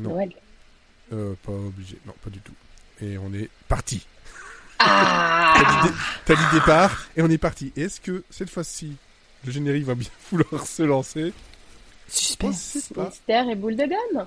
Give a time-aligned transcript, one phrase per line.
[0.00, 0.10] Non.
[0.10, 0.32] Noël.
[1.12, 2.54] Euh, pas obligé, non, pas du tout.
[3.02, 4.06] Et on est parti.
[4.78, 5.54] Ah
[6.24, 7.72] T'as dit, départ et on est parti.
[7.76, 8.96] Est-ce que cette fois-ci,
[9.44, 11.32] le générique va bien vouloir se lancer?
[12.08, 12.90] Suspense.
[12.96, 14.26] Mystère et boule de gomme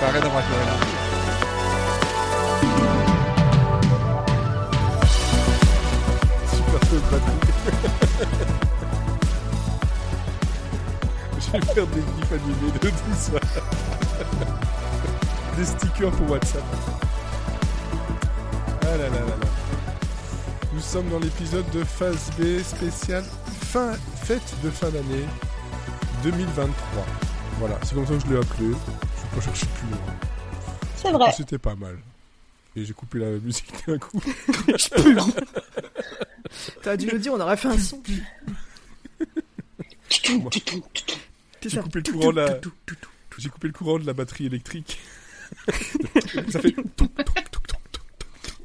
[0.00, 0.89] Ça a rien à voir
[11.52, 13.32] Je vais faire des gifs animés de tout ça.
[15.56, 16.62] Des stickers pour WhatsApp.
[18.82, 19.46] Ah là là là là.
[20.72, 23.24] Nous sommes dans l'épisode de phase B spécial
[23.70, 25.24] fin, fête de fin d'année
[26.22, 26.72] 2023.
[27.58, 28.68] Voilà, c'est comme ça que je l'ai appelé.
[28.68, 29.98] Je vais pas chercher plus loin.
[30.96, 31.32] C'est vrai.
[31.36, 31.98] C'était pas mal.
[32.76, 34.22] Et j'ai coupé la musique d'un coup.
[36.82, 38.00] T'as dû le dire, on aurait fait un son.
[41.62, 42.60] J'ai coupé le courant la...
[43.38, 44.98] J'ai coupé le courant de la batterie électrique.
[46.48, 46.74] ça fait...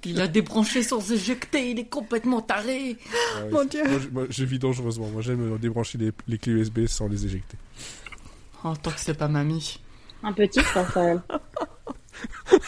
[0.06, 2.98] Il a débranché sans éjecter, il est complètement taré.
[3.12, 3.84] Ah ouais, Mon Dieu.
[3.84, 5.08] Moi, je, moi, je vis dangereusement.
[5.10, 7.58] Moi, j'aime débrancher les, les clés USB sans les éjecter.
[8.64, 9.80] Oh, tant que c'est pas mamie.
[10.22, 11.22] Un petit, quoi, quand même.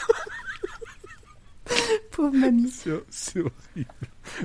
[2.12, 2.72] Pauvre mamie.
[2.72, 3.94] C'est c'est horrible.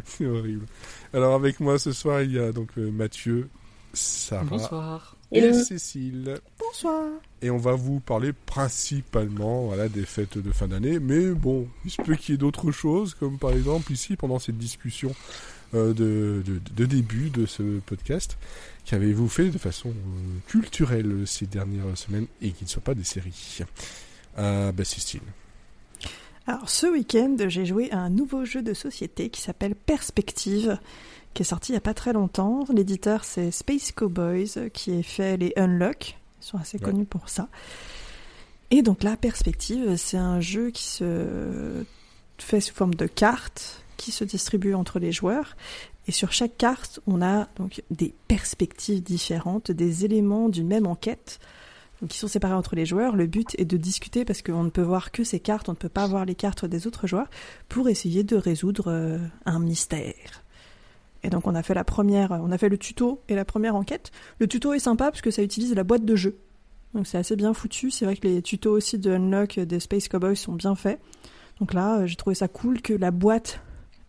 [0.05, 0.67] C'est horrible.
[1.15, 3.49] Alors, avec moi ce soir, il y a donc euh, Mathieu,
[3.95, 5.17] Sarah Bonsoir.
[5.33, 5.53] Et.
[5.53, 6.39] Cécile.
[6.59, 7.05] Bonsoir.
[7.41, 10.99] Et on va vous parler principalement voilà, des fêtes de fin d'année.
[10.99, 14.39] Mais bon, il se peut qu'il y ait d'autres choses, comme par exemple ici, pendant
[14.39, 15.15] cette discussion
[15.75, 18.37] euh, de, de, de début de ce podcast,
[18.85, 19.93] qu'avez-vous fait de façon euh,
[20.47, 23.61] culturelle ces dernières semaines et qui ne soient pas des séries?
[24.39, 25.23] Euh, bah, Cécile.
[26.47, 30.79] Alors, ce week-end, j'ai joué à un nouveau jeu de société qui s'appelle Perspective,
[31.35, 32.65] qui est sorti il n'y a pas très longtemps.
[32.73, 36.19] L'éditeur, c'est Space Cowboys, qui a fait les Unlock.
[36.41, 36.85] Ils sont assez Ouais.
[36.85, 37.49] connus pour ça.
[38.71, 41.85] Et donc là, Perspective, c'est un jeu qui se
[42.39, 45.57] fait sous forme de cartes, qui se distribue entre les joueurs.
[46.09, 51.39] Et sur chaque carte, on a donc des perspectives différentes, des éléments d'une même enquête
[52.09, 53.15] qui sont séparés entre les joueurs.
[53.15, 55.77] Le but est de discuter parce qu'on ne peut voir que ces cartes, on ne
[55.77, 57.29] peut pas voir les cartes des autres joueurs
[57.69, 60.42] pour essayer de résoudre euh, un mystère.
[61.25, 63.77] Et donc on a fait la première, on a fait le tuto et la première
[63.77, 64.11] enquête.
[64.39, 66.39] Le tuto est sympa parce que ça utilise la boîte de jeu.
[66.95, 67.91] Donc c'est assez bien foutu.
[67.91, 71.01] C'est vrai que les tutos aussi de Unlock des Space Cowboys sont bien faits.
[71.61, 73.61] Donc là, euh, j'ai trouvé ça cool que la boîte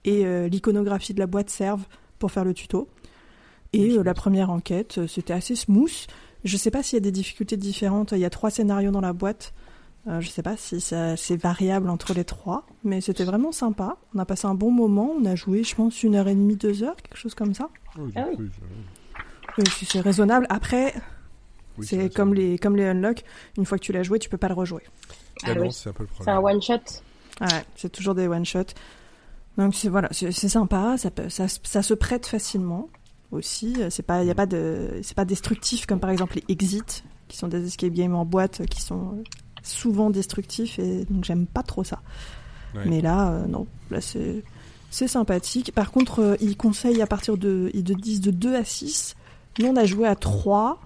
[0.06, 1.86] et euh, l'iconographie de la boîte servent
[2.20, 2.90] pour faire le tuto.
[3.74, 6.08] Et euh, la première enquête, c'était assez smooth.
[6.44, 8.12] Je sais pas s'il y a des difficultés différentes.
[8.12, 9.54] Il y a trois scénarios dans la boîte.
[10.08, 13.96] Euh, je sais pas si c'est variable entre les trois, mais c'était vraiment sympa.
[14.14, 15.12] On a passé un bon moment.
[15.18, 17.70] On a joué, je pense, une heure et demie, deux heures, quelque chose comme ça.
[17.98, 18.36] Oh, Ah oui.
[18.40, 18.50] oui,
[19.60, 20.46] Euh, c'est raisonnable.
[20.50, 20.94] Après,
[21.78, 23.24] oui, c'est comme les comme les unlock.
[23.58, 24.82] Une fois que tu l'as joué, tu peux pas le rejouer.
[25.44, 25.72] Ah Ah oui.
[25.72, 26.56] c'est un peu le C'est un problème.
[26.58, 27.02] one shot.
[27.42, 28.66] Ouais, c'est toujours des one shot.
[29.58, 30.98] Donc c'est voilà, c'est sympa.
[30.98, 32.90] Ça, peut- ça ça se prête facilement
[33.32, 33.76] aussi.
[33.80, 37.04] Euh, C'est pas y a pas de c'est pas destructif comme par exemple les exits
[37.30, 39.24] qui sont des escape games en boîte qui sont euh,
[39.64, 42.02] souvent destructifs et donc j'aime pas trop ça.
[42.76, 42.84] Ouais.
[42.86, 44.44] Mais là euh, non, là c'est
[44.92, 45.74] c'est sympathique.
[45.74, 49.16] Par contre, euh, ils conseillent à partir de ils te disent de 2 à 6.
[49.60, 50.80] Nous on a joué à 3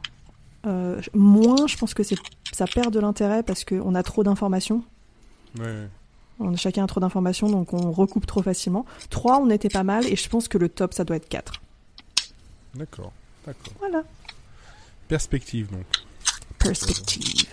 [0.66, 2.18] euh, moins, je pense que c'est
[2.52, 4.84] ça perd de l'intérêt parce qu'on a trop d'informations.
[5.60, 5.88] Ouais.
[6.40, 8.86] On a chacun trop d'informations, donc on recoupe trop facilement.
[9.10, 11.54] 3, on était pas mal, et je pense que le top, ça doit être 4.
[12.76, 13.12] D'accord,
[13.46, 13.74] d'accord.
[13.80, 14.04] Voilà.
[15.08, 15.86] Perspective, donc.
[16.60, 17.48] Perspective.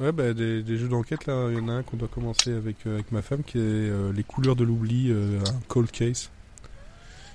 [0.00, 2.54] Ouais, bah, des, des jeux d'enquête, là, il y en a un qu'on doit commencer
[2.54, 5.90] avec, euh, avec ma femme, qui est euh, Les couleurs de l'oubli, euh, un cold
[5.90, 6.30] case.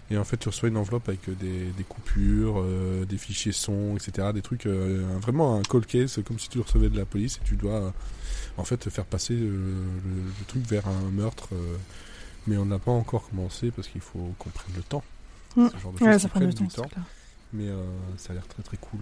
[0.10, 2.64] Et en fait, tu reçois une enveloppe avec des, des coupures,
[3.10, 4.30] des fichiers son, etc.
[4.36, 7.56] Des trucs, vraiment un cold case, comme si tu recevais de la police, et tu
[7.56, 7.92] dois,
[8.58, 11.50] en fait, faire passer le, le truc vers un meurtre.
[12.46, 15.04] mais on n'a pas encore commencé, parce qu'il faut qu'on prenne le temps.
[15.56, 15.70] Mm.
[15.74, 16.86] Ce genre de Ouais, ça prend du temps,
[17.54, 17.68] mais
[18.18, 19.00] ça a l'air très très cool.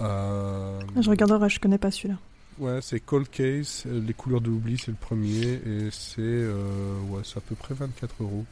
[0.00, 2.18] Je regarderai, je connais pas celui-là.
[2.60, 7.00] Ouais, c'est Cold Case, euh, Les couleurs de l'oubli, c'est le premier, et c'est euh,
[7.08, 8.44] ouais, c'est à peu près 24 euros,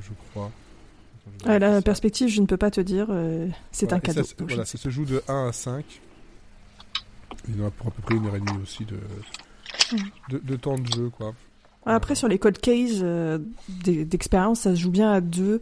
[0.00, 0.50] je crois.
[1.44, 1.82] La ça.
[1.82, 4.24] perspective, je ne peux pas te dire, euh, c'est Voilà, un cadeau.
[4.24, 5.84] Ça, voilà, ça se joue de 1 à 5.
[7.48, 8.98] Il y en a pour à peu près une heure et demie aussi de,
[10.28, 11.34] de, de temps de jeu, quoi.
[11.86, 15.60] Après, sur les code case euh, d'e- d'expérience, ça se joue bien à 2,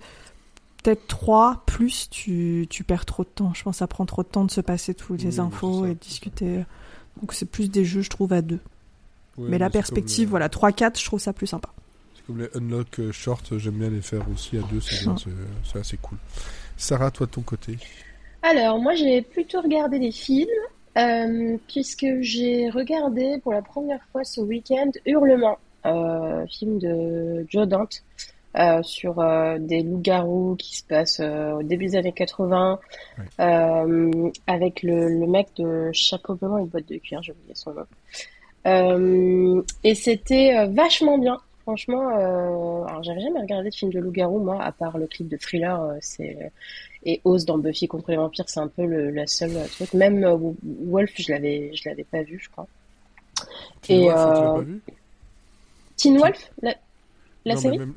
[0.82, 3.52] peut-être 3, plus tu, tu perds trop de temps.
[3.54, 5.86] Je pense que ça prend trop de temps de se passer toutes les oui, infos
[5.86, 6.64] et de discuter.
[7.20, 8.54] Donc c'est plus des jeux, je trouve, à 2.
[9.36, 11.68] Ouais, mais la perspective, comme, euh, voilà, 3-4, je trouve ça plus sympa.
[12.16, 15.14] C'est comme les Unlock euh, Short, j'aime bien les faire aussi à deux, c'est bien,
[15.14, 15.18] Mm.
[15.72, 16.18] c'est assez cool.
[16.76, 17.76] Sarah, toi de ton côté
[18.42, 20.48] Alors, moi, j'ai plutôt regardé des films,
[20.96, 27.66] euh, puisque j'ai regardé pour la première fois ce week-end Hurlement, euh, film de Joe
[27.68, 28.02] Dante,
[28.56, 32.78] euh, sur euh, des loups-garous qui se passent euh, au début des années 80,
[33.18, 33.24] Ouais.
[33.40, 37.74] euh, avec le, le mec de Chapeau blanc et boîte de cuir, j'ai oublié son
[37.74, 37.86] nom.
[39.84, 41.38] Et c'était vachement bien.
[41.62, 45.36] Franchement, alors j'avais jamais regardé de film de loup-garou, moi, à part le clip de
[45.36, 46.50] Thriller, c'est
[47.04, 49.92] et Oz dans Buffy contre les vampires, c'est un peu le, la seule truc.
[49.94, 50.26] Même
[50.84, 52.66] Wolf, je l'avais, je l'avais pas vu, je crois.
[53.82, 54.80] Teen Et, Wolf, tu l'as pas vu?
[55.96, 56.74] Teen Wolf, la,
[57.44, 57.78] la Non, série?
[57.78, 57.94] même-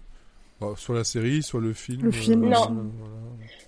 [0.62, 2.04] bon, soit la série, soit le film.
[2.04, 2.42] Le film.
[2.48, 2.60] Non.
[2.70, 3.16] voilà.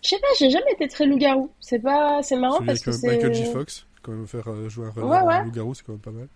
[0.02, 1.50] Je sais pas, j'ai jamais été très loup-garou.
[1.60, 3.08] C'est pas, c'est marrant Celui parce que euh, c'est.
[3.08, 3.46] Michael J.
[3.46, 5.44] Fox, quand même faire euh, jouer un Ouais, ouais.
[5.44, 6.28] loup-garou, c'est quand même pas mal.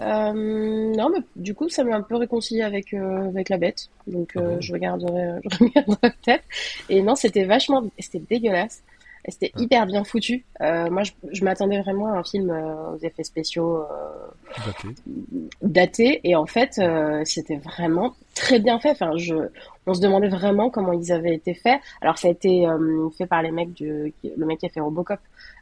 [0.00, 0.32] Euh,
[0.96, 3.88] non, mais du coup, ça m'a un peu réconcilié avec euh, avec la bête.
[4.06, 6.44] Donc, Ah euh, je regarderai, je regarderai peut-être.
[6.88, 8.82] Et non, c'était vachement, c'était dégueulasse.
[9.28, 9.60] C'était Ah.
[9.62, 10.44] hyper bien foutu.
[10.60, 13.86] Euh, moi, je, je m'attendais vraiment à un film euh, aux effets spéciaux euh,
[14.66, 14.88] Daté.
[15.62, 19.34] daté et en fait euh, c'était vraiment très bien fait enfin je
[19.86, 23.26] on se demandait vraiment comment ils avaient été faits alors ça a été euh, fait
[23.26, 25.18] par les mecs du le mec qui a fait Robocop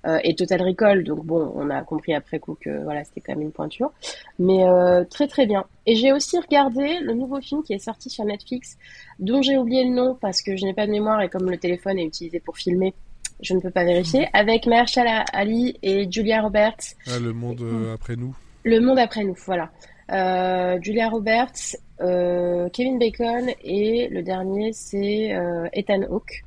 [0.07, 3.33] euh, et Total Recall donc bon on a compris après coup que voilà c'était quand
[3.35, 3.93] même une pointure
[4.39, 8.11] mais euh, très très bien et j'ai aussi regardé le nouveau film qui est sorti
[8.11, 8.77] sur Netflix
[9.21, 11.57] dont j'ai oublié le nom parce que je n'ai pas de mémoire et comme le
[11.57, 12.95] téléphone est utilisé pour filmer
[13.43, 17.95] je ne peux pas vérifier avec Mahershala Ali et Julia Roberts Ah, le monde euh,
[17.95, 18.35] après nous.
[18.65, 19.71] le monde après nous, voilà.
[20.11, 25.35] Euh, Julia Roberts, euh, Kevin Bacon et le dernier c'est
[25.73, 26.43] Ethan Hawke.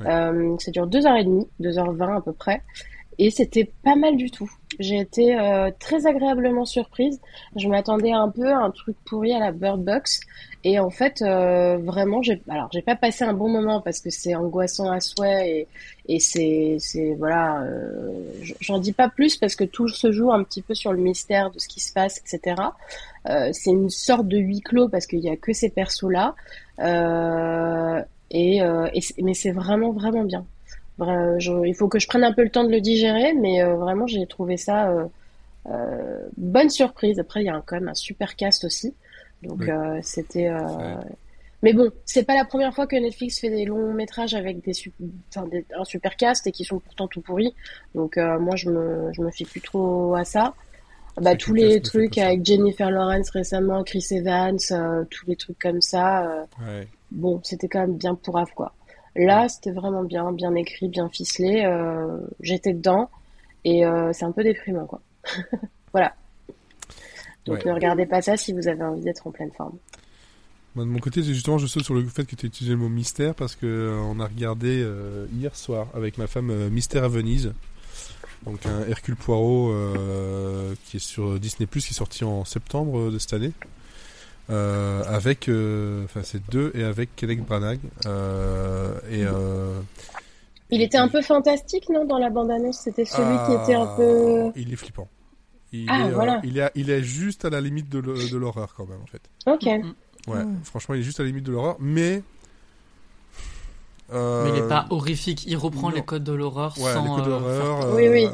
[0.00, 0.56] Ouais.
[0.58, 2.62] Ça dure deux heures et demie, deux heures vingt à peu près,
[3.18, 4.50] et c'était pas mal du tout.
[4.78, 5.36] J'ai été
[5.78, 7.20] très agréablement surprise.
[7.56, 10.20] Je m'attendais un peu à un truc pourri à la Bird Box,
[10.62, 14.10] et en fait euh, vraiment j'ai alors j'ai pas passé un bon moment parce que
[14.10, 18.12] c'est angoissant à souhait et et c'est c'est voilà euh,
[18.60, 21.50] j'en dis pas plus parce que tout se joue un petit peu sur le mystère
[21.50, 22.62] de ce qui se passe etc
[23.28, 26.34] euh, c'est une sorte de huis clos parce qu'il y a que ces persos là
[26.80, 30.46] euh, et, euh, et mais c'est vraiment vraiment bien.
[30.98, 33.62] Vra- je- il faut que je prenne un peu le temps de le digérer mais
[33.62, 34.90] euh, vraiment j'ai trouvé ça
[36.36, 37.18] bonne surprise.
[37.18, 38.94] Après il y a quand même un super cast aussi
[39.42, 39.70] donc Oui.
[39.70, 40.94] euh, c'était euh,
[41.62, 44.72] mais bon, c'est pas la première fois que Netflix fait des longs métrages avec des,
[44.72, 44.94] sup-
[45.28, 47.54] enfin, des- un super cast et qui sont pourtant tout pourris.
[47.94, 50.54] Donc euh, moi je me je me fie plus trop à ça.
[51.20, 55.82] Bah tous les trucs avec Jennifer Lawrence récemment, Chris Evans, euh, tous les trucs comme
[55.82, 56.24] ça.
[56.26, 56.88] euh, Ouais.
[57.10, 58.72] bon, c'était quand même bien pourrave quoi.
[59.16, 61.64] Là, c'était vraiment bien, bien écrit, bien ficelé.
[61.66, 63.10] euh, J'étais dedans
[63.64, 65.00] et euh, c'est un peu déprimant quoi.
[65.92, 66.14] voilà.
[67.50, 67.70] Donc Ouais.
[67.70, 69.76] ne regardez pas ça si vous avez envie d'être en pleine forme.
[70.76, 72.78] Moi, de mon côté, c'est justement, je saute sur le fait que tu utilisé le
[72.78, 76.70] mot mystère parce que euh, on a regardé euh, hier soir avec ma femme euh,
[76.70, 77.52] Mystère à Venise.
[78.46, 83.10] Donc un Hercule Poirot euh, qui est sur Disney Plus qui est sorti en septembre
[83.10, 83.52] de cette année.
[84.48, 89.80] Euh, avec euh, enfin c'est deux et avec Kenneth Branagh euh, et euh,
[90.70, 92.78] Il était un peu fantastique, non, dans la bande-annonce?
[92.78, 94.50] C'était celui qui était un ah, peu...
[94.56, 95.08] il est flippant
[95.72, 98.36] il Ah, est euh, il est il est juste à la limite de le- de
[98.36, 99.64] l'horreur quand même en fait Ok.
[99.66, 100.30] Mm.
[100.32, 100.60] ouais Mm.
[100.64, 102.22] franchement il est juste à la limite de l'horreur mais
[104.12, 105.94] euh, Mais il est pas horrifique, il reprend non.
[105.94, 107.16] les codes de l'horreur Ouais, sans.
[107.16, 108.26] les codes euh, faire- Oui, oui.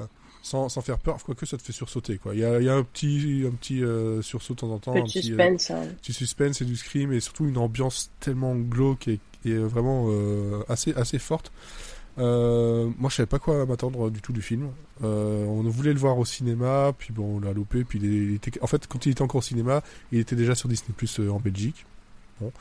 [0.42, 2.18] Sans, sans faire peur, quoique ça te fait sursauter.
[2.18, 2.32] Quoi.
[2.34, 4.78] Il, y a, il y a un petit, un petit euh, sursaut de temps en
[4.78, 5.70] temps, un Petit euh, suspense.
[5.72, 5.82] hein.
[6.00, 10.62] petit suspense et du scream, et surtout une ambiance tellement glauque et, et vraiment euh,
[10.68, 11.50] assez, assez forte.
[12.18, 14.70] Euh, moi, je savais pas quoi m'attendre du tout du film.
[15.04, 17.84] Euh, on voulait le voir au cinéma, puis bon, on l'a loupé.
[17.84, 19.82] Puis il, était, en fait, quand il était encore au cinéma,
[20.12, 21.84] il était déjà sur Disney Plus en Belgique.
[22.40, 22.52] Bon.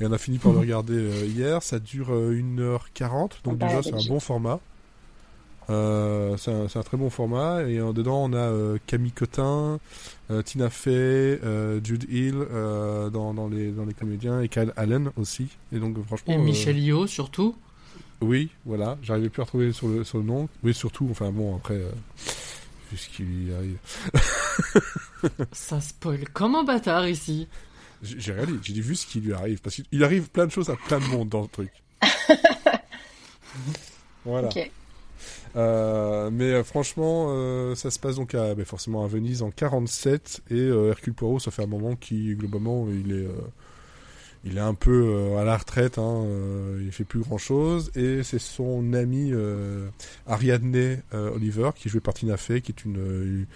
[0.00, 1.62] Et on a fini par le regarder euh, hier.
[1.62, 4.60] Ça dure euh, 1h40, donc Ah bah, déjà c'est un bon format.
[5.68, 9.80] Euh, c'est un, très bon format et euh, dedans on a euh, Camille Cotin,
[10.30, 10.92] euh, Tina Fey,
[11.42, 15.48] euh, Jude Hill euh, dans, dans, les, dans les comédiens et Kyle Allen aussi.
[15.72, 17.56] Et donc franchement, Et euh, Michel Yeoh surtout.
[18.20, 20.48] Oui, voilà, j'arrivais plus à retrouver sur le, sur le nom.
[20.62, 21.90] Oui, surtout, enfin bon, après, euh,
[22.90, 23.78] vu ce qui lui arrive.
[25.52, 27.48] Ça spoil comme un bâtard ici.
[28.02, 30.52] J'ai rien dit, j'ai dit vu ce qui lui arrive, parce qu'il arrive plein de
[30.52, 31.70] choses à plein de monde dans le truc.
[34.24, 34.48] voilà.
[34.48, 34.70] Ok.
[35.56, 39.50] Euh, mais euh, franchement, euh, ça se passe donc à, ben, forcément à Venise en
[39.50, 43.32] 47 et euh, Hercule Poirot, ça fait un moment qui globalement il est, euh,
[44.46, 47.90] il est un peu euh, à la retraite, hein, euh, il fait plus grand chose
[47.96, 49.88] et c'est son ami euh,
[50.26, 53.46] Ariadne Oliver qui joue par Tina Fey, qui est une,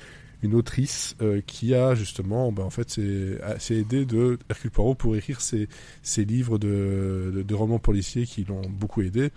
[0.42, 1.16] une autrice
[1.46, 5.68] qui a justement, bah, en fait, c'est aidé de Hercule Poirot pour écrire ses,
[6.02, 9.30] ses livres de, de, romans policiers qui l'ont beaucoup aidé,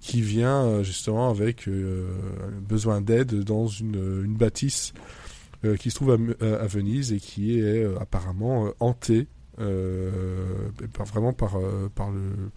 [0.00, 1.68] qui vient justement avec
[2.68, 4.92] besoin d'aide dans une, une bâtisse
[5.78, 11.58] qui se trouve à, à, Venise et qui est apparemment hantée, par, vraiment par,
[11.94, 12.50] par le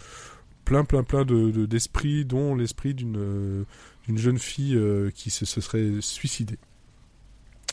[0.66, 3.66] plein plein plein de d'esprits, dont l'esprit d'une
[4.08, 4.80] d'une jeune fille
[5.14, 6.58] qui se, se serait suicidée.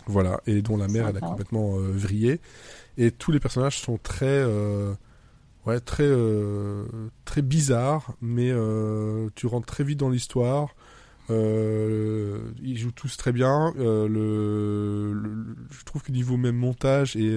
[0.07, 2.41] Voilà, et dont la mère elle a complètement euh, vrillé.
[2.97, 4.95] Et tous les personnages sont très, euh,
[5.67, 6.85] ouais, très, euh,
[7.25, 8.53] très bizarres, mais
[9.35, 10.75] tu rentres très vite dans l'histoire.
[11.29, 13.73] ils jouent tous très bien.
[13.77, 15.13] Le,
[15.71, 17.37] je trouve que niveau même montage et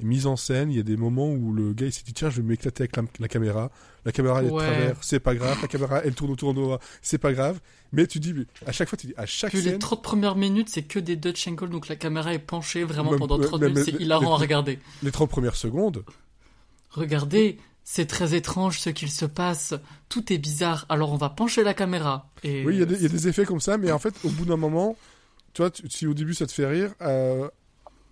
[0.00, 2.30] mise en scène, il y a des moments où le gars il s'est dit tiens
[2.30, 3.70] je vais m'éclater avec la, caméra,
[4.04, 6.60] la caméra elle est de travers, c'est pas grave, la caméra elle tourne autour de
[6.60, 7.60] moi, c'est pas grave,
[7.92, 8.34] mais tu dis
[8.66, 9.72] à chaque fois tu dis à chaque que scène...
[9.72, 13.16] les 30 premières minutes c'est que des Dutch angles donc la caméra est penchée vraiment
[13.16, 14.78] pendant 30 minutes, c'est hilarant à regarder.
[15.02, 16.04] Les 30 premières secondes.
[16.90, 19.74] Regardez, c'est très étrange ce qu'il se passe,
[20.08, 22.30] tout est bizarre, alors on va pencher la caméra.
[22.42, 22.64] Et...
[22.64, 24.96] Oui, il y, a des effets comme ça, mais en fait au bout d'un moment,
[25.52, 27.48] tu vois, si au début ça te fait rire, euh,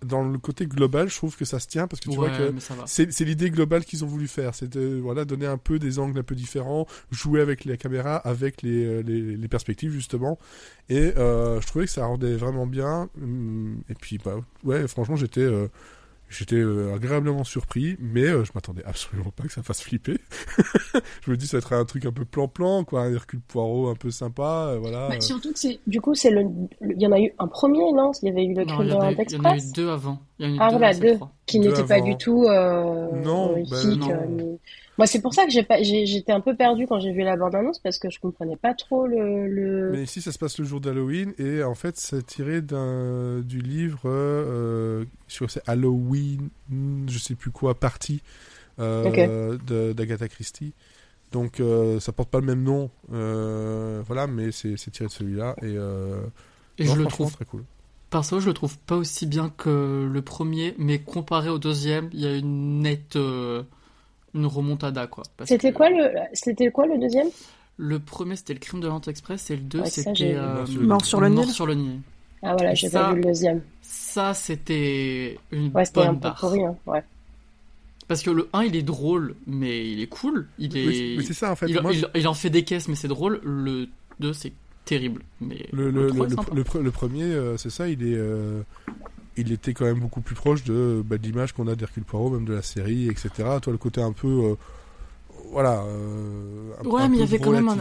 [0.05, 2.53] dans le côté global, je trouve que ça se tient parce que tu vois que
[2.85, 6.19] c'est l'idée globale qu'ils ont voulu faire, c'est de voilà donner un peu des angles
[6.19, 10.39] un peu différents, jouer avec les caméras, avec les, euh, les, les perspectives justement,
[10.89, 13.09] et euh, je trouvais que ça rendait vraiment bien.
[13.21, 15.67] Hum, et puis bah ouais, franchement j'étais euh,
[16.31, 20.17] J'étais euh, agréablement surpris, mais euh, je m'attendais absolument pas que ça fasse flipper.
[21.25, 23.95] je me dis ça être un truc un peu plan-plan, quoi, un Hercule Poirot un
[23.95, 25.09] peu sympa, euh, voilà.
[25.09, 26.45] Bah, surtout que c'est, du coup, c'est le,
[26.81, 28.13] il y en a eu un premier, non?
[28.23, 29.29] Il y avait eu le Crime Express.
[29.29, 30.21] Il y en a eu deux avant.
[30.39, 33.61] Il y a eu ah deux voilà, deux, qui n'étaient pas du tout euh, non,
[33.69, 34.59] ben, non.
[34.97, 37.37] Moi, c'est pour ça que j'ai pas, j'étais un peu perdu quand j'ai vu la
[37.37, 39.91] bande-annonce parce que je comprenais pas trop le, le...
[39.91, 43.61] Mais ici, ça se passe le jour d'Halloween et en fait, c'est tiré d'un du
[43.61, 46.49] livre, euh, sur Halloween,
[47.07, 48.21] je sais plus quoi, partie
[48.79, 49.57] euh,
[49.93, 50.73] d'Agatha Christie.
[51.31, 55.55] Donc, euh, ça porte pas le même nom, euh, voilà, mais c'est tiré de celui-là
[55.61, 56.21] et, euh,
[56.77, 57.63] et je le trouve très cool.
[58.09, 62.19] Perso, je le trouve pas aussi bien que le premier, mais comparé au deuxième, il
[62.19, 63.63] y a une nette euh,
[64.33, 65.23] une remontada quoi.
[65.45, 67.27] C'était quoi le c'était quoi le deuxième?
[67.77, 71.21] Le premier c'était le crime de l'Orient Express et le deux c'était euh, mort sur
[71.21, 71.49] le Nil.
[71.49, 71.99] sur le Nil.
[72.43, 73.61] Ah voilà, j'ai pas vu le deuxième.
[73.81, 76.35] Ça c'était une ouais, bonne un barre.
[76.35, 76.75] Peu pourri, hein.
[76.87, 77.03] ouais.
[78.07, 80.47] Parce que le 1 il est drôle, mais il est cool.
[80.57, 81.17] Il est.
[81.17, 81.67] Mais, c'est ça en fait.
[81.67, 83.39] Il, Moi, il, il, en fait des caisses, mais c'est drôle.
[83.43, 83.87] Le
[84.19, 84.51] 2 c'est
[84.85, 85.23] terrible.
[85.39, 88.15] Mais le, le, le, le, le premier, euh, c'est ça, il est.
[88.17, 88.63] Euh,
[89.41, 92.29] il était quand même beaucoup plus proche de, bah, de l'image qu'on a d'Hercule Poirot,
[92.31, 93.29] même de la série, etc.
[93.61, 94.27] Toi, le côté un peu.
[94.27, 94.55] Euh,
[95.51, 95.81] voilà.
[95.83, 97.77] Euh, un, ouais, un mais il y avait quand même un.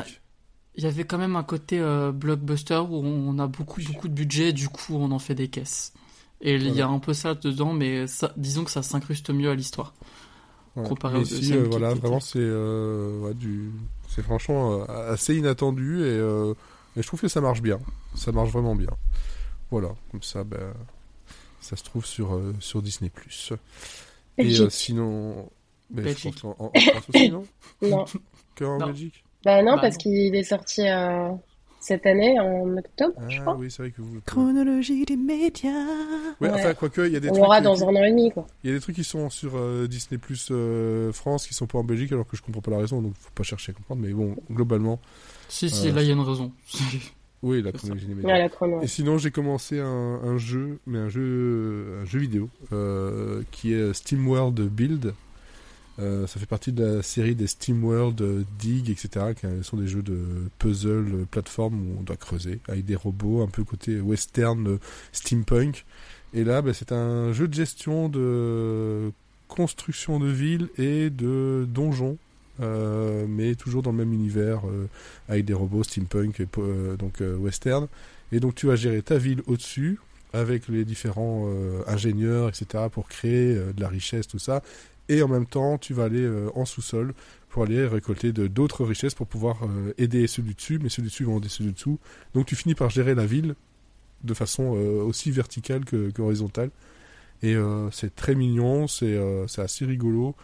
[0.77, 4.15] Il y avait quand même un côté euh, blockbuster où on a beaucoup beaucoup de
[4.15, 5.93] budget, du coup on en fait des caisses.
[6.41, 9.51] Et il y a un peu ça dedans, mais ça, disons que ça s'incruste mieux
[9.51, 9.93] à l'histoire.
[10.77, 10.87] Ouais.
[10.89, 13.73] comparé au euh, voilà, était- vraiment, c'est euh, ouais, du,
[14.09, 16.17] c'est franchement assez inattendu et,
[16.97, 17.79] et je trouve que ça marche bien.
[18.15, 18.91] Ça marche vraiment bien.
[19.71, 20.73] Voilà, comme ça, ben,
[21.61, 23.11] ça se trouve sur euh, sur Disney+.
[24.39, 25.49] Et euh, sinon,
[25.91, 26.41] ben, je Belgique.
[26.41, 27.45] pense en, en France aussi, non
[27.83, 28.05] Non.
[28.55, 28.87] Que en Non.
[28.87, 29.99] Belgique Bah non, Bah parce non.
[29.99, 31.31] qu'il est sorti euh,
[31.81, 33.57] cette année en octobre, je Ah crois.
[33.57, 34.21] oui, c'est vrai que vous.
[34.27, 35.71] Chronologie des médias.
[36.41, 36.51] Ouais, Ouais.
[36.55, 37.45] enfin, quoique, il y a des On trucs.
[37.57, 38.47] qui- dans un an et demi, quoi.
[38.65, 41.67] Il y a des trucs qui sont sur euh, Disney Plus euh, France qui sont
[41.67, 43.75] pas en Belgique alors que je comprends pas la raison donc faut pas chercher à
[43.75, 45.01] comprendre mais bon globalement
[45.49, 46.53] Si, si, Euh, là il y a une raison.
[47.43, 48.39] oui la chronologie des Ouais, médias.
[48.39, 48.83] la chrono.
[48.83, 49.87] Et sinon j'ai commencé un,
[50.23, 55.15] un jeu mais un jeu un jeu vidéo euh, qui est SteamWorld Build.
[55.99, 59.89] Euh, ça fait partie de la série des SteamWorld euh, Dig etc qui sont des
[59.89, 60.19] jeux de
[60.59, 64.79] puzzle plateforme où on doit creuser avec des robots un peu côté western
[65.13, 65.85] steampunk.
[66.33, 69.13] Et là bah, c'est un jeu de gestion de
[69.49, 72.17] construction de villes et de donjons,
[72.61, 74.87] euh, mais toujours dans le même univers, euh,
[75.29, 77.89] avec des robots steampunk et euh, donc western.
[78.33, 79.99] Et donc tu vas gérer ta ville au-dessus,
[80.33, 81.53] avec les différents
[81.89, 84.63] ingénieurs, etc., pour créer de la richesse, tout ça.
[85.09, 87.15] Et en même temps, tu vas aller en sous-sol
[87.49, 89.59] pour aller récolter d'autres richesses pour pouvoir
[89.99, 91.99] aider ceux du dessus, mais ceux du dessus vont aider ceux du dessous.
[92.35, 93.57] Donc tu finis par gérer la ville
[94.23, 96.71] de façon aussi verticale que, que horizontale.
[97.43, 97.57] Et
[97.91, 100.35] c'est très mignon, c'est euh, assez rigolo.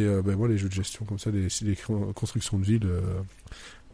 [0.00, 1.48] Et euh, ben, moi, les jeux de gestion comme ça, les,
[2.14, 3.00] constructions de ville, euh,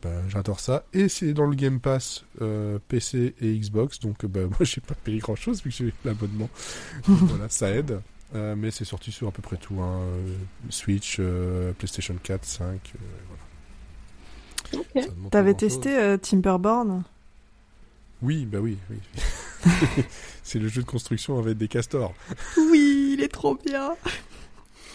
[0.03, 0.85] ben, j'adore ça.
[0.93, 4.81] Et c'est dans le Game Pass euh, PC et Xbox, donc euh, ben, moi, j'ai
[4.81, 6.49] pas payé grand chose vu que j'ai l'abonnement.
[7.09, 8.01] Donc, voilà, ça aide.
[8.35, 10.01] Euh, mais c'est sorti sur à peu près tout hein,
[10.69, 12.93] Switch, euh, PlayStation 4, 5.
[14.75, 15.09] euh, voilà.
[15.31, 17.05] T'avais testé euh, Timberborn?
[18.23, 18.79] Oui, bah oui.
[18.91, 18.99] oui.
[20.43, 22.15] c'est le jeu de construction avec des castors.
[22.57, 23.95] Oui, il est trop bien.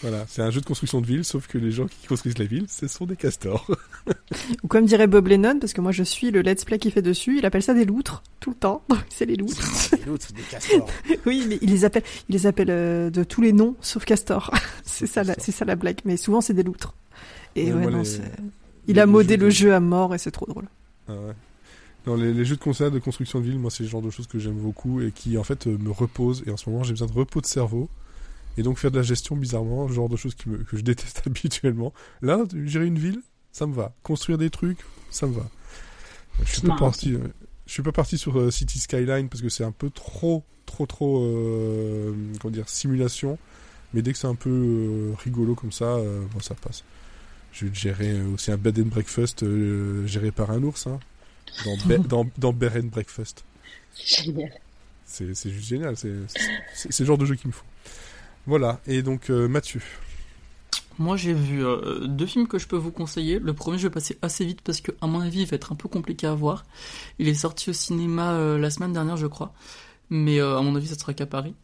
[0.02, 2.44] Voilà, c'est un jeu de construction de ville, sauf que les gens qui construisent la
[2.44, 3.70] ville, ce sont des castors.
[4.64, 7.02] Ou comme dirait Bob Lennon, parce que moi je suis le let's play qui fait
[7.02, 8.82] dessus, il appelle ça des loutres, tout le temps.
[9.08, 9.90] c'est les loutres.
[9.96, 10.88] des loutres, des castors.
[11.26, 14.50] oui, mais il les appelle, il les appelle euh, de tous les noms, sauf castor.
[14.84, 16.00] c'est ça, c'est ça la blague.
[16.04, 16.94] Mais souvent c'est des loutres.
[17.54, 18.02] Et ouais, non,
[18.88, 20.68] il a modé le jeu à mort et c'est trop drôle.
[21.08, 21.34] Ah ouais.
[22.04, 24.26] Dans les, jeux de concert de construction de ville, moi c'est le genre de choses
[24.26, 26.42] que j'aime beaucoup et qui en fait euh, me reposent.
[26.46, 27.88] Et en ce moment j'ai besoin de repos de cerveau.
[28.58, 30.82] Et donc faire de la gestion bizarrement, le genre de choses qui me, que je
[30.82, 31.92] déteste habituellement.
[32.20, 33.94] Là, gérer une ville, ça me va.
[34.02, 34.80] Construire des trucs,
[35.10, 35.48] ça me va.
[36.44, 37.14] Je suis pas parti.
[37.14, 37.28] Euh,
[37.66, 40.86] je suis pas parti sur euh, City Skyline parce que c'est un peu trop, trop,
[40.86, 43.38] trop, euh, comment dire, simulation.
[43.94, 45.98] Mais dès que c'est un peu rigolo comme ça,
[46.32, 46.82] bon, ça passe.
[47.52, 49.44] Je vais gérer aussi un bed and breakfast
[50.06, 50.98] géré par un ours, hein,
[51.86, 53.44] dans, dans, dans Bear and Breakfast.
[53.94, 54.50] Génial.
[55.04, 55.94] C'est juste génial.
[55.98, 57.66] C'est le genre de jeu qu'il me faut.
[58.46, 59.80] Voilà, et donc euh, Mathieu.
[60.98, 63.38] Moi j'ai vu euh, deux films que je peux vous conseiller.
[63.38, 65.72] Le premier je vais passer assez vite parce que à mon avis il va être
[65.72, 66.64] un peu compliqué à voir.
[67.18, 69.54] Il est sorti au cinéma euh, la semaine dernière je crois,
[70.10, 71.54] mais à mon avis ça sera qu'à Paris.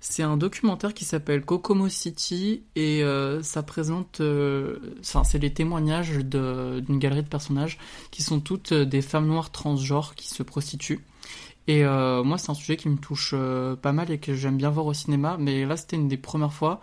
[0.00, 3.02] C'est un documentaire qui s'appelle Kokomo City et
[3.42, 4.22] ça présente,
[5.00, 7.78] enfin c'est les témoignages d'une galerie de personnages
[8.12, 11.00] qui sont toutes des femmes noires transgenres qui se prostituent.
[11.68, 14.56] Et euh, moi, c'est un sujet qui me touche euh, pas mal et que j'aime
[14.56, 15.36] bien voir au cinéma.
[15.38, 16.80] Mais là, c'était une des premières fois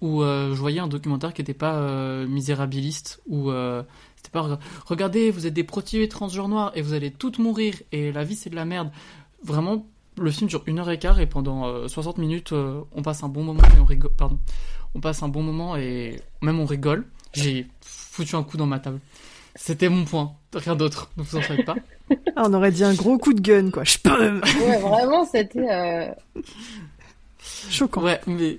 [0.00, 1.78] où euh, je voyais un documentaire qui n'était pas
[2.26, 3.50] misérabiliste, où
[4.16, 8.10] c'était pas regardez, vous êtes des prostituées transgenres noirs et vous allez toutes mourir et
[8.10, 8.90] la vie c'est de la merde.
[9.44, 9.86] Vraiment,
[10.18, 13.42] le film dure une heure et quart et pendant 60 minutes, on passe un bon
[13.42, 14.12] moment et on rigole.
[14.16, 14.38] Pardon,
[14.94, 17.06] on passe un bon moment et même on rigole.
[17.34, 19.00] J'ai foutu un coup dans ma table.
[19.54, 21.76] C'était mon point, rien d'autre, ne vous en faites pas.
[22.36, 23.84] Ah, on aurait dit un gros coup de gun, quoi.
[23.84, 24.40] Je peux.
[24.40, 26.08] Ouais, vraiment, c'était euh...
[27.68, 28.02] choquant.
[28.02, 28.58] Ouais, mais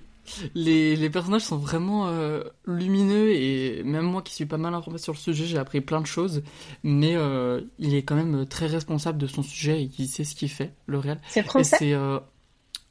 [0.56, 4.98] les, les personnages sont vraiment euh, lumineux et même moi qui suis pas mal informé
[4.98, 6.44] sur le sujet, j'ai appris plein de choses.
[6.84, 10.36] Mais euh, il est quand même très responsable de son sujet et il sait ce
[10.36, 11.20] qu'il fait, le réel.
[11.28, 11.94] C'est français.
[11.94, 12.20] euh,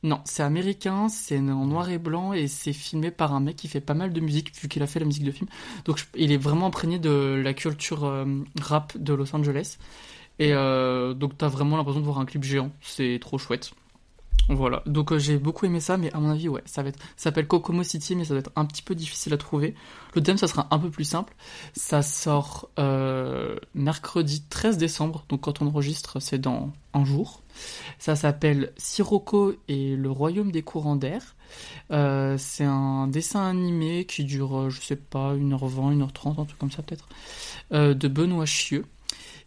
[0.03, 3.69] non, c'est américain, c'est en noir et blanc et c'est filmé par un mec qui
[3.69, 5.49] fait pas mal de musique vu qu'il a fait la musique de film.
[5.85, 8.27] Donc il est vraiment imprégné de la culture
[8.61, 9.77] rap de Los Angeles.
[10.41, 13.73] Et euh, donc t'as vraiment l'impression de voir un clip géant, c'est trop chouette.
[14.49, 16.99] Voilà, donc euh, j'ai beaucoup aimé ça, mais à mon avis, ouais, ça va être,
[17.15, 19.75] s'appelle Kokomo City, mais ça va être un petit peu difficile à trouver.
[20.15, 21.35] Le thème, ça sera un peu plus simple.
[21.75, 27.43] Ça sort euh, mercredi 13 décembre, donc quand on enregistre, c'est dans un jour.
[27.99, 31.37] Ça s'appelle Sirocco et le royaume des courants d'air.
[31.91, 36.83] c'est un dessin animé qui dure, je sais pas, 1h20, 1h30, un truc comme ça
[36.83, 37.09] peut-être,
[37.71, 38.87] de Benoît Chieux.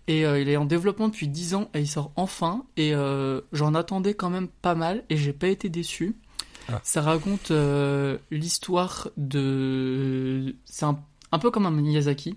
[0.07, 2.65] Et euh, il est en développement depuis 10 ans et il sort enfin.
[2.77, 6.15] Et euh, j'en attendais quand même pas mal et j'ai pas été déçu.
[6.69, 6.79] Ah.
[6.83, 10.55] Ça raconte euh, l'histoire de.
[10.65, 10.99] C'est un,
[11.31, 12.35] un, peu comme un Miyazaki.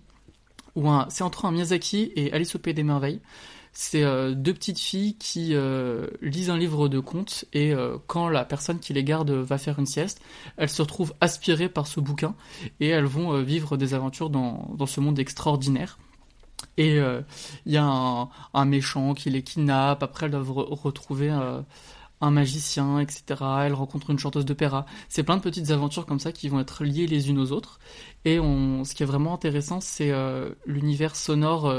[0.74, 1.07] Ou un...
[1.09, 3.20] C'est entre un Miyazaki et Alice au Pays des Merveilles.
[3.79, 5.55] C'est deux petites filles qui
[6.22, 7.74] lisent un livre de contes et
[8.07, 10.22] quand la personne qui les garde va faire une sieste,
[10.57, 12.35] elles se retrouvent aspirées par ce bouquin
[12.81, 15.98] et elles vont vivre des aventures dans, dans ce monde extraordinaire.
[16.76, 17.22] Et il euh,
[17.64, 20.02] y a un, méchant qui les kidnappe.
[20.02, 21.62] Après, elles doivent retrouver euh,
[22.20, 23.22] un magicien, etc.
[23.62, 24.84] Elles rencontrent une chanteuse d'opéra.
[25.08, 27.78] C'est plein de petites aventures comme ça qui vont être liées les unes aux autres.
[28.26, 31.74] Et on, ce qui est vraiment intéressant, c'est euh, l'univers sonore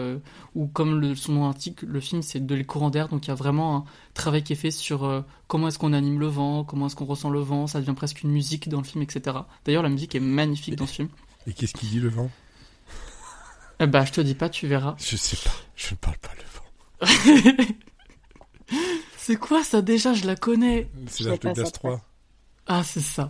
[0.55, 3.07] où, comme le, son nom indique, le film c'est de les courants d'air.
[3.07, 3.83] Donc il y a vraiment un
[4.15, 7.29] travail qui est fait sur comment est-ce qu'on anime le vent, comment est-ce qu'on ressent
[7.29, 7.67] le vent.
[7.67, 9.37] Ça devient presque une musique dans le film, etc.
[9.65, 11.09] D'ailleurs, la musique est magnifique dans ce film.
[11.45, 12.31] Et qu'est-ce qu'il dit le vent?
[13.79, 14.95] Eh bah, je te dis pas, tu verras.
[14.99, 16.43] Je sais pas, je ne parle pas le
[17.65, 17.73] vent.
[19.17, 20.13] c'est quoi ça déjà?
[20.13, 20.89] Je la connais.
[21.07, 22.01] C'est l'âge de glace 3.
[22.67, 23.27] Ah, c'est ça.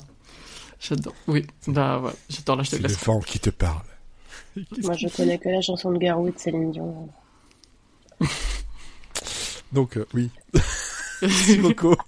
[0.80, 1.14] J'adore.
[1.28, 3.84] Oui, bah ouais, j'adore l'âge de glace C'est le vent qui te parle.
[4.84, 7.10] Moi, je connais que la chanson de Garou de Céline Dion.
[9.72, 10.30] Donc, euh, oui.
[11.22, 11.96] Merci beaucoup.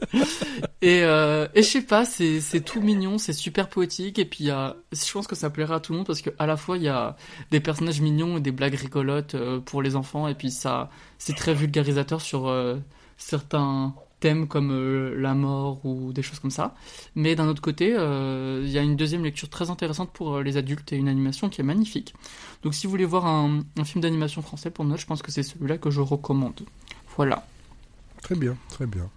[0.82, 4.48] et, euh, et je sais pas, c'est, tout mignon, c'est super poétique, et puis y
[4.48, 6.88] je pense que ça plaira à tout le monde parce qu'à la fois il y
[6.88, 7.16] a
[7.50, 11.34] des personnages mignons et des blagues rigolotes euh, pour les enfants, et puis ça, c'est
[11.34, 12.76] très vulgarisateur sur euh,
[13.16, 14.70] certains thèmes comme
[15.16, 16.76] la mort ou des choses comme ça.
[17.16, 20.92] Mais d'un autre côté, il y a une deuxième lecture très intéressante pour les adultes
[20.92, 22.14] et une animation qui est magnifique.
[22.62, 25.32] Donc si vous voulez voir un, un film d'animation français pour Noël, je pense que
[25.32, 26.60] c'est celui-là que je recommande.
[27.16, 27.44] Voilà.
[28.22, 29.10] Très bien, très bien.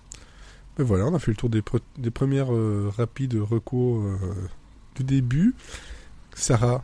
[0.78, 4.18] Mais voilà, on a fait le tour des, pre des premières euh, rapides recours euh,
[4.96, 5.56] du début.
[6.34, 6.84] Sarah,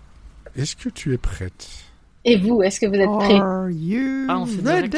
[0.55, 1.67] est-ce que tu es prête?
[2.23, 3.39] Et vous, est-ce que vous êtes prêts?
[3.39, 4.97] Are you ah, on fait ready?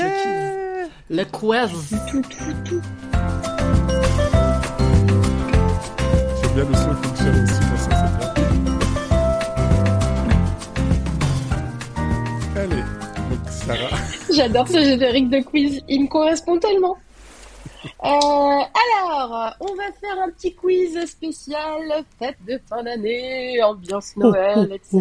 [1.09, 1.71] Le quiz
[6.41, 8.77] C'est bien le son fonctionne aussi pour ça, c'est bien.
[12.55, 12.83] Allez,
[13.49, 13.97] Sarah.
[14.35, 16.95] J'adore ce générique de quiz, il me correspond tellement
[18.03, 24.69] euh, alors, on va faire un petit quiz spécial, fête de fin d'année, ambiance Noël,
[24.73, 24.97] etc.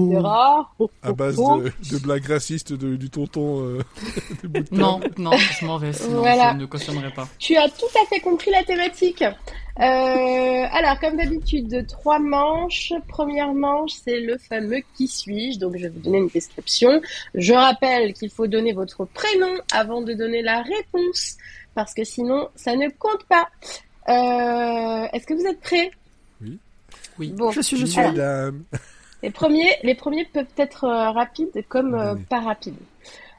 [1.02, 3.78] À base de, de blagues racistes de- du tonton euh,
[4.44, 4.64] de.
[4.70, 6.52] Non, non, je m'en vais, sinon Voilà.
[6.52, 7.28] je ne cautionnerai pas.
[7.40, 9.22] Tu as tout à fait compris la thématique.
[9.22, 9.82] Euh,
[10.70, 12.92] alors, comme d'habitude, trois manches.
[13.08, 15.58] Première manche, c'est le fameux qui suis-je?
[15.58, 17.00] Donc, je vais vous donner une description.
[17.34, 21.36] Je rappelle qu'il faut donner votre prénom avant de donner la réponse,
[21.74, 23.48] parce que sinon, ça ne compte pas.
[24.08, 25.90] Euh, Est-ce que vous êtes prêts?
[27.18, 27.28] Oui.
[27.36, 28.00] Bon, Je suis, je suis.
[28.00, 28.64] Madame.
[29.22, 32.22] les premiers, les premiers peuvent être euh, rapides comme euh, Oui.
[32.28, 32.74] pas rapides.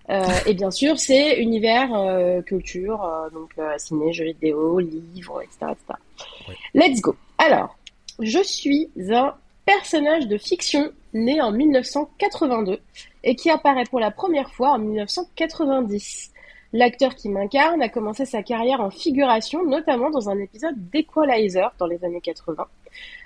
[0.10, 5.41] Euh, et bien sûr, c'est univers, euh, culture, euh, donc euh, ciné, jeux vidéo, livres,
[5.41, 5.72] etc.
[5.72, 6.58] etc.
[6.74, 7.15] Let's go.
[7.38, 7.78] Alors,
[8.19, 9.34] je suis un
[9.65, 12.80] personnage de fiction né en 1982
[13.24, 16.32] et qui apparaît pour la première fois en 1990.
[16.74, 21.86] L'acteur qui m'incarne a commencé sa carrière en figuration, notamment dans un épisode d'Equalizer dans
[21.86, 22.66] les années 80.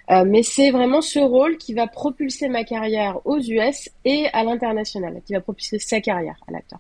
[0.10, 4.44] Euh, mais c'est vraiment ce rôle qui va propulser ma carrière aux US et à
[4.44, 6.80] l'international, qui va propulser sa carrière à l'acteur.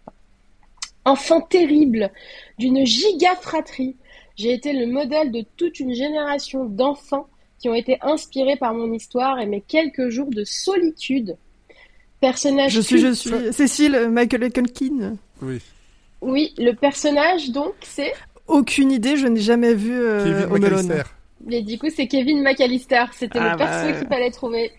[1.05, 2.11] Enfant terrible
[2.57, 3.95] d'une giga fratrie,
[4.35, 7.27] j'ai été le modèle de toute une génération d'enfants
[7.59, 11.37] qui ont été inspirés par mon histoire et mes quelques jours de solitude.
[12.19, 13.53] Personnage Je suis, je suis.
[13.53, 15.15] Cécile, Michael Culkin.
[15.41, 15.61] Oui.
[16.21, 18.13] Oui, le personnage donc c'est
[18.47, 20.87] Aucune idée, je n'ai jamais vu euh, Kevin Home Alone.
[20.87, 21.09] McAllister.
[21.45, 23.03] Mais du coup, c'est Kevin McAllister.
[23.13, 23.99] C'était Ah le bah perso ouais.
[23.99, 24.71] qu'il fallait trouver.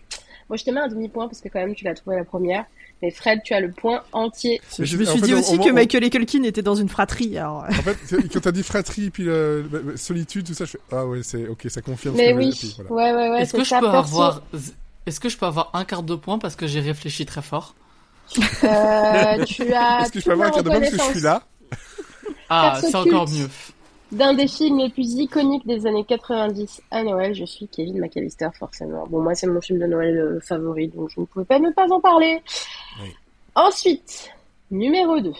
[0.49, 2.65] Moi, je te mets un demi-point parce que quand même, tu l'as trouvé la première.
[3.01, 4.59] Mais Fred, tu as le point entier.
[4.77, 6.43] Mais Je je- me en suis fait, dit on- aussi on- que on- Michael Culkin
[6.43, 7.37] était dans une fratrie.
[7.37, 7.63] Alors...
[7.69, 10.79] En fait, c'est- quand t'as dit fratrie, puis le, le- solitude, tout ça, je fais
[10.91, 13.13] Ah ouais, c'est ok, ça confirme ce Mais que oui, j'ai dit, voilà.
[13.13, 13.41] ouais, ouais, ouais.
[13.43, 14.15] Est-ce c'est que je ça, peux perso.
[14.15, 14.41] avoir,
[15.05, 17.75] est-ce que je peux avoir un quart de point parce que j'ai réfléchi très fort?
[18.37, 20.01] Euh, tu as.
[20.03, 21.43] Est-ce que je peux avoir un de point parce que je suis là?
[22.49, 23.49] Ah, c'est encore mieux.
[24.11, 28.49] D'un des films les plus iconiques des années 90 à Noël, je suis Kevin McAllister,
[28.57, 29.05] forcément.
[29.07, 31.69] Bon, moi, c'est mon film de Noël euh, favori, donc je ne pouvais pas ne
[31.69, 32.41] pas en parler.
[33.01, 33.13] Oui.
[33.53, 34.31] Ensuite,
[34.71, 35.31] numéro 2.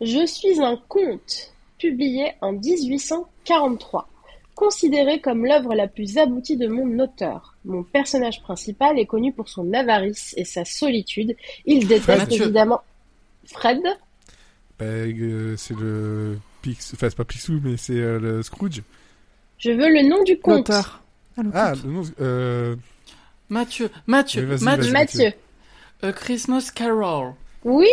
[0.00, 4.08] Je suis un conte publié en 1843,
[4.56, 7.54] considéré comme l'œuvre la plus aboutie de mon auteur.
[7.64, 11.36] Mon personnage principal est connu pour son avarice et sa solitude.
[11.66, 12.80] Il déteste évidemment
[13.44, 13.80] Fred.
[14.78, 18.82] Bah, euh, C'est le Pix, enfin c'est pas Picsou, mais c'est euh, le Scrooge.
[19.58, 20.68] Je veux le nom du conte.
[20.68, 21.02] L'auteur.
[21.38, 21.60] Ah, l'auteur.
[21.62, 22.76] Ah, non, euh,
[23.48, 24.92] Mathieu, Mathieu, Oui, vas-y, Mathieu, vas-y.
[24.92, 25.32] Mathieu.
[26.02, 27.32] A Christmas Carol.
[27.64, 27.86] Oui,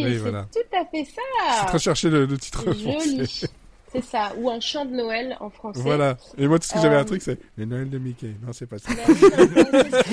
[0.00, 0.46] Oui, c'est voilà.
[0.52, 1.72] tout à fait je suis en train ça.
[1.74, 3.42] de chercher le, le titre C'est joli.
[3.92, 5.80] C'est ça, ou un chant de Noël en français.
[5.80, 6.16] Voilà.
[6.36, 8.32] Et moi, tout ce que j'avais Euh, un truc, c'est le Noël de Mickey.
[8.46, 8.90] Non, c'est pas ça.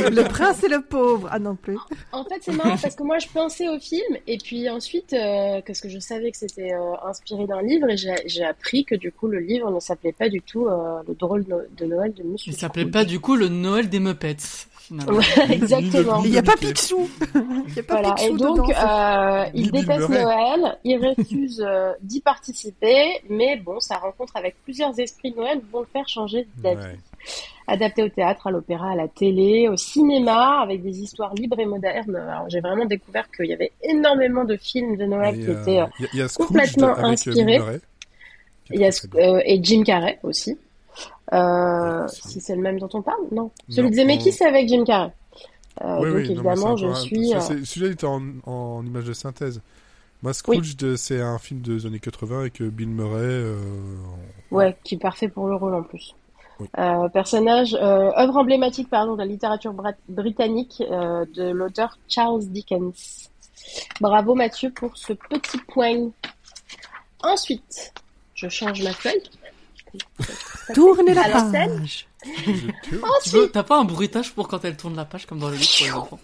[0.09, 1.27] Le prince et le pauvre.
[1.31, 1.77] Ah non plus.
[2.11, 5.61] En fait, c'est marrant parce que moi, je pensais au film et puis ensuite, euh,
[5.65, 9.11] parce que je savais que c'était euh, inspiré d'un livre et j'ai appris que du
[9.11, 12.51] coup, le livre ne s'appelait pas du tout euh, Le drôle de Noël de Monsieur.
[12.51, 14.38] Il s'appelait pas du coup le Noël des Muppets,
[14.87, 15.17] finalement.
[15.17, 16.21] Ouais, exactement.
[16.23, 16.55] Il n'y a pas.
[16.55, 17.09] Picsou.
[17.35, 18.79] Il n'y a pas Voilà, Picsou et donc dedans.
[18.79, 20.09] euh, il déteste.
[20.09, 25.61] Noël, il refuse euh, d'y participer, mais bon, sa rencontre avec plusieurs esprits de Noël
[25.71, 26.77] vont le faire changer d'avis.
[26.83, 26.99] Ouais.
[27.67, 31.65] Adapté au théâtre, à l'opéra, à la télé, au cinéma, avec des histoires libres et
[31.65, 32.15] modernes.
[32.15, 35.79] Alors j'ai vraiment découvert qu'il y avait énormément de films de Noël y qui étaient...
[35.81, 37.43] euh, y a- y a complètement euh, Bill inspiré.
[37.57, 37.79] Murray,
[38.67, 39.33] qui est Il y a, très, très bien.
[39.35, 40.55] euh, et Jim Carrey aussi.
[41.33, 43.51] Euh, si c'est le même dont on parle, non.
[43.69, 45.11] Celui de Zemeckis, c'est avec Jim Carrey.
[45.83, 47.33] Euh, Oui, donc oui, évidemment, je suis...
[47.33, 49.61] euh, Celui-là, il était en, en image de synthèse.
[50.23, 53.19] Moi, Scrooge, c'est un film des années 80 avec Bill Murray.
[53.21, 53.57] euh,
[54.51, 56.15] Ouais, qui est parfait pour le rôle en plus.
[57.13, 59.73] Personnage, œuvre emblématique pardon de la littérature
[60.07, 63.29] britannique de l'auteur Charles Dickens.
[63.99, 66.09] Bravo Mathieu pour ce petit point.
[67.21, 67.93] Ensuite,
[68.35, 69.21] je change ma feuille.
[70.73, 72.08] Tournez la page.
[73.17, 75.67] Ensuite, T'as pas un bruitage pour quand elle tourne la page comme dans le livre
[75.71, 76.19] pour les enfants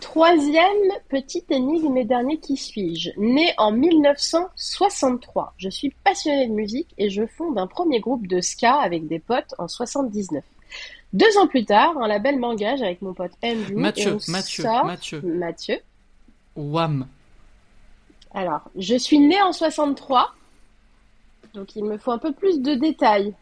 [0.00, 6.88] troisième petite énigme et dernier qui suis-je Né en 1963, je suis passionné de musique
[6.98, 10.42] et je fonde un premier groupe de ska avec des potes en 79.
[11.12, 13.72] Deux ans plus tard, un label m'engage avec mon pote Andrew.
[13.72, 15.20] et Mathieu, on Mathieu, sort- Mathieu.
[15.22, 15.78] Mathieu.
[16.56, 17.06] Wham.
[18.32, 20.32] Alors, je suis née en 63,
[21.54, 23.34] donc il me faut un peu plus de détails.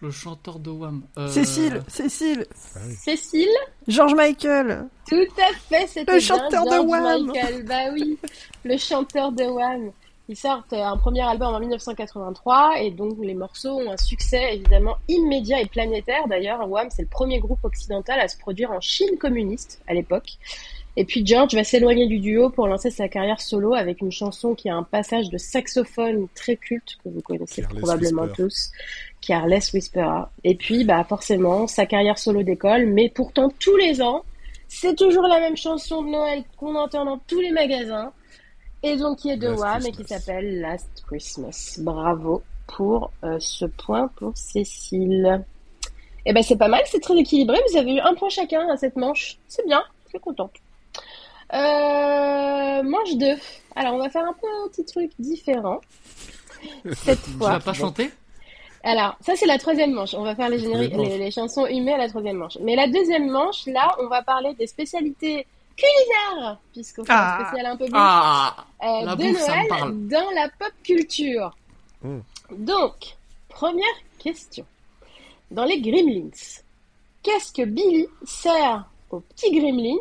[0.00, 1.02] Le chanteur de Wham.
[1.18, 2.94] Euh, Cécile, Cécile, Ah oui.
[2.94, 3.48] Cécile,
[3.86, 4.88] George Michael.
[5.06, 7.26] tout à fait, c'était Le bien chanteur de Wham.
[7.26, 7.64] Michael.
[7.64, 8.18] Bah oui,
[8.64, 9.90] le chanteur de Wham.
[10.30, 14.96] Ils sortent un premier album en 1983 et donc les morceaux ont un succès évidemment
[15.08, 16.28] immédiat et planétaire.
[16.28, 20.36] D'ailleurs, Wham, c'est le premier groupe occidental à se produire en Chine communiste à l'époque.
[21.00, 24.56] Et puis George va s'éloigner du duo pour lancer sa carrière solo avec une chanson
[24.56, 28.42] qui a un passage de saxophone très culte que vous connaissez Careless probablement Whisper.
[28.42, 28.72] tous,
[29.20, 30.24] Careless Whisperer.
[30.42, 34.24] Et puis, bah forcément, sa carrière solo décolle, mais pourtant tous les ans,
[34.66, 38.10] c'est toujours la même chanson de Noël qu'on entend dans tous les magasins,
[38.82, 41.78] et donc qui est de Wham et qui s'appelle Last Christmas.
[41.78, 45.44] Bravo pour euh, ce point pour Cécile.
[46.26, 47.56] Eh ben c'est pas mal, c'est très équilibré.
[47.70, 49.38] Vous avez eu un point chacun à cette manche.
[49.46, 50.54] C'est bien, je suis contente.
[51.54, 53.26] Euh, manche 2.
[53.76, 55.80] Alors on va faire un peu un petit truc différent.
[57.04, 57.50] Cette Tu fois.
[57.52, 58.10] vas pas chanter?
[58.84, 60.14] Alors, ça c'est la troisième manche.
[60.14, 61.18] On va faire les, génériques, Troisième manche.
[61.18, 62.58] les, les chansons humées à la troisième manche.
[62.60, 67.38] Mais la deuxième manche, là, on va parler des spécialités culinaires, puisqu'on fait Ah.
[67.40, 71.56] un spécial un peu bouffe, Ah euh, de bouffe, Noël dans la pop culture.
[72.02, 72.18] Mm.
[72.52, 73.16] Donc,
[73.48, 73.84] première
[74.18, 74.64] question.
[75.50, 76.30] Dans les Gremlins,
[77.22, 79.96] qu'est-ce que Billy sert aux petits Gremlins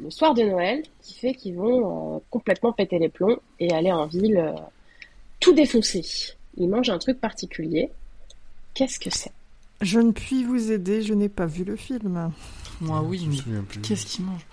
[0.00, 3.90] le soir de Noël qui fait qu'ils vont euh, complètement péter les plombs et aller
[3.92, 4.52] en ville euh,
[5.40, 6.04] tout défoncer
[6.56, 7.90] Ils mangent un truc particulier.
[8.74, 9.32] Qu'est-ce que c'est?
[9.80, 12.30] Je ne puis vous aider, je n'ai pas vu le film.
[12.80, 13.80] Moi oui, Je me mais souviens plus.
[13.80, 14.46] qu'est-ce qu'il mange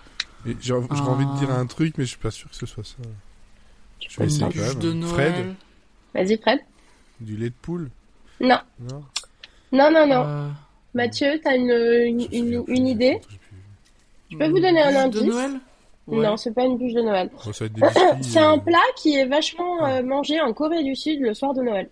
[0.46, 1.60] Et J'ai j'aurais envie de dire Ah.
[1.60, 2.96] un truc, mais je suis pas sûr que ce soit ça.
[4.00, 5.00] Tu Je peux vais essayer quand même.
[5.02, 5.34] de Fred?
[5.34, 5.56] Noël.
[6.16, 6.60] Vas-y, Fred.
[7.20, 7.90] Du lait de poule?
[8.42, 9.04] Non, Non?
[9.72, 10.24] Non, non, non.
[10.26, 10.50] Euh,
[10.96, 13.20] Mathieu, t'as une, une, une, idée?
[14.30, 15.60] Je peux vous donner un indice de Noël
[16.10, 16.26] Ouais.
[16.26, 17.30] Non, c'est pas une bûche de Noël.
[17.46, 17.70] Biscuits,
[18.24, 21.54] C'est un euh, plat qui est vachement euh, mangé en Corée du Sud le soir
[21.54, 21.90] de Noël.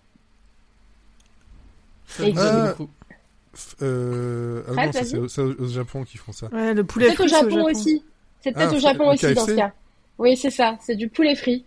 [2.20, 2.74] Ah.
[3.82, 5.28] euh, ah non, vas-y.
[5.28, 6.48] c'est au, Japon qu'ils font ça.
[6.48, 8.02] Ouais, le poulet Peut-être au Japon, aussi.
[8.40, 9.72] C'est peut-être Ah, au Japon au aussi dans ce cas.
[10.18, 10.76] Oui, c'est ça.
[10.80, 11.64] C'est du poulet frit.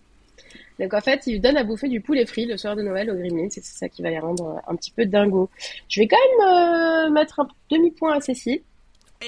[0.79, 3.15] Donc en fait, ils donnent à bouffer du poulet frit le soir de Noël aux
[3.15, 3.47] Gremlins.
[3.49, 5.49] C'est ça qui va les rendre un petit peu dingo.
[5.88, 8.62] Je vais quand même euh, mettre un demi-point à Cécile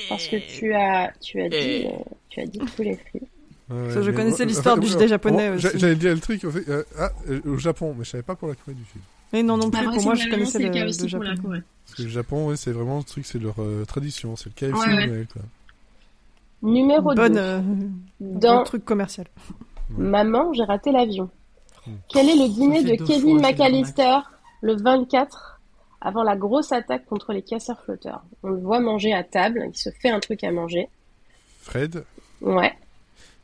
[0.10, 1.90] parce que tu as, tu as dit, euh,
[2.30, 2.98] tu as dit frit.
[3.70, 5.62] Ouais, Ça, je mais connaissais l'histoire du județ japonais aussi.
[5.62, 8.24] j'a- J'allais dire le truc, en fait, euh, ah, euh, au Japon, mais je savais
[8.24, 9.02] pas pour la Corée du Sud.
[9.32, 11.24] Et non, non plus, pour moi, je connaissais le, le pour Japon.
[11.24, 11.62] la Corée.
[11.86, 14.54] Parce que le Japon, ouais, c'est vraiment le truc, c'est leur euh, tradition, c'est le
[14.56, 15.28] KFC Ouais, ouais.
[15.32, 15.42] quoi.
[16.62, 17.40] Numéro Bonne 2.
[17.40, 17.62] euh,
[18.20, 19.28] Dans bon truc commercial.
[19.90, 21.30] Maman, j'ai raté l'avion.
[22.10, 24.20] Quel est le dîner de Kevin McAllister
[24.62, 25.53] le 24
[26.04, 29.78] avant la grosse attaque contre les casseurs flotteurs On le voit manger à table, il
[29.78, 30.88] se fait un truc à manger.
[31.62, 32.04] Fred,
[32.42, 32.74] Ouais.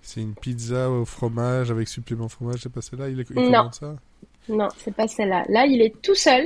[0.02, 3.72] c'est une pizza au fromage avec supplément fromage, c'est pas celle-là Il, il Non.
[3.72, 3.95] ça?
[4.50, 5.45] Non, c'est pas celle-là.
[5.50, 6.45] Là, il est tout seul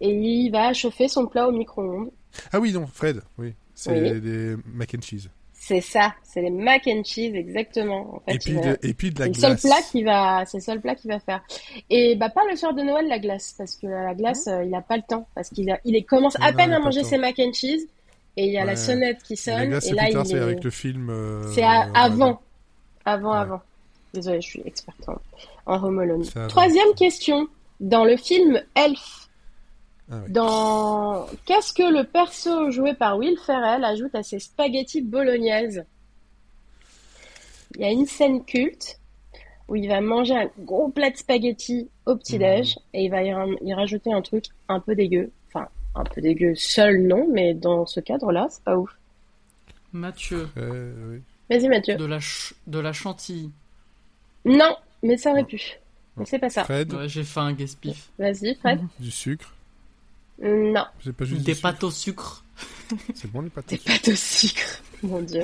[0.00, 2.10] et il va chauffer son plat au micro-ondes.
[2.52, 3.54] Ah oui, non, Fred, oui.
[3.74, 4.20] C'est Oui.
[4.20, 5.28] des mac and cheese.
[5.60, 8.14] C'est ça, c'est les mac and cheese exactement.
[8.16, 9.62] En fait, et, puis va- de, et puis de la C'est le seul glace.
[9.62, 11.42] plat qui va, c'est le seul plat qu'il va faire.
[11.90, 14.74] Et bah pas le soir de Noël la glace parce que la glace euh, il
[14.74, 17.04] a pas le temps parce qu'il a, il est- commence à Non, peine à manger
[17.04, 17.86] ses mac and cheese
[18.36, 20.12] et il y a la sonnette qui Et sonne la glace, et c'est là plus
[20.12, 21.10] tard, il c'est est, avec le film.
[21.10, 22.40] euh, c'est à- euh, avant,
[23.04, 23.38] avant, Ouais.
[23.38, 23.60] avant.
[24.14, 25.18] Désolée, je suis experte en,
[25.66, 26.24] en Home Alone.
[26.48, 27.46] Troisième question.
[27.80, 29.27] Dans le film Elf,
[30.10, 35.84] Ah dans qu'est-ce que le perso joué par Will Ferrell ajoute à ses spaghettis bolognaises?
[37.74, 38.98] Il y a une scène culte
[39.68, 42.82] où il va manger un gros plat de spaghettis au petit-déj Mhm.
[42.94, 45.30] et il va y, rajouter un truc un peu dégueu.
[45.48, 48.90] Enfin, un peu dégueu seul, non, mais dans ce cadre-là, c'est pas ouf.
[49.92, 51.22] Mathieu, Euh, oui.
[51.50, 51.96] Vas-y, Mathieu.
[51.96, 53.50] de la, ch- de la chantilly.
[54.46, 55.60] Non, mais ça aurait pu.
[56.16, 56.64] Mais c'est pas ça.
[56.64, 58.10] Fred, Ouais, j'ai fait un gaspif.
[58.18, 58.80] Vas-y, Fred.
[58.98, 59.54] du sucre.
[60.40, 62.44] Non, C'est pas juste Des pâtes au sucre.
[63.14, 63.66] C'est bon les pâtes.
[63.66, 63.92] au des sucre.
[63.92, 64.82] pâtes au sucre.
[65.02, 65.42] Mon dieu.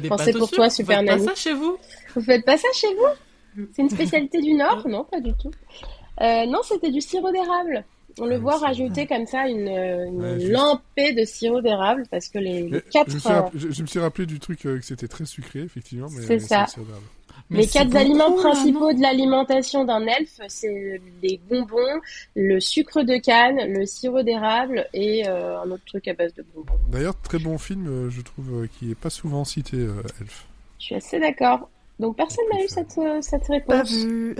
[0.00, 1.76] Des Pensez pour sucre toi, Vous Super faites pas ça chez vous
[2.14, 3.66] Vous faites pas ça chez vous?
[3.74, 4.86] C'est une spécialité du Nord?
[4.88, 5.50] Non, pas du tout.
[6.20, 7.84] Euh, non, c'était du sirop d'érable.
[8.18, 10.52] On le Ah, voit rajouter comme ça une, une Ouais, juste.
[10.52, 13.82] lampée de sirop d'érable parce que les, quatre, je, me suis euh, rappelé, je- je
[13.82, 16.08] me suis rappelé du truc euh, que c'était très sucré, effectivement.
[16.10, 16.66] mais C'est ça.
[17.50, 22.00] Mais les quatre aliments principaux non de l'alimentation d'un elfe, c'est les bonbons,
[22.34, 26.44] le sucre de canne, le sirop d'érable et euh, un autre truc à base de
[26.54, 26.74] bonbons.
[26.88, 30.46] D'ailleurs, très bon film, euh, je trouve, euh, qui est pas souvent cité, euh, Elf.
[30.78, 31.68] Je suis assez d'accord.
[31.98, 33.90] Donc personne n'a eu cette, réponse.
[33.90, 34.36] vu.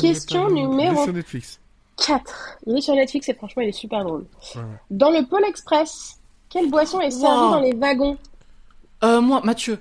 [0.00, 1.60] Question numéro sur Netflix.
[2.04, 2.58] 4.
[2.66, 4.26] Il est sur Netflix et franchement il est super drôle.
[4.54, 4.62] Ouais.
[4.90, 7.50] Dans le Pôle Express, quelle boisson est servie Wow.
[7.50, 8.16] dans les wagons?
[9.04, 9.78] Euh, moi, Mathieu.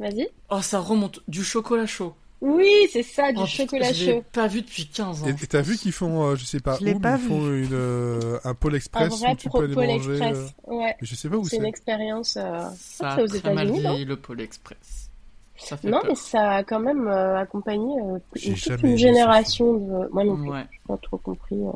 [0.00, 0.28] Vas-y.
[0.50, 1.20] Oh, ça remonte.
[1.28, 2.14] Du chocolat chaud.
[2.40, 4.24] Oui, c'est ça, du Oh, chocolat putain, je l'ai chaud.
[4.32, 5.26] pas vu depuis 15 ans.
[5.26, 7.68] Et t'as vu qu'ils font, euh, je sais pas Je où, pas ils font une,
[7.72, 10.10] euh, un pôle Un express vrai où tu peux aller Pôle manger.
[10.12, 10.38] Express.
[10.68, 11.56] euh, Ouais, Mais je sais pas où c'est c'est.
[11.56, 12.36] une expérience.
[12.36, 15.10] euh, Ça c'est aux a très mal vieilli, le Pôle Express.
[15.56, 16.10] Ça fait Non, peur.
[16.10, 20.08] mais ça a quand même euh, accompagné euh, une, toute une génération de.
[20.12, 20.64] Moi non plus, Ouais.
[20.70, 21.56] j'ai pas trop compris.
[21.56, 21.70] euh.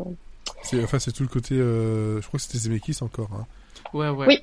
[0.63, 1.57] C'est, enfin, c'est tout le côté.
[1.57, 3.31] euh, je crois que c'était Zemeckis encore.
[3.37, 3.47] Hein.
[3.93, 4.27] Ouais, ouais.
[4.29, 4.39] Oui.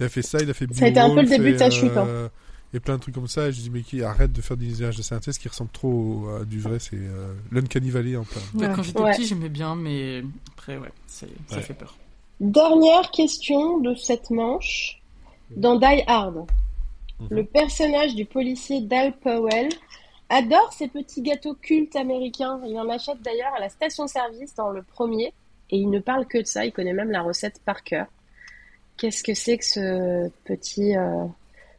[0.00, 1.58] Il a fait ça, il a fait Ça a été un peu le début de
[1.58, 2.30] sa chute, hein.
[2.74, 3.48] Et plein de trucs comme ça.
[3.48, 6.26] Et je dis, mais qui arrête de faire des images de synthèse qui ressemblent trop
[6.40, 6.78] à du vrai.
[6.78, 8.40] C'est euh, l'Uncanny Valley en plein.
[8.54, 8.72] Ouais.
[8.74, 9.12] Quand j'étais Ouais.
[9.12, 10.22] petit, j'aimais bien, mais
[10.54, 11.94] après, ouais, c'est- ça fait peur.
[12.40, 14.98] Dernière question de cette manche.
[15.54, 16.46] Dans Die Hard,
[17.20, 17.28] Mhm.
[17.30, 19.68] le personnage du policier Dal Powell
[20.30, 22.58] adore ces petits gâteaux cultes américains.
[22.66, 25.34] Il en achète d'ailleurs à la station-service dans le premier.
[25.70, 26.64] Et il ne parle que de ça.
[26.64, 28.06] Il connaît même la recette par cœur.
[28.96, 31.26] Qu'est-ce que c'est que ce petit, euh,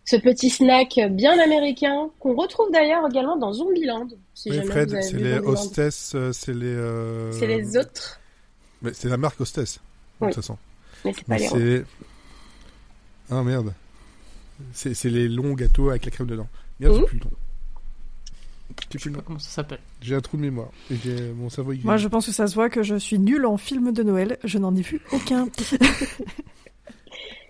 [0.06, 4.08] ce petit snack bien américain qu'on retrouve d'ailleurs également dans Zombieland.
[4.34, 5.52] Si Oui, Fred, avez c'est les Zombieland.
[5.52, 6.66] hostess, euh, c'est les.
[6.76, 8.20] euh, C'est les autres,
[8.82, 9.76] Mais c'est la marque hostess.
[9.76, 10.32] De Oui.
[10.34, 10.58] toute façon.
[11.06, 11.84] mais c'est pas Mais les.
[13.32, 13.74] Ah merde.
[14.74, 16.48] C'est c'est les longs gâteaux avec la crème dedans.
[16.80, 17.06] Merde, j'ai Mhm.
[17.08, 17.32] plus le nom.
[18.70, 19.80] J'ai Je plus sais pas comment ça s'appelle.
[20.02, 20.70] J'ai un trou de mémoire.
[21.36, 23.92] Mon cerveau Moi, je pense que ça se voit que je suis nulle en film
[23.94, 24.38] de Noël.
[24.44, 25.48] Je n'en ai vu aucun.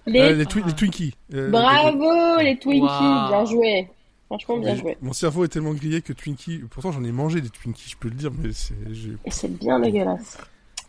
[0.06, 0.20] Les...
[0.20, 0.68] Euh, les, Twi- Ah.
[0.68, 1.14] les Twinkies.
[1.34, 3.88] Euh, Bravo, les Twinkies, bien joué.
[4.28, 4.98] Franchement, bien mais joué.
[5.02, 6.60] Mon cerveau est tellement grillé que Twinkie.
[6.70, 9.48] Pourtant, j'en ai mangé des Twinkies, je peux le dire, mais c'est j'ai- Et c'est
[9.60, 10.38] bien dégueulasse.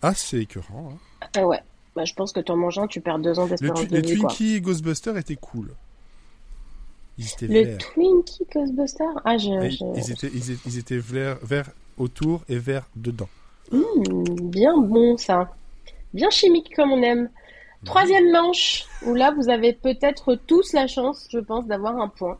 [0.02, 0.94] assez écœurant.
[1.22, 1.26] hein.
[1.36, 1.60] Ah ouais.
[1.94, 4.00] Bah, je pense que t'en manges un, tu perds deux ans Le d'espérance de les
[4.02, 4.28] vie, quoi.
[4.30, 5.70] Twinkies Ghostbusters étaient cool.
[7.18, 7.78] Ils étaient Le verts.
[7.78, 9.48] Twinkie Ghostbuster Ah, je...
[9.64, 13.28] Et je- Ils étaient, ils étaient, ils étaient verts, verts autour et verts dedans.
[13.70, 13.80] Mmh,
[14.50, 15.54] bien bon, ça.
[16.12, 17.30] Bien chimique, comme on aime.
[17.84, 22.38] Troisième manche, où là, vous avez peut-être tous la chance, je pense, d'avoir un point.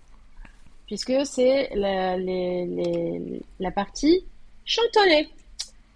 [0.86, 4.24] Puisque c'est la, les- les- la partie
[4.64, 5.28] chantonnée.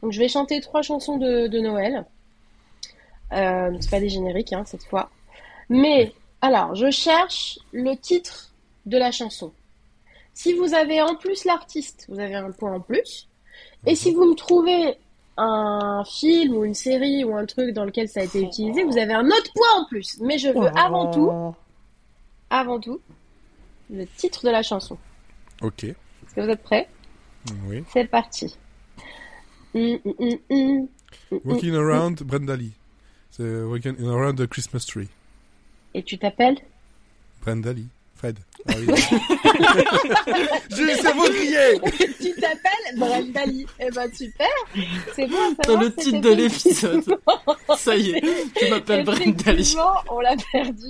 [0.02, 2.04] Donc, je vais chanter trois chansons de, de Noël.
[3.32, 5.10] Euh, c'est pas des génériques, hein, cette fois.
[5.68, 8.52] Mais, alors, je cherche le titre
[8.86, 9.52] de la chanson.
[10.32, 13.28] Si vous avez en plus l'artiste, vous avez un point en plus.
[13.86, 14.96] Et si vous me trouvez
[15.38, 18.98] un film ou une série ou un truc dans lequel ça a été utilisé, vous
[18.98, 20.18] avez un autre point en plus.
[20.20, 21.54] Mais je veux avant tout,
[22.50, 23.00] avant tout,
[23.90, 24.98] le titre de la chanson.
[25.62, 25.84] Ok.
[25.84, 26.88] Est-ce que vous êtes prêts?
[27.66, 27.84] Oui.
[27.92, 28.56] C'est parti.
[29.74, 30.38] Hum, hum.
[30.50, 30.88] Hum,
[31.44, 32.72] Walking around Brenda Lee.
[33.30, 35.08] C'est Walking around the Christmas tree.
[35.94, 36.58] Et tu t'appelles?
[37.42, 37.88] Brenda Lee.
[38.14, 38.38] Fred.
[38.66, 38.94] Ah oui.
[40.76, 41.80] J'ai le cerveau grillé
[42.20, 43.66] Tu t'appelles Brenda Lee.
[43.80, 44.46] Eh ben super
[45.14, 47.04] C'est bon Dans le titre de l'épisode.
[47.76, 48.22] Ça y est,
[48.60, 49.76] je m'appelle Brenda Lee.
[50.10, 50.86] On l'a perdu.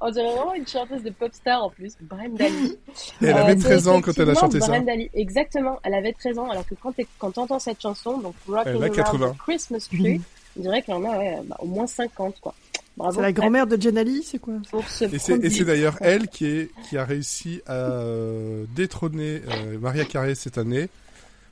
[0.00, 2.78] On dirait vraiment une chanteuse de pop star en plus, Brenda Lee.
[3.22, 4.78] Et Elle Euh, avait c'est 13 ans quand elle a chanté ça.
[4.78, 5.10] Lee.
[5.14, 8.82] Exactement, elle avait 13 ans, alors que quand quand t'entends cette chanson, donc Rocking Elle
[8.82, 9.32] a Around 80.
[9.32, 10.20] the Christmas Tree,
[10.58, 12.54] on dirait qu'elle en a ouais, bah, au moins 50, quoi.
[12.96, 13.14] Bravo.
[13.16, 15.50] C'est la grand-mère de Jenali, c'est quoi Pour ce Et c'est, et produit.
[15.50, 20.58] c'est d'ailleurs elle qui, est, qui a réussi à euh, détrôner euh, Maria Carey cette
[20.58, 20.88] année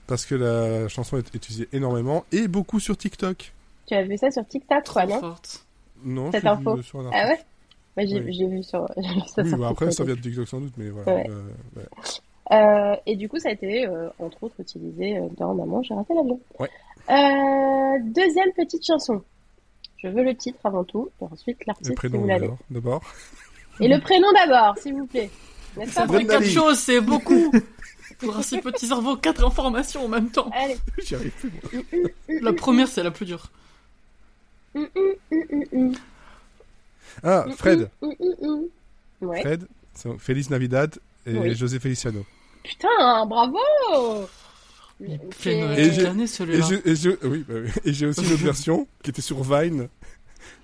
[0.06, 3.52] parce que la chanson est utilisée énormément et beaucoup sur TikTok.
[3.86, 5.66] Tu as vu ça sur TikTok, quoi, Trop non forte.
[6.04, 6.76] Non, Cette info.
[6.76, 7.40] vu sur un Ah ouais
[7.96, 8.32] Moi, j'ai Oui.
[8.34, 8.86] j'ai vu sur.
[8.96, 9.92] j'ai vu ça Oui, sur bah après TikTok.
[9.96, 11.14] ça vient de TikTok sans doute, mais voilà.
[11.14, 11.26] Ouais.
[11.30, 11.42] euh,
[11.76, 11.86] ouais.
[12.52, 16.12] Euh, et du coup, ça a été, euh, entre autres, utilisé dans Maman, j'ai raté
[16.14, 16.40] l'avion.
[16.58, 16.68] Ouais.
[17.08, 19.22] Euh, deuxième petite chanson.
[20.02, 23.02] Je veux le titre avant tout, et ensuite Le l'artiste si prénom alors, d'abord.
[23.80, 25.30] Et le prénom d'abord, s'il vous plaît.
[25.88, 27.52] Ça Brenda quatre choses, c'est beaucoup.
[28.18, 30.50] Pour un si petit cerveau, quatre informations en même temps.
[30.52, 30.76] Allez.
[31.04, 31.50] J'y arrive plus.
[31.50, 32.40] moi.
[32.42, 33.50] La première, c'est la plus dure.
[37.22, 37.90] Ah, Fred.
[39.22, 39.40] Ouais.
[39.40, 41.54] Fred, c'est Feliz Navidad et Oui.
[41.54, 42.24] José Feliciano.
[42.62, 43.58] Putain, bravo
[45.02, 47.70] Il fait Et j'ai- oui, bah oui.
[47.90, 49.88] Aussi une autre version qui était sur Vine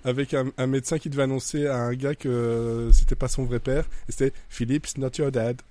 [0.03, 3.45] avec un, un médecin qui devait annoncer à un gars que euh, c'était pas son
[3.45, 5.61] vrai père et c'était Philip's not your dad.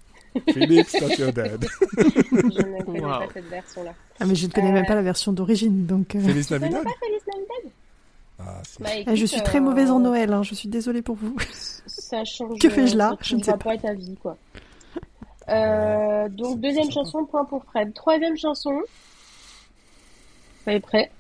[0.52, 1.64] Philip's not your dad.
[1.96, 3.08] Je ne connais Wow.
[3.08, 3.94] pas cette version-là.
[4.20, 6.14] Ah, mais je ne connais Euh, même pas la version d'origine, donc...
[6.14, 6.82] euh, Feliz Navidad.
[6.84, 7.72] pas Feliz Navidad?
[8.38, 8.62] Ah.
[8.80, 11.36] Bah, écoute, Je suis très euh, mauvaise en Noël, hein, je suis désolée pour vous.
[11.86, 12.58] Ça change.
[12.58, 13.16] Que fais-je là?
[13.22, 14.36] Je ne sais pas ta vie, quoi.
[15.48, 17.94] Euh, donc, deuxième c'est chanson, point pour Fred.
[17.94, 18.80] Troisième chanson.
[20.64, 21.10] Soyez prêts.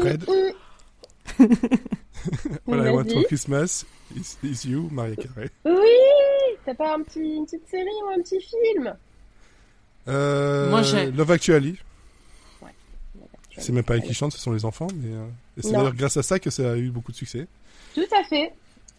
[0.00, 0.24] Fred.
[2.66, 3.84] All I want for Christmas
[4.14, 5.50] is, is you, Maria Carey.
[5.64, 6.56] Oui!
[6.64, 8.94] T'as pas un petit, une petite série ou un petit film?
[10.08, 11.78] Euh, Moi, j'ai- Love Actually.
[12.62, 12.70] Ouais.
[13.50, 15.26] Je sais même pas qui chante, ce sont les enfants, mais euh,
[15.58, 17.46] et c'est d'ailleurs grâce à ça que ça a eu beaucoup de succès.
[17.94, 18.52] Tout à fait.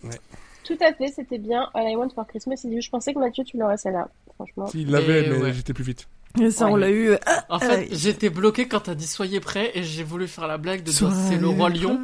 [0.04, 0.20] Ouais.
[0.64, 1.70] Tout à fait, c'était bien.
[1.74, 2.82] All I Want for Christmas is You.
[2.82, 4.08] Je pensais que Mathieu, tu l'aurais celle-là.
[4.36, 4.68] Franchement.
[4.68, 5.54] S'il l'avait, mais ouais.
[5.54, 6.08] j'étais plus vite.
[6.40, 7.16] Et ça, on l'a eu.
[7.26, 10.46] ah, En fait, euh, j'étais bloqué quand t'as dit soyez prêts et j'ai voulu faire
[10.46, 12.00] la blague de dire c'est le roi lion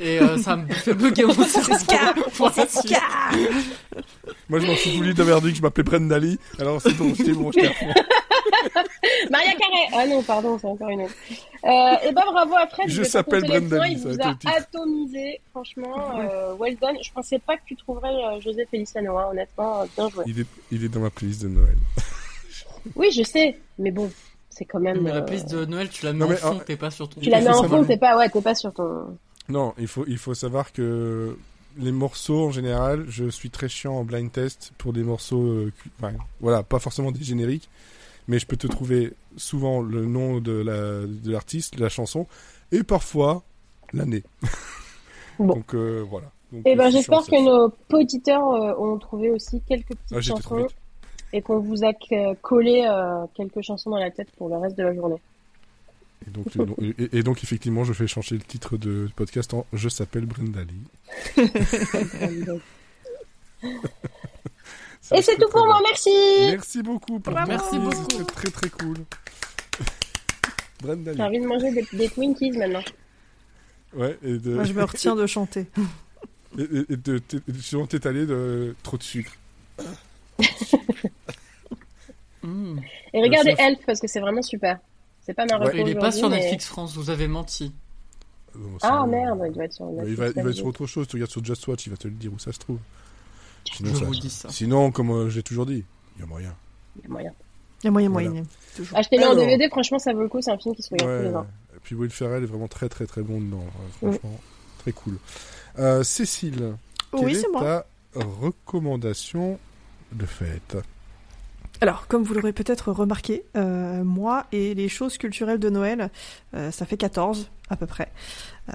[0.00, 1.74] et euh, ça me fait bugger mon cerveau.
[2.50, 2.96] C'est.
[4.48, 6.38] Moi, je m'en suis voulu d'avoir dit que je m'appelais Brendali.
[6.58, 7.60] Alors, c'est bon, c'est bon, je.
[9.30, 11.14] Maria Carré Ah non, pardon, c'est encore une autre.
[11.64, 11.68] Euh,
[12.08, 14.56] et ben bravo à Fred, Je s'appelle compter les Brenda points, Lee, il vous a
[14.56, 16.96] atomisé, franchement, euh, well done.
[17.02, 20.24] Je pensais pas que tu trouverais euh, José Feliciano, hein, honnêtement, euh, bien joué.
[20.26, 21.76] Il est, il est dans ma playlist de Noël.
[22.96, 24.10] Oui, je sais, mais bon,
[24.48, 25.02] c'est quand même...
[25.02, 27.10] Mais la euh, playlist de Noël, tu la mets Non, en fond, t'es pas sur
[27.10, 27.20] ton.
[27.20, 29.18] Tu la mets en fond, t'es pas, ouais, t'es pas sur ton...
[29.50, 31.36] Non, il faut, il faut savoir que
[31.76, 35.72] les morceaux, en général, je suis très chiant en blind test pour des morceaux, euh,
[35.98, 37.68] enfin, voilà, pas forcément des génériques,
[38.30, 42.28] mais je peux te trouver souvent le nom de la, de l'artiste, la chanson,
[42.70, 43.42] et parfois
[43.92, 44.22] l'année.
[45.40, 45.54] Bon.
[45.54, 46.30] Donc, euh, voilà.
[46.52, 50.20] Donc, Et je ben j'espère que nos auditeurs euh, ont trouvé aussi quelques petites Ah,
[50.20, 50.68] chansons
[51.32, 51.92] et qu'on vous a
[52.40, 55.20] collé euh, quelques chansons dans la tête pour le reste de la journée.
[56.26, 56.46] Et donc,
[56.98, 60.60] et, et donc, effectivement, je fais changer le titre de podcast en Je s'appelle Brenda
[60.60, 60.84] Lee.
[65.10, 66.10] Ça, et c'est tout pour moi, merci
[66.52, 68.06] Merci beaucoup pour Merci beaucoup.
[68.10, 68.96] C'était très très cool.
[70.82, 72.82] Brenda J'ai envie de manger des, des Twinkies maintenant.
[73.92, 75.66] Ouais, et de, Moi, je me retiens de chanter.
[76.58, 79.32] et, et- et de, t- et de souvent t'étaler de trop de sucre.
[82.42, 82.78] Mmh.
[83.12, 84.78] Et regardez ça- Elf parce que c'est vraiment super.
[85.20, 85.78] C'est pas ma Ouais.
[85.78, 87.70] Il est pas sur mais- Netflix France, vous avez menti.
[88.54, 90.08] Non, Ah c'est- merde, il doit être sur Netflix.
[90.10, 91.98] il, va, il va être sur autre chose, tu regardes sur Just Watch, il va
[91.98, 92.78] te le dire où ça se trouve.
[93.72, 94.48] Sinon, Je ça- vous dis ça.
[94.50, 95.84] Sinon comme euh, j'ai toujours dit,
[96.16, 96.54] il y a moyen.
[96.96, 97.32] Il y a moyen.
[97.82, 98.28] Il y a moyen, Voilà.
[98.30, 98.44] moyen.
[98.94, 99.34] Achetez-le en.
[99.34, 101.36] DVD, franchement ça vaut le coup, c'est un film qui se regarde tous les Ouais.
[101.36, 101.46] ans.
[101.76, 103.64] Et puis Will Ferrell est vraiment très très très bon dedans.
[104.02, 104.38] ouais, franchement,
[104.78, 105.18] très cool.
[105.78, 106.74] Euh, Cécile,
[107.12, 109.58] quelle Oui, est ta recommandation
[110.12, 110.76] de fête?
[111.82, 116.10] Alors, comme vous l'aurez peut-être remarqué, euh, moi et les choses culturelles de Noël,
[116.54, 118.10] euh, ça fait 14 à peu près.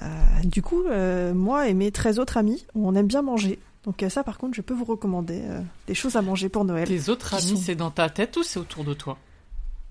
[0.44, 3.60] du coup, euh, moi et mes 13 autres amis, on aime bien manger.
[3.86, 6.64] Donc euh, ça, par contre, je peux vous recommander euh, des choses à manger pour
[6.64, 6.86] Noël.
[6.88, 9.16] Tes autres amis, sont- c'est dans ta tête ou c'est autour de toi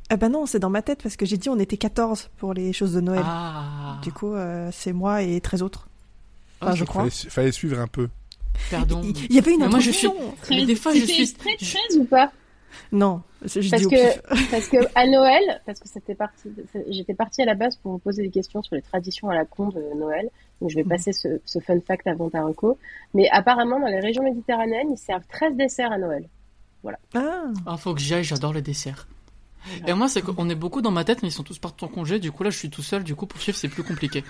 [0.10, 2.54] Ah bah non, c'est dans ma tête parce que j'ai dit on était 14 pour
[2.54, 3.24] les choses de Noël.
[3.26, 5.88] Ah, Du coup, euh, c'est moi et 13 autres.
[6.62, 6.78] Enfin, Ok.
[6.78, 7.02] je crois.
[7.10, 8.10] fallait, fallait suivre un peu.
[8.70, 9.02] pardon.
[9.04, 10.16] Il il y avait une Mais moi, je introduction.
[10.50, 11.22] Mais des fois, je suis.
[11.24, 12.32] extrait de je- 13 ou pas?
[12.96, 14.50] Non, c'est- je Parce dis que-.
[14.52, 16.50] Parce que à Noël, parce que c'était parti,
[16.90, 19.44] j'étais partie à la base pour vous poser des questions sur les traditions à la
[19.46, 20.30] con de Noël.
[20.62, 20.90] Donc je vais Mhm.
[20.90, 22.78] passer ce, ce fun fact avant ta reco.
[23.14, 26.28] Mais apparemment, dans les régions méditerranéennes, ils servent 13 desserts à Noël.
[27.16, 29.08] Ah, Ah, faut que j'y aille, j'adore les desserts.
[29.88, 31.88] Et moi, c'est qu'on est beaucoup dans ma tête, mais ils sont tous partis en
[31.88, 32.20] congé.
[32.20, 33.04] Du coup, là, je suis tout seul.
[33.04, 34.24] Du coup, pour suivre, c'est plus compliqué.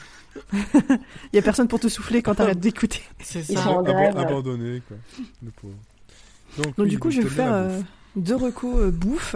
[0.53, 0.69] il
[1.33, 3.01] y a personne pour te souffler quand t'arrêtes d'écouter.
[3.19, 3.63] C'est Ils ça.
[3.65, 4.17] sont en grève.
[4.17, 4.95] abandonné quoi.
[5.41, 5.53] Donc,
[6.57, 7.69] Donc oui, du coup, je vais faire.
[8.15, 9.35] Deux recos euh, bouffe.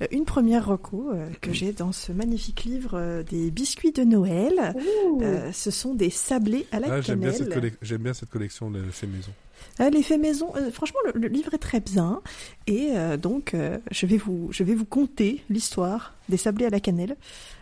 [0.00, 4.04] Euh, Une première reco euh, que j'ai dans ce magnifique livre euh, des biscuits de
[4.04, 4.74] Noël.
[5.22, 7.48] Euh, ce sont des sablés à la Ah, j'aime bien, cannelle.
[7.52, 9.32] cette collec- j'aime bien cette collection de fait maison.
[9.92, 12.20] Les faits maison, euh, franchement, le, le livre est très bien.
[12.68, 16.70] Et euh, donc, euh, je, vais vous, je vais vous conter l'histoire des sablés à
[16.70, 17.16] la cannelle.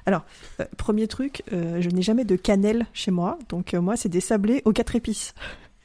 [0.05, 0.25] Alors,
[0.61, 3.39] euh, premier truc, euh, je n'ai jamais de cannelle chez moi.
[3.49, 5.35] Donc, euh, moi, c'est des sablés aux quatre épices.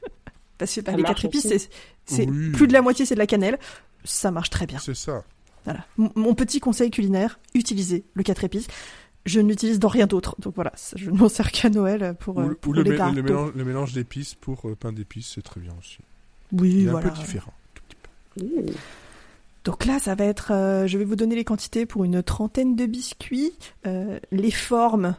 [0.58, 1.68] Parce que bah, les quatre épices, c'est
[2.04, 2.50] c'est Oui.
[2.50, 3.58] plus de la moitié, c'est de la cannelle.
[4.04, 4.78] Ça marche très bien.
[4.78, 5.24] C'est ça.
[5.64, 5.84] Voilà.
[5.96, 8.66] Mon petit conseil culinaire, utilisez le 4 épices.
[9.26, 10.34] Je n'utilise dans rien d'autre.
[10.40, 12.96] Donc voilà, je ne m'en sers qu'à Noël pour, Ou, euh, ou pour le, les
[12.96, 15.98] mé- le mélange, le mélange d'épices pour euh, pain d'épices, c'est très bien aussi.
[16.52, 17.06] Oui, Il est voilà.
[17.06, 17.52] un peu différent.
[17.74, 18.44] tout petit peu.
[18.44, 18.66] Ouh.
[19.64, 20.50] Donc là, ça va être...
[20.52, 23.52] euh, je vais vous donner les quantités pour une trentaine de biscuits.
[23.86, 25.14] Euh, les formes,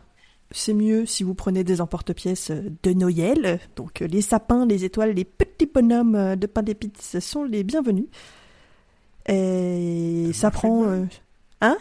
[0.52, 3.62] c'est mieux si vous prenez des emporte-pièces de Noël.
[3.78, 8.08] Donc les sapins, les étoiles, les petits bonhommes de pain d'épices sont les bienvenus.
[9.28, 10.84] Et ça prend...
[10.86, 11.06] euh,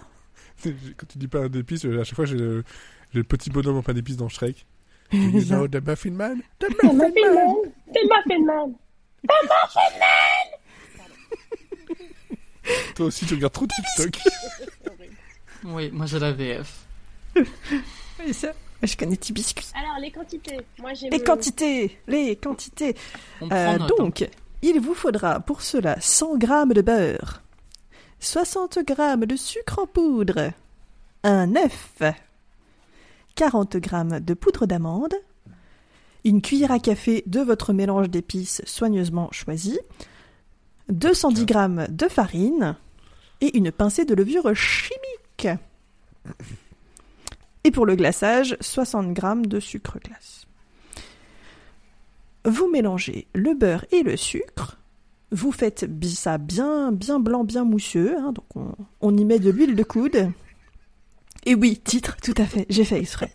[0.62, 2.62] Quand tu dis pain d'épices, euh, à chaque fois j'ai le,
[3.14, 4.64] le petit bonhomme en pain d'épices dans Shrek.
[5.12, 6.40] You know the Muffin Man?
[6.60, 7.34] The Muffin Muffin Man!
[7.34, 8.74] Man T'es Muffin Man
[12.94, 14.18] Toi aussi tu regardes trop TikTok.
[15.64, 16.86] Oui, moi, j'ai la VF.
[17.36, 19.68] Oui, ça, je connais petits biscuits.
[19.76, 20.58] Alors, les quantités.
[20.80, 22.96] Moi, Les le- quantités, les quantités.
[23.40, 23.82] On Euh, prend note.
[23.92, 23.94] hein.
[23.96, 24.28] donc,
[24.62, 27.42] il vous faudra pour cela 100 g de beurre,
[28.20, 30.52] 60 g de sucre en poudre,
[31.24, 32.02] un œuf,
[33.34, 35.14] 40 g de poudre d'amande,
[36.24, 39.78] une cuillère à café de votre mélange d'épices soigneusement choisi,
[40.88, 41.54] 210 g
[41.88, 42.76] de farine
[43.40, 45.48] et une pincée de levure chimique.
[47.64, 50.41] Et pour le glaçage, 60 g de sucre glace.
[52.44, 54.78] Vous mélangez le beurre et le sucre,
[55.30, 58.16] vous faites ça bien, bien blanc, bien mousseux.
[58.18, 60.30] hein, donc on, on y met de l'huile de coude.
[61.44, 63.32] Et oui, titre, tout à fait, j'ai fait exprès.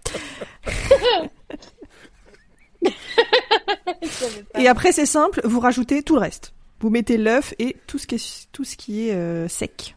[4.57, 6.53] Et après, c'est simple, vous rajoutez tout le reste.
[6.79, 9.95] Vous mettez l'œuf et tout ce qui est, tout ce qui est euh, sec.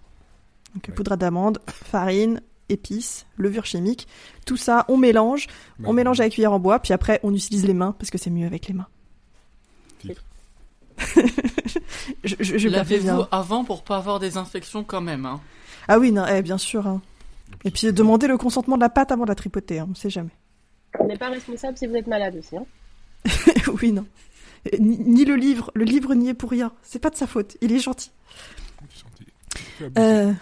[0.75, 0.95] Donc Ouais.
[0.95, 4.07] poudre d'amande, farine, épices, levure chimique.
[4.47, 5.47] Tout ça, on mélange.
[5.85, 8.19] On mélange à la cuillère en bois, puis après, on utilise les mains parce que
[8.19, 8.87] c'est mieux avec les mains.
[12.25, 15.25] Je, je, je Lavez-vous avant pour pas avoir des infections quand même.
[15.27, 15.41] Hein?
[15.89, 16.87] Ah oui, non, eh, bien sûr.
[16.87, 17.01] hein.
[17.65, 20.11] Et puis demandez le consentement de la pâte avant de la tripoter, hein, on sait
[20.11, 20.31] jamais.
[20.99, 22.57] On n'est pas responsable si vous êtes malade aussi.
[22.57, 22.65] Hein.
[23.83, 24.07] oui, non.
[24.73, 26.73] Euh, Ni, ni le livre, le livre n'y est pour rien.
[26.83, 28.11] C'est pas de sa faute, il est gentil.
[29.99, 30.33] Euh,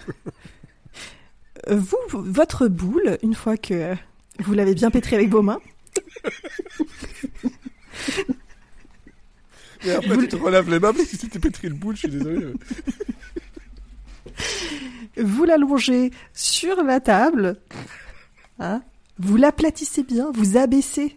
[1.71, 3.95] vous, vous- votre boule, une fois que
[4.41, 5.61] vous l'avez bien pétrie avec vos mains,
[9.85, 12.09] Et après, tu te relaves les mains parce que t'es pétri le boule, je suis
[12.09, 12.53] désolé.
[15.17, 17.61] vous l'allongez sur la table,
[18.59, 18.83] hein,
[19.19, 21.17] vous l'aplatissez bien, vous abaissez,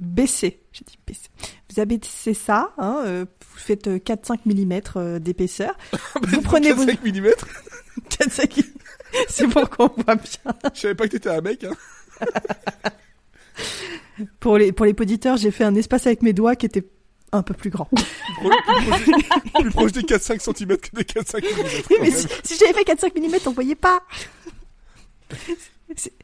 [0.00, 1.28] baissez, j'ai dit baissez,
[1.70, 5.76] vous abaissez ça, hein, euh, vous faites 4-5 mm d'épaisseur,
[6.22, 6.84] vous prenez vos...
[6.84, 7.28] 5 mm
[8.10, 8.64] 4-5
[9.28, 10.54] C'est pour qu'on voit bien.
[10.74, 11.74] Je savais pas que t'étais un mec, hein.
[14.40, 16.86] Pour les, pour les poditeurs, j'ai fait un espace avec mes doigts qui était
[17.32, 17.88] un peu plus grand.
[17.90, 18.00] Plus
[18.34, 19.04] proche,
[19.60, 21.82] plus proche des 4-5 cm que des 4-5 mm.
[21.90, 24.00] Oui, mais si, si j'avais fait 4-5 mm, on voyait pas.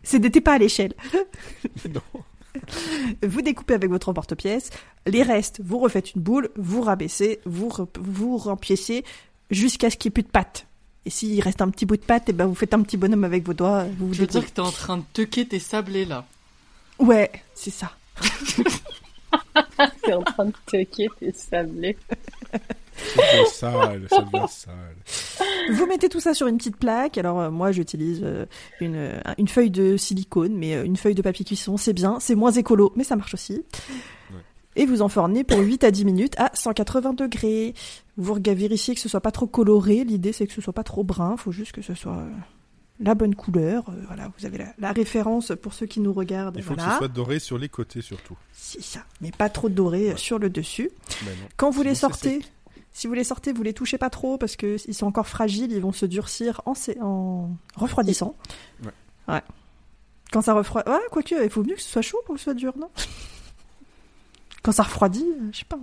[0.02, 0.94] C'était pas à l'échelle.
[1.92, 2.00] Non.
[3.22, 4.70] Vous découpez avec votre porte-pièce.
[5.06, 9.04] Les restes, vous refaites une boule, vous rabaissez, vous, re- vous rempiécez
[9.50, 10.66] jusqu'à ce qu'il n'y ait plus de pâte.
[11.04, 13.24] Et s'il reste un petit bout de pâte, et ben vous faites un petit bonhomme
[13.24, 13.84] avec vos doigts.
[13.98, 16.24] Vous vous Je veux dire que t'es en train de tequer tes sablés là?
[16.98, 17.92] Ouais, c'est ça.
[20.04, 21.96] T'es en train de toquer tes sablés.
[22.94, 24.96] Ça devient sale, ça devient sale.
[25.72, 27.18] Vous mettez tout ça sur une petite plaque.
[27.18, 28.46] Alors euh, moi j'utilise euh,
[28.80, 32.18] une, euh, une feuille de silicone, mais euh, une feuille de papier cuisson, c'est bien.
[32.20, 33.64] C'est moins écolo, mais ça marche aussi.
[34.30, 34.40] Ouais.
[34.76, 37.74] Et vous enfournez pour 8 à 10 minutes à 180 degrés.
[38.16, 40.04] Vous vérifiez que ce soit pas trop coloré.
[40.04, 41.36] L'idée c'est que ce soit pas trop brun.
[41.36, 42.30] faut juste que ce soit euh,
[43.00, 43.88] la bonne couleur.
[43.88, 46.56] Euh, voilà, vous avez la, la référence pour ceux qui nous regardent.
[46.56, 46.92] Il faut que voilà.
[46.92, 48.36] ce soit doré sur les côtés surtout.
[48.52, 50.16] C'est ça, mais pas trop doré euh, Ouais.
[50.18, 50.90] sur le dessus.
[51.24, 51.30] Non.
[51.56, 52.40] Quand vous les Sinon, sortez,
[52.92, 55.72] si vous les sortez, vous les touchez pas trop parce que ils sont encore fragiles,
[55.72, 58.36] ils vont se durcir en, refroidissant.
[58.84, 58.90] Ouais.
[59.34, 59.42] Ouais.
[60.30, 62.44] Quand ça refroidit, ouais, quoique, il faut mieux que ce soit chaud pour que ce
[62.44, 62.90] soit dur, non?
[64.62, 65.78] Quand ça refroidit, euh, je sais pas.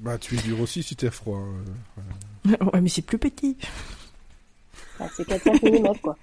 [0.00, 1.38] Bah, tu es dur aussi si t'es froid.
[1.38, 2.56] euh.
[2.72, 3.56] Ouais, mais c'est plus petit.
[5.00, 6.16] Ah, c'est 4-5 mm quoi.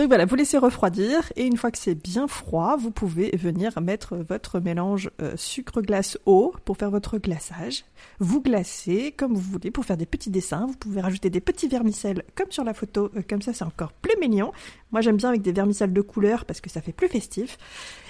[0.00, 3.78] Donc voilà, vous laissez refroidir et une fois que c'est bien froid, vous pouvez venir
[3.82, 7.84] mettre votre mélange euh, sucre-glace-eau pour faire votre glaçage.
[8.18, 10.64] Vous glacez comme vous voulez pour faire des petits dessins.
[10.66, 13.92] Vous pouvez rajouter des petits vermicelles comme sur la photo, euh, comme ça c'est encore
[13.92, 14.52] plus mignon.
[14.90, 17.58] Moi j'aime bien avec des vermicelles de couleur parce que ça fait plus festif.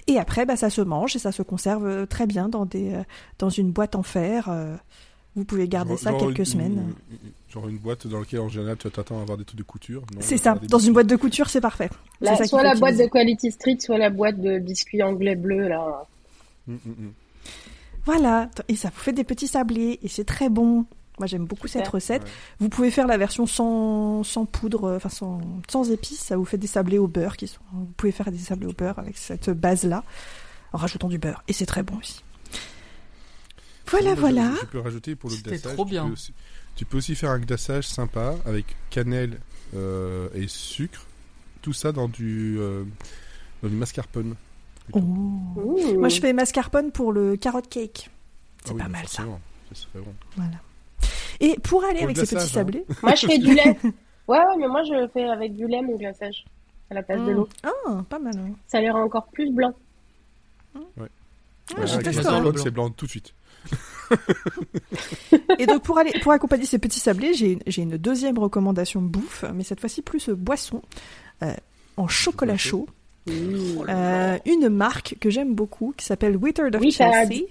[0.07, 3.03] Et après, bah, ça se mange et ça se conserve euh, très bien dans, des,
[3.39, 4.49] dans une boîte en fer.
[5.37, 6.95] Vous pouvez garder Genre- ça quelques une- semaines.
[7.49, 10.03] Genre une boîte dans laquelle en général tu t'attends à avoir des trucs de couture.
[10.21, 11.91] C'est ça, dans une boîte de couture c'est parfait.
[12.23, 15.69] Ça qu'il soit la boîte de Quality Street, soit la boîte de biscuits anglais bleus
[15.69, 16.05] là.
[16.67, 17.13] Mm, mm, mm.
[18.07, 20.85] Voilà, et ça vous fait des petits sablés, et c'est très bon.
[21.19, 21.85] Moi j'aime beaucoup Super.
[21.85, 22.23] cette recette.
[22.23, 22.29] Ouais.
[22.61, 26.47] Vous pouvez faire la version sans, sans poudre, euh, enfin sans, sans épices, ça vous
[26.47, 27.61] fait des sablés au beurre qui sont.
[27.75, 30.03] Vous pouvez faire des sablés au beurre avec cette base-là,
[30.73, 32.23] en rajoutant du beurre, et c'est très bon aussi.
[33.91, 34.53] Voilà, je- voilà.
[34.61, 35.73] Je peux rajouter pour le C'était glaçage.
[35.75, 36.07] trop tu bien.
[36.07, 36.35] peux aussi-
[36.77, 39.39] Tu peux aussi faire un glaçage sympa avec cannelle
[39.75, 41.05] euh, et sucre.
[41.63, 42.85] Tout ça dans du, euh,
[43.63, 44.35] dans du mascarpone.
[44.93, 45.01] Oh.
[45.01, 48.09] Moi je fais mascarpone pour le carrot cake.
[48.65, 49.23] C'est Ah oui, pas bah mal ça.
[49.23, 50.15] forcément, Ça serait bon.
[50.37, 50.57] Voilà.
[51.41, 52.41] Et pour aller Pour avec ces petits hein.
[52.47, 52.85] sablés.
[53.03, 53.77] Moi je fais du lait.
[54.29, 56.45] Ouais, ouais, mais moi je fais avec du lait mon glaçage
[56.89, 57.37] à la place de Mm.
[57.37, 57.49] l'eau.
[57.65, 58.33] Ah, pas mal.
[58.39, 58.53] hein.
[58.69, 59.75] Ça les rend encore plus blanc.
[60.77, 61.09] Ah, Ouais,
[61.69, 62.15] je avec testerai.
[62.17, 62.63] mascarpone, Blanc.
[62.63, 63.35] c'est blanc tout de suite.
[65.59, 69.45] Et donc pour aller pour accompagner ces petits sablés, j'ai j'ai une deuxième recommandation bouffe,
[69.55, 70.83] mais cette fois-ci plus boisson
[71.43, 71.53] euh,
[71.97, 72.89] en chocolat chaud.
[73.27, 73.33] Mmh.
[73.89, 77.45] Euh, une marque que j'aime beaucoup qui s'appelle Withered of Chelsea.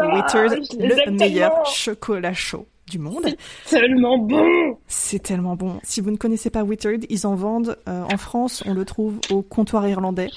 [0.00, 1.64] Ah, Withered, le meilleur tellement.
[1.64, 3.26] chocolat chaud du monde.
[3.68, 4.76] Tellement bon.
[4.86, 5.80] C'est tellement bon.
[5.82, 8.62] Si vous ne connaissez pas Withered, ils en vendent euh, en France.
[8.66, 10.30] On le trouve au comptoir irlandais.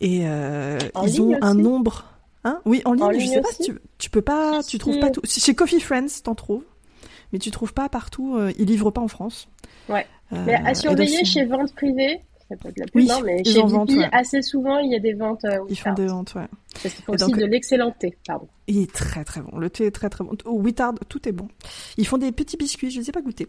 [0.00, 2.04] Et euh, ils ont un nombre.
[2.46, 3.02] Hein oui, en ligne.
[3.02, 4.62] En je ligne sais pas si tu, tu peux pas.
[4.62, 5.20] Tu trouves pas tout.
[5.24, 6.62] Chez Coffee Friends, t'en trouves.
[7.32, 8.36] Mais tu trouves pas partout.
[8.36, 9.48] euh, ils livrent pas en France.
[9.88, 10.06] Ouais.
[10.32, 13.42] Euh, Mais à surveiller chez vente privée, c'est pas de la pub, Oui, non, mais
[13.44, 14.08] chez ouais.
[14.12, 16.46] assez souvent, il y a des ventes euh, Ils font des ventes, ouais.
[16.82, 18.46] Parce qu'ils font Et aussi donc- de l'excellent thé, pardon.
[18.68, 19.56] Il est très très bon.
[19.58, 20.32] Le thé est très très bon.
[20.44, 21.48] Au Wittard, tout est bon.
[21.96, 23.48] Ils font des petits biscuits, je ne les ai pas goûtés.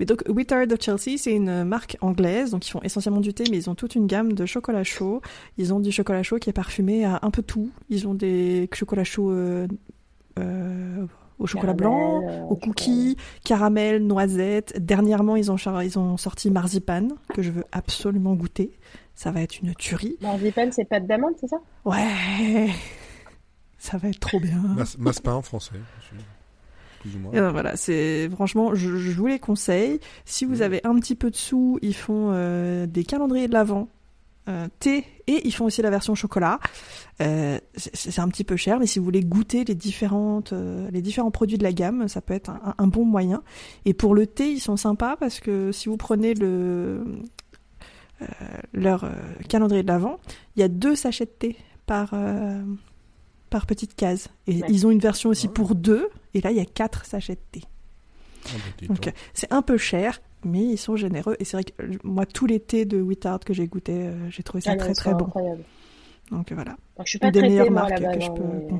[0.00, 2.50] Mais donc, Wittard de Chelsea, c'est une marque anglaise.
[2.50, 5.20] Donc, ils font essentiellement du thé, mais ils ont toute une gamme de chocolat chaud.
[5.58, 7.70] Ils ont du chocolat chaud qui est parfumé à un peu tout.
[7.90, 9.66] Ils ont des chocolats chauds euh,
[10.38, 11.06] euh,
[11.38, 14.74] au chocolat blanc, Caramel, euh, au cookies, caramel, noisette.
[14.84, 18.70] Dernièrement, ils ont, char- ils ont sorti marzipan, que je veux absolument goûter.
[19.14, 20.16] Ça va être une tuerie.
[20.20, 21.56] Marzipan, c'est pas de d'amande, c'est ça?
[21.84, 22.68] Ouais
[23.78, 24.60] Ça va être trop bien.
[24.76, 25.74] Mas- Massepain en français.
[27.00, 27.32] Plus ou moins.
[27.32, 30.00] Et ben voilà, c'est franchement, je, je vous les conseille.
[30.24, 30.62] Si vous Mhm.
[30.62, 33.88] avez un petit peu de sous, ils font euh, des calendriers de l'avant,
[34.48, 36.60] euh, thé, et ils font aussi la version chocolat.
[37.20, 41.02] Euh, c'est un petit peu cher, mais si vous voulez goûter les différentes, euh, les
[41.02, 43.42] différents produits de la gamme, ça peut être un, un bon moyen.
[43.84, 47.04] Et pour le thé, ils sont sympas parce que si vous prenez le
[48.22, 48.26] euh,
[48.72, 49.10] leur euh,
[49.48, 50.18] calendrier de l'avant,
[50.56, 52.62] il y a deux sachets de thé par euh,
[53.50, 54.28] par petite case.
[54.46, 54.66] Et Ouais.
[54.70, 57.40] ils ont une version aussi pour deux, et là il y a quatre sachets de
[57.52, 57.62] thé.
[58.46, 59.12] Ah, bah, donc.
[59.34, 61.36] c'est un peu cher, mais ils sont généreux.
[61.38, 64.30] Et c'est vrai que euh, moi, tous les thés de Wittard que j'ai goûté, euh,
[64.30, 65.26] j'ai trouvé ça Ah très très bon.
[65.26, 65.64] incroyables.
[66.30, 68.78] Donc voilà, Donc, je suis pas une des meilleures marques que je peux, mais-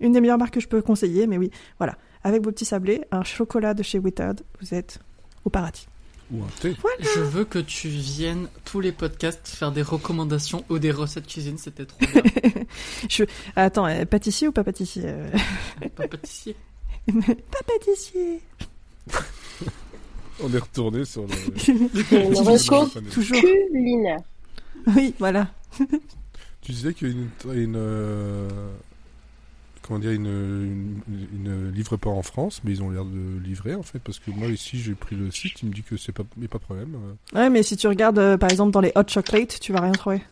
[0.00, 1.26] une des meilleures marques que je peux conseiller.
[1.26, 4.98] Mais oui, voilà, avec vos petits sablés, un chocolat de chez Wittard, vous êtes
[5.44, 5.86] au paradis.
[6.32, 6.74] Ou un thé.
[7.00, 11.56] Je veux que tu viennes tous les podcasts faire des recommandations ou des recettes cuisine,
[11.56, 12.22] c'était trop bien.
[13.56, 15.04] Attends, euh, pâtissier ou pas pâtissier
[15.94, 16.56] Pas pâtissier.
[17.06, 18.40] Pas pâtissier.
[20.42, 21.28] On est retourné sur le.
[22.12, 23.40] Une reco Toujours.
[23.40, 24.18] culinaire.
[24.94, 25.48] Oui, voilà.
[26.62, 28.48] Tu disais qu'il y a une, une, euh,
[29.82, 33.74] comment dire une, une, une livre pas en France, mais ils ont l'air de livrer
[33.74, 36.12] en fait parce que moi ici j'ai pris le site, il me dit que c'est
[36.12, 36.94] pas, mais pas de problème.
[37.34, 37.38] euh.
[37.38, 39.92] Ouais, mais si tu regardes euh, par exemple dans les hot chocolate, tu vas rien
[39.92, 40.22] trouver.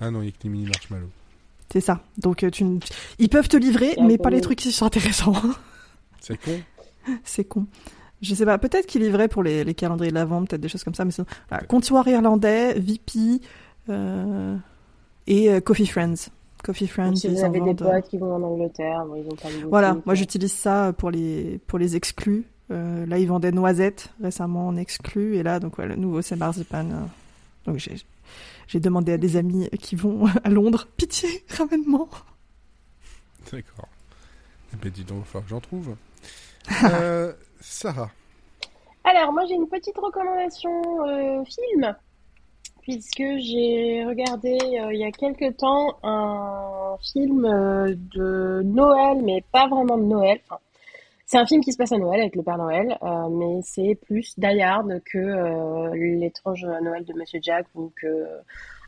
[0.00, 1.10] Ah non, il y a que les mini marshmallows.
[1.72, 2.02] C'est ça.
[2.18, 2.64] Donc tu,
[3.18, 5.34] ils peuvent te livrer, un mais pas les trucs qui sont intéressants.
[6.20, 6.60] C'est con.
[7.24, 7.66] C'est con.
[8.22, 10.84] Je sais pas, peut-être qu'ils livraient pour les, les calendriers de l'avant, peut-être des choses
[10.84, 13.40] comme ça, mais sinon, voilà, comptoir irlandais, VP
[13.88, 14.56] euh,
[15.26, 16.30] et euh, Coffee Friends.
[16.62, 19.16] Coffee Friends, Donc, si vous avez des vendent, euh, potes qui vont en Angleterre, bon,
[19.16, 22.44] ils ont pas Voilà, boutique, moi j'utilise ça pour les, pour les exclus.
[22.70, 26.36] Euh, là, ils vendaient noisettes récemment en exclus, et là, donc ouais, le nouveau c'est
[26.36, 26.86] marzipan.
[27.66, 27.96] Donc j'ai,
[28.68, 32.08] j'ai demandé à des amis qui vont à Londres, pitié, ramène-moi.
[33.50, 33.88] D'accord.
[34.72, 35.96] Eh ben dis donc, il va falloir que j'en trouve.
[36.84, 38.10] Euh, Sarah.
[39.04, 40.70] Alors, moi, j'ai une petite recommandation
[41.06, 41.94] euh, film,
[42.82, 49.42] puisque j'ai regardé euh, il y a quelque temps un film euh, de Noël, mais
[49.52, 50.38] pas vraiment de Noël.
[50.48, 50.60] Enfin,
[51.26, 53.96] c'est un film qui se passe à Noël avec le Père Noël, euh, mais c'est
[54.06, 58.26] plus Die Hard que euh, l'étrange Noël de Monsieur Jack ou que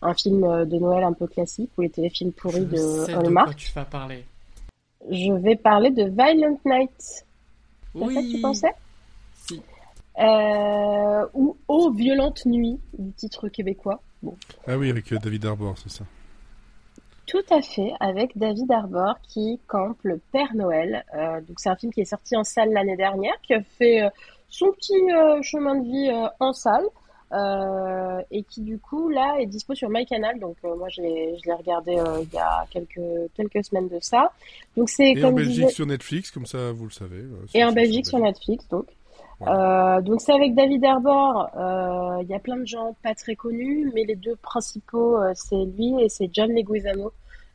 [0.02, 3.18] un film de Noël un peu classique ou les téléfilms pourris Je de sais de
[3.18, 3.46] Hallmark.
[3.46, 4.24] quoi tu vas parler.
[5.10, 7.24] Je vais parler de Violent Night.
[7.94, 8.14] C'est Oui.
[8.14, 8.72] ça que tu pensais?
[9.34, 9.62] Si.
[10.18, 14.00] euh, ou Aux violentes nuits du titre québécois.
[14.22, 14.36] Bon,
[14.66, 16.04] Ah oui, avec euh, David Arbor, c'est ça.
[17.26, 21.04] tout à fait, avec David Arbor qui campe le Père Noël.
[21.14, 24.02] Euh, donc c'est un film qui est sorti en salle l'année dernière, qui a fait
[24.02, 24.10] euh,
[24.48, 26.84] son petit euh, chemin de vie euh, en salle.
[27.34, 31.36] Euh, et qui du coup là est dispo sur MyCanal donc euh, moi je l'ai
[31.42, 33.00] je l'ai regardé euh, il y a quelques
[33.36, 34.30] quelques semaines de ça
[34.76, 37.18] donc c'est Et en comme Belgique disait- sur Netflix, comme ça vous le savez.
[37.18, 38.86] euh, et en Belgique sur Netflix donc
[39.40, 39.96] Voilà.
[39.98, 41.50] Euh, donc c'est avec David Arbor.
[41.56, 45.64] Euh, Il y a plein de gens pas très connus, mais les deux principaux, c'est
[45.76, 47.10] lui et c'est John Leguizamo,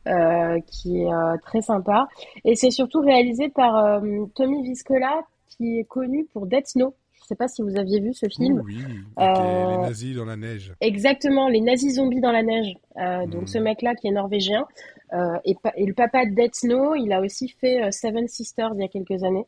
[0.06, 2.06] euh, qui est euh, très sympa.
[2.44, 4.00] Et c'est surtout réalisé par euh,
[4.34, 6.94] Tommy Viscola, qui est connu pour Death Snow.
[7.30, 8.60] Sais pas si vous aviez vu ce film.
[8.66, 8.78] Oui,
[9.16, 10.74] avec les- Euh, les nazis dans la neige.
[10.80, 12.74] Exactement, les nazis zombies dans la neige.
[12.96, 13.46] Euh, donc Mhm.
[13.46, 14.66] ce mec-là qui est norvégien
[15.12, 18.80] euh, et, et le papa de Death Snow, il a aussi fait Seven Sisters il
[18.80, 19.46] y a quelques années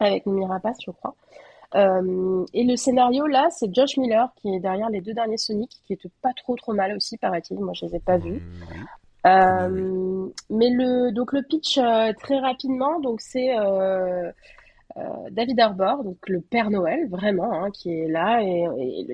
[0.00, 1.14] avec Mimi Rapace, je crois.
[1.74, 5.70] Euh, et le scénario là, c'est Josh Miller qui est derrière les deux derniers Sonic,
[5.86, 7.58] qui étaient pas trop trop mal aussi, paraît-il.
[7.60, 8.40] Moi, je les ai pas vus.
[9.26, 9.80] Euh, oui.
[9.82, 13.54] Euh, mais le donc le pitch euh, très rapidement, donc c'est
[15.30, 18.42] David Arbor, donc le Père Noël, vraiment, hein, qui est là.
[18.42, 18.66] Et,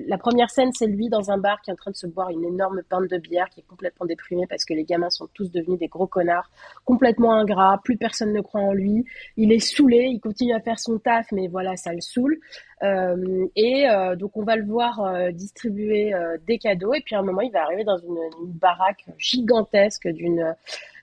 [0.07, 2.29] la première scène, c'est lui dans un bar qui est en train de se boire
[2.29, 5.51] une énorme pinte de bière, qui est complètement déprimé parce que les gamins sont tous
[5.51, 6.49] devenus des gros connards,
[6.85, 9.05] complètement ingrats, plus personne ne croit en lui.
[9.37, 12.39] Il est saoulé, il continue à faire son taf, mais voilà, ça le saoule.
[12.83, 17.15] Euh, et euh, donc on va le voir euh, distribuer euh, des cadeaux, et puis
[17.15, 20.55] à un moment, il va arriver dans une, baraque gigantesque d'une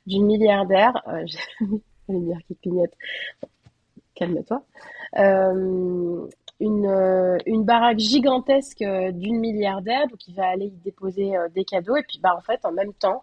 [0.07, 1.03] milliardaire.
[1.09, 1.25] Euh,
[2.09, 2.93] une bière qui clignote
[4.17, 4.63] calme-toi.
[5.19, 6.27] Euh,
[6.59, 11.65] une, euh, une baraque gigantesque euh, d'une milliardaire, donc il va aller y déposer des
[11.65, 11.97] cadeaux.
[11.97, 13.23] Et puis, bah, en fait, en même temps,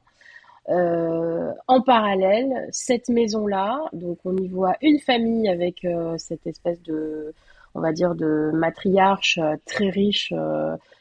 [0.69, 5.85] en parallèle, cette maison-là, donc on y voit une famille avec
[6.15, 7.33] cette espèce de,
[7.75, 10.33] on va dire, de matriarche très riche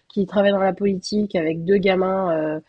[0.09, 2.61] qui travaille dans la politique avec deux gamins.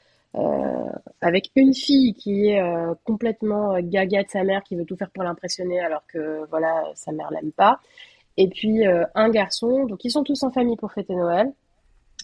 [1.21, 2.61] Avec une fille qui est
[3.03, 7.11] complètement gaga de sa mère, qui veut tout faire pour l'impressionner alors que voilà sa
[7.11, 7.79] mère l'aime pas,
[8.37, 9.85] et puis euh, un garçon.
[9.85, 11.51] Donc ils sont tous en famille pour fêter Noël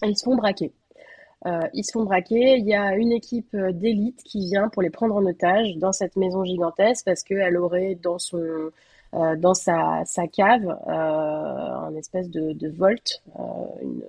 [0.02, 0.72] et ils se font braquer.
[1.46, 2.56] Euh, ils se font braquer.
[2.58, 5.92] Il y a une équipe euh, d'élite qui vient pour les prendre en otage dans
[5.92, 8.70] cette maison gigantesque parce qu'elle aurait dans son
[9.38, 13.24] dans sa, sa cave un espèce de, de volte
[13.82, 14.04] une,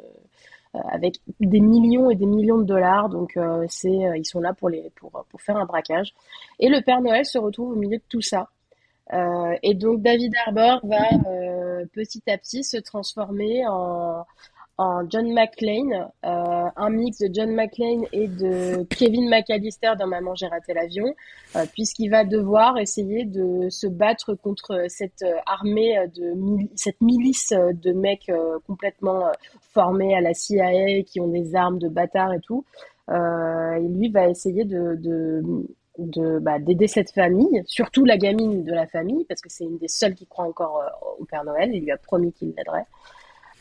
[0.74, 3.09] avec des millions et des millions de dollars.
[3.09, 6.13] Donc c'est ils sont là pour les pour pour faire un braquage.
[6.59, 8.49] Et le Père Noël se retrouve au milieu de tout ça.
[9.13, 14.24] Euh, et donc David Harbour va euh, petit à petit se transformer en,
[15.09, 20.47] John McClane, euh, un mix de John McClane et de Kevin McAllister dans Maman j'ai
[20.47, 21.13] raté l'avion,
[21.55, 26.34] euh, puisqu'il va devoir essayer de se battre contre cette armée de
[26.75, 28.32] cette milice de mecs
[28.67, 29.25] complètement
[29.73, 32.65] formés à la CIA qui ont des armes de bâtards et tout.
[33.11, 34.99] Euh, et lui va essayer de,
[36.39, 39.88] bah, d'aider cette famille, surtout la gamine de la famille, parce que c'est une des
[39.88, 41.71] seules qui croit encore euh, au Père Noël.
[41.73, 42.86] Il lui a promis qu'il l'aiderait.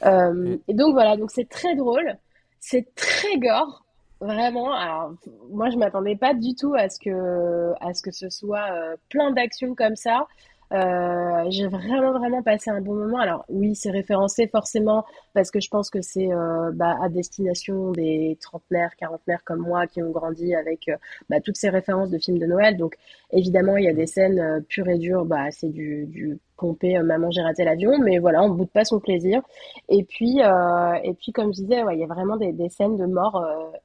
[0.04, 0.58] Euh, mm.
[0.68, 2.16] Et donc voilà, donc c'est très drôle,
[2.58, 3.84] c'est très gore,
[4.20, 4.72] vraiment.
[4.72, 5.12] Alors
[5.50, 8.96] moi je m'attendais pas du tout à ce que à ce que ce soit euh,
[9.08, 10.26] plein d'actions comme ça.
[10.72, 13.18] Euh, j'ai vraiment vraiment passé un bon moment.
[13.18, 15.04] Alors oui, c'est référencé forcément
[15.34, 19.88] parce que je pense que c'est euh, bah, à destination des trentenaires, quarantenaires comme moi
[19.88, 20.96] qui ont grandi avec euh,
[21.28, 22.76] bah, toutes ces références de films de Noël.
[22.76, 22.94] Donc
[23.32, 25.24] évidemment, il y a des scènes euh, pures et dures.
[25.24, 29.00] Bah, c'est du, du pompé Maman j'ai raté l'avion, mais voilà, on boude pas son
[29.00, 29.42] plaisir.
[29.88, 32.96] Et puis et puis comme je disais, ouais, il y a vraiment des, des scènes
[32.96, 33.44] de mort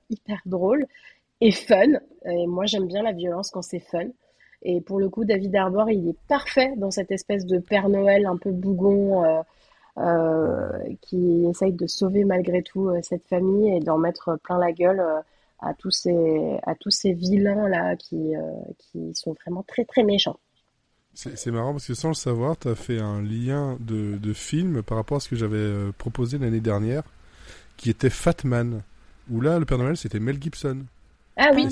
[0.09, 0.85] hyper drôles
[1.41, 1.93] et fun.
[2.25, 4.07] Et moi, j'aime bien la violence quand c'est fun.
[4.67, 8.25] Et pour le coup, David Harbour, il est parfait dans cette espèce de Père Noël
[8.25, 9.41] un peu bougon euh,
[9.99, 14.71] euh, qui essaye de sauver malgré tout euh, cette famille et d'en mettre plein la
[14.71, 15.03] gueule
[15.59, 18.33] à tous ces à tous ces vilains là qui
[18.79, 20.39] qui sont vraiment très très méchants.
[21.13, 24.83] C'est marrant parce que sans le savoir, tu as fait un lien de, de film
[24.83, 27.03] par rapport à ce que j'avais proposé l'année dernière,
[27.77, 28.81] qui était Fatman,
[29.31, 30.79] où là, le Père Noël, c'était Mel Gibson.
[31.37, 31.67] Ah oui.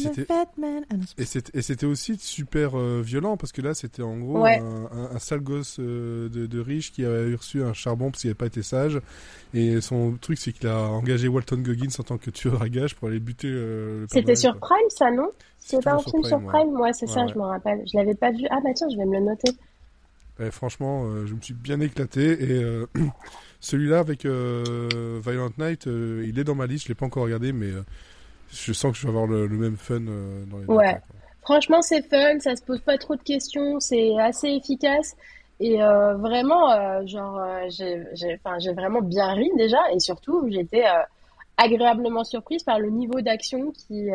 [1.17, 5.39] Et c'était aussi super euh, violent parce que là c'était en gros un, un, sale
[5.39, 8.61] gosse euh, de, de, riche qui avait reçu un charbon parce qu'il n'avait pas été
[8.61, 8.99] sage.
[9.53, 12.95] Et son truc c'est qu'il a engagé Walton Goggins en tant que tueur à gage
[12.95, 13.47] pour aller buter.
[13.47, 15.29] Euh, c'était sur Prime ça non?
[15.59, 17.83] C'était pas un film sur Prime, moi ouais, c'est ça je me rappelle.
[17.89, 18.45] Je l'avais pas vu.
[18.49, 20.51] Ah bah tiens je vais me le noter.
[20.51, 22.83] franchement je me suis bien éclaté et
[23.61, 27.71] celui-là avec Violent Night il est dans ma liste je l'ai pas encore regardé mais
[28.53, 30.99] je sens que je vais avoir le, même fun euh, dans les Ouais.
[31.41, 35.15] Franchement, c'est fun, ça se pose pas trop de questions, c'est assez efficace.
[35.59, 37.39] Et euh, vraiment, euh, genre,
[37.69, 40.85] j'ai vraiment bien ri déjà, et surtout, j'étais
[41.57, 44.07] agréablement surprise par le niveau d'action qui.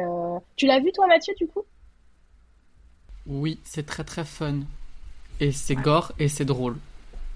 [0.56, 1.64] Tu l'as vu toi, Mathieu, du coup?
[3.26, 4.60] Oui, c'est très très fun.
[5.40, 6.76] Et c'est gore et c'est drôle.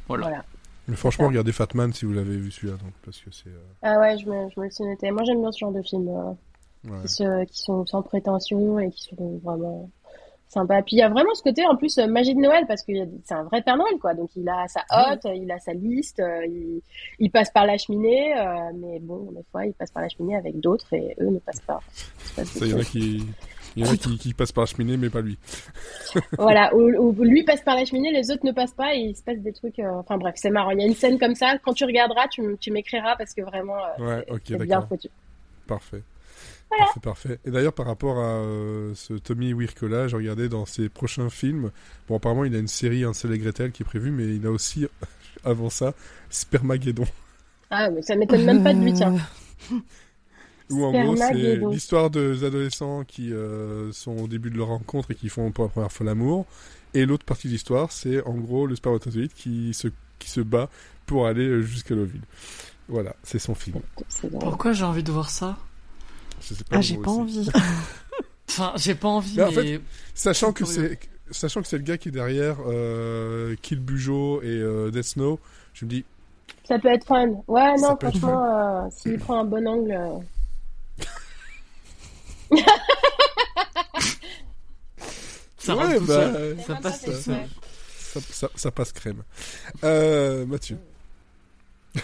[0.08, 0.42] Voilà.
[0.88, 3.50] Mais franchement, regardez Fatman si vous l'avez vu celui-là, donc parce que c'est.
[3.82, 5.10] Ah ouais, je me, je me le suis noté.
[5.10, 6.08] Moi, j'aime bien ce genre de film
[6.82, 9.88] qui, sont sans prétention et qui sont vraiment
[10.52, 10.82] sympas.
[10.82, 12.92] Puis il y a vraiment ce côté en plus euh, magie de Noël parce que
[13.24, 14.14] c'est un vrai Père Noël quoi.
[14.14, 16.46] Donc il a sa hotte, il a sa liste, euh,
[17.18, 20.36] il, passe par la cheminée, euh, mais bon des fois il passe par la cheminée
[20.36, 21.80] avec d'autres et eux ne passent pas.
[22.60, 23.22] il y en a qui
[23.74, 25.38] il y en a qui, passent par la cheminée, mais pas lui.
[26.38, 29.38] voilà, lui passe par la cheminée, les autres ne passent pas et il se passe
[29.38, 29.78] des trucs.
[29.78, 30.72] enfin bref, c'est marrant.
[30.72, 31.56] Il y a une scène comme ça.
[31.56, 33.78] Quand tu regarderas, tu, tu m'écriras parce que vraiment,
[34.44, 35.08] c'est bien foutu.
[35.66, 36.02] Parfait.
[36.78, 37.38] Parfait, parfait.
[37.44, 41.70] Et d'ailleurs, par rapport à euh, ce Tommy Wirkola, j'ai regardé dans ses prochains films.
[42.08, 44.50] Bon, apparemment, il a une série Ansel et Gretel qui est prévue, mais il a
[44.50, 44.86] aussi,
[45.44, 45.94] avant ça,
[46.30, 47.04] Spermageddon.
[47.70, 49.14] Ah, mais ça m'étonne même pas de lui, tiens.
[50.70, 55.10] Où en gros, c'est l'histoire de adolescents qui euh, sont au début de leur rencontre
[55.10, 56.46] et qui font pour la première fois l'amour.
[56.94, 60.68] Et l'autre partie de l'histoire, c'est en gros le spermatozoïde qui se, qui se bat
[61.06, 62.22] pour aller jusqu'à l'ovule.
[62.88, 63.80] Voilà, c'est son film.
[64.40, 65.56] Pourquoi j'ai envie de voir ça?
[66.70, 67.48] Ah, j'ai pas envie.
[68.48, 69.42] enfin, j'ai pas envie, mais.
[69.42, 69.80] En fait,
[70.14, 70.98] sachant que c'est.
[71.30, 75.40] Sachant que c'est le gars qui est derrière euh, Kill Bujo et euh, Death Snow,
[75.72, 76.04] je me dis.
[76.64, 77.28] Ça peut être fun.
[77.48, 79.92] Ouais, non, franchement, euh, s'il prend un bon angle.
[79.92, 80.20] Euh.
[85.58, 86.32] ça, ouais, bah,
[86.66, 87.40] ça, passe, ça,
[88.20, 89.22] ça, ça, passe crème.
[89.84, 90.78] Euh, Mathieu.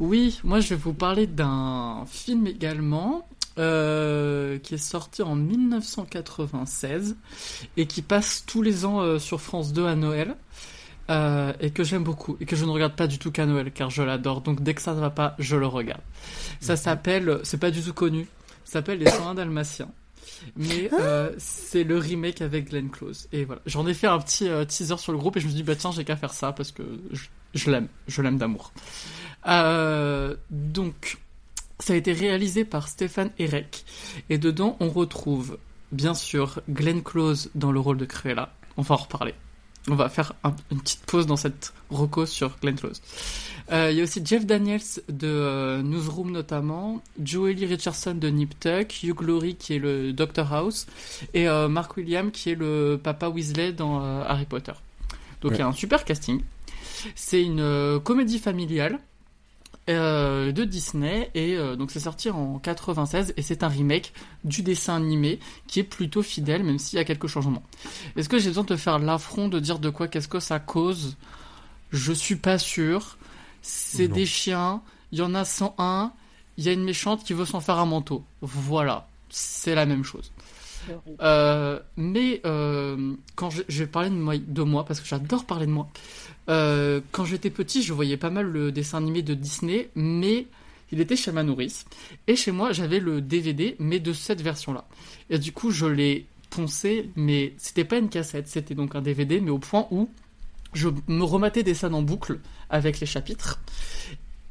[0.00, 7.16] oui, moi je vais vous parler d'un film également euh, qui est sorti en 1996
[7.76, 10.36] et qui passe tous les ans euh, sur France 2 à Noël.
[11.08, 13.70] Euh, et que j'aime beaucoup et que je ne regarde pas du tout qu'à Noël
[13.70, 14.40] car je l'adore.
[14.40, 16.00] Donc dès que ça ne va pas je le regarde.
[16.60, 16.76] Ça Mhm.
[16.78, 18.26] s'appelle c'est pas du tout connu
[18.64, 19.88] ça s'appelle les 101 dalmatiens.
[20.56, 23.28] Mais euh, c'est le remake avec Glenn Close.
[23.32, 23.62] Et voilà.
[23.66, 25.62] J'en ai fait un petit euh, teaser sur le groupe et je me suis dit
[25.62, 26.82] bah tiens j'ai qu'à faire ça parce que
[27.54, 27.86] je l'aime.
[28.08, 28.72] Je l'aime d'amour
[29.46, 31.18] euh, donc
[31.78, 33.84] ça a été réalisé par Stéphane Erek
[34.30, 35.58] et dedans on retrouve
[35.92, 38.52] bien sûr Glenn Close dans le rôle de Cruella.
[38.76, 39.34] On va en reparler.
[39.88, 43.00] On va faire un- une petite pause dans cette reco sur Glenn Close.
[43.70, 48.58] Euh, Il y a aussi Jeff Daniels de euh, Newsroom notamment, Joely Richardson de Nip
[48.58, 50.86] Tuck, Hugh Laurie qui est le Dr House.
[51.34, 54.72] Et euh, Mark William qui est le papa Weasley dans Harry Potter.
[55.40, 56.42] Donc il y a un super casting.
[57.14, 58.98] C'est une comédie familiale
[59.88, 64.12] euh, de Disney et euh, donc c'est sorti en 96 et c'est un remake
[64.42, 67.62] du dessin animé qui est plutôt fidèle même s'il y a quelques changements.
[68.16, 70.58] Est-ce que j'ai besoin de te faire l'affront de dire de quoi qu'est-ce que ça
[70.58, 71.16] cause?
[71.92, 73.16] Je suis pas sûr.
[73.62, 76.12] C'est des chiens, il y en a 101,
[76.56, 78.24] il y a une méchante qui veut s'en faire un manteau.
[78.40, 80.30] Voilà, c'est la même chose.
[81.20, 85.44] Euh, mais euh, quand je, je vais parler de moi, de moi parce que j'adore
[85.44, 85.88] parler de moi.
[86.48, 90.46] Euh, quand j'étais petit, je voyais pas mal le dessin animé de Disney, mais
[90.92, 91.84] il était chez ma nourrice.
[92.28, 94.86] Et chez moi, j'avais le DVD, mais de cette version-là.
[95.30, 99.40] Et du coup, je l'ai poncé, mais c'était pas une cassette, c'était donc un DVD,
[99.40, 100.08] mais au point où
[100.74, 102.38] je me rematais des scènes en boucle
[102.70, 103.60] avec les chapitres.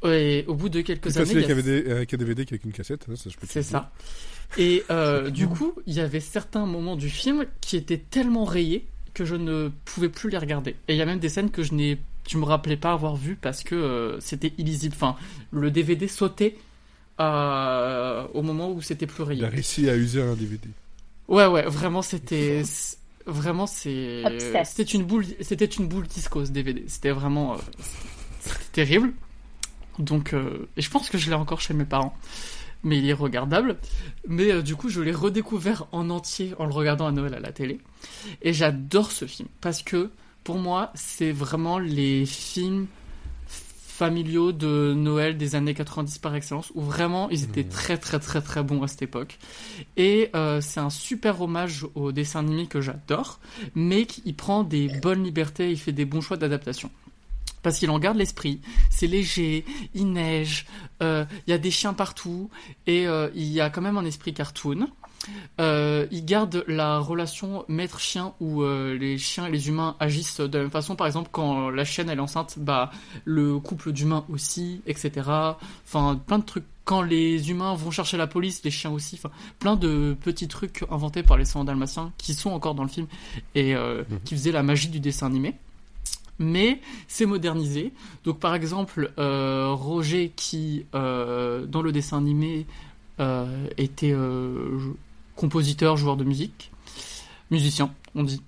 [0.04, 3.16] Et au bout de quelques C'est années, a- avec un DVD, qu'avec une cassette, hein,
[3.16, 3.92] ça je peux c'est ça.
[4.58, 8.86] Et euh, du coup, il y avait certains moments du film qui étaient tellement rayés
[9.16, 10.76] que je ne pouvais plus les regarder.
[10.88, 11.98] Et il y a même des scènes que je n'ai,
[12.28, 14.94] je me rappelais pas avoir vues parce que euh, c'était illisible.
[14.94, 15.16] Enfin,
[15.50, 16.58] le DVD sautait
[17.18, 19.44] euh, au moment où c'était plus Il rayé.
[19.44, 20.68] a réussi à user un DVD.
[21.28, 22.62] Ouais, ouais, vraiment, c'était.
[23.26, 24.22] Vraiment, c'est.
[24.24, 24.64] Obsessed.
[24.66, 26.84] C'était une boule, c'était une boule disco ce DVD.
[26.86, 27.54] C'était vraiment.
[27.54, 27.56] euh,
[28.40, 29.12] C'était terrible.
[29.98, 32.16] Donc, euh, et je pense que je l'ai encore chez mes parents.
[32.84, 33.76] Mais il est regardable.
[34.28, 37.40] Mais euh, du coup, je l'ai redécouvert en entier en le regardant à Noël à
[37.40, 37.78] la télé.
[38.42, 39.48] Et j'adore ce film.
[39.60, 40.10] Parce que,
[40.44, 42.86] pour moi, c'est vraiment les films
[43.48, 47.70] familiaux de Noël des années 90 par excellence, où vraiment ils étaient Mhm.
[47.70, 49.38] très très très très bons à cette époque.
[49.96, 53.40] Et euh, c'est un super hommage au dessin animé que j'adore,
[53.74, 56.90] mais qui prend des bonnes libertés, il fait des bons choix d'adaptation.
[57.66, 58.60] Parce qu'il en garde l'esprit,
[58.90, 60.66] c'est léger, il neige,
[61.02, 62.48] euh, il y a des chiens partout,
[62.86, 64.86] et euh, il y a quand même un esprit cartoon.
[65.60, 70.62] Euh, il garde la relation maître-chien où les chiens et les humains agissent de la
[70.62, 70.94] même façon.
[70.94, 72.92] Par exemple, quand la chienne elle est enceinte, bah
[73.24, 75.28] le couple d'humains aussi, etc.
[75.84, 76.64] Enfin, plein de trucs.
[76.84, 79.16] Quand les humains vont chercher la police, les chiens aussi.
[79.18, 82.88] Enfin, plein de petits trucs inventés par les 100 dalmatiens qui sont encore dans le
[82.88, 83.08] film
[83.56, 84.04] et Mhm.
[84.24, 85.56] qui faisaient la magie du dessin animé.
[86.38, 87.92] Mais c'est modernisé.
[88.24, 92.66] Donc, par exemple, euh, Roger, qui euh, dans le dessin animé
[93.20, 94.14] euh, était
[95.34, 96.70] compositeur, joueur de musique,
[97.50, 98.42] musicien, on dit.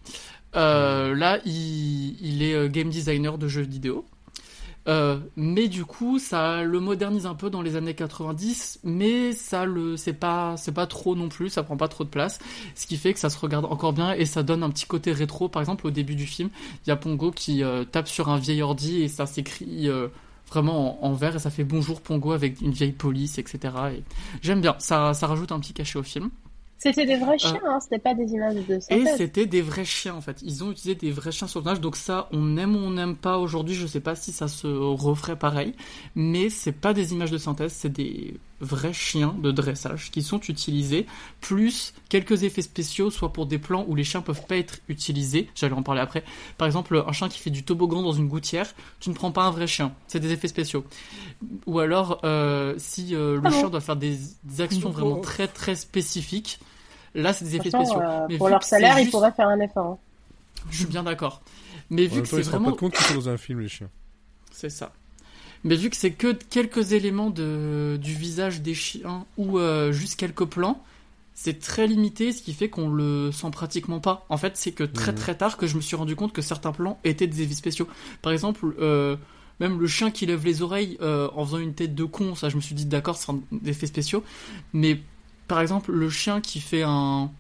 [0.55, 4.05] Là, il, est game designer de jeux vidéo.
[4.89, 9.67] Euh, mais du coup, ça le modernise un peu dans les années 90, mais ça
[9.67, 12.39] le c'est pas c'est pas trop non plus, ça prend pas trop de place,
[12.75, 15.13] ce qui fait que ça se regarde encore bien et ça donne un petit côté
[15.13, 15.49] rétro.
[15.49, 16.49] Par exemple, au début du film,
[16.87, 20.09] il y a Pongo qui euh, tape sur un vieil ordi et ça s'écrit euh,
[20.49, 23.75] vraiment en, vert et ça fait bonjour Pongo avec une vieille police, etc.
[23.99, 24.03] Et
[24.41, 26.31] j'aime bien, ça ça rajoute un petit cachet au film.
[26.81, 29.17] C'était des vrais chiens, hein, c'était pas des images de Et synthèse.
[29.17, 30.39] c'était des vrais chiens en fait.
[30.43, 31.81] Ils ont utilisé des vrais chiens sauvages.
[31.81, 33.75] Donc ça, on aime ou on n'aime pas aujourd'hui.
[33.75, 35.75] Je sais pas si ça se referait pareil.
[36.15, 40.41] Mais c'est pas des images de synthèse, c'est des vrais chiens de dressage qui sont
[40.41, 41.07] utilisés.
[41.41, 45.49] Plus quelques effets spéciaux, soit pour des plans où les chiens peuvent pas être utilisés.
[45.57, 46.23] J'allais en parler après.
[46.59, 48.73] Par exemple, un chien qui fait du toboggan dans une gouttière.
[49.01, 49.93] Tu ne prends pas un vrai chien.
[50.07, 50.85] C'est des effets spéciaux.
[51.67, 55.21] Ou alors, euh, si euh, le Ah bon chien doit faire des, des actions vraiment
[55.21, 56.61] très très spécifiques.
[57.23, 58.01] Là, c'est des effets spéciaux.
[58.01, 59.87] euh, Mais pour leur salaire, ils juste- pourraient faire un effort.
[59.87, 59.99] hein.
[60.71, 61.43] Je suis bien d'accord.
[61.91, 62.73] Mais vu que c'est ils se rendent vraiment.
[62.77, 63.89] pas compte qu'ils sont dans un film, les chiens.
[64.53, 64.93] C'est ça.
[65.65, 70.17] Mais vu que c'est que quelques éléments de, du visage des chiens ou euh, juste
[70.17, 70.83] quelques plans,
[71.35, 74.27] c'est très limité, ce qui fait qu'on le sent pratiquement pas.
[74.29, 75.19] En fait, c'est que très Mhm.
[75.19, 77.89] très tard que je me suis rendu compte que certains plans étaient des effets spéciaux.
[78.23, 79.17] Par exemple, euh,
[79.61, 82.49] même le chien qui lève les oreilles euh, en faisant une tête de con, ça
[82.49, 84.23] je me suis dit d'accord, c'est un effet spéciaux.
[84.73, 85.01] Mais
[85.49, 87.31] par exemple, le chien qui fait un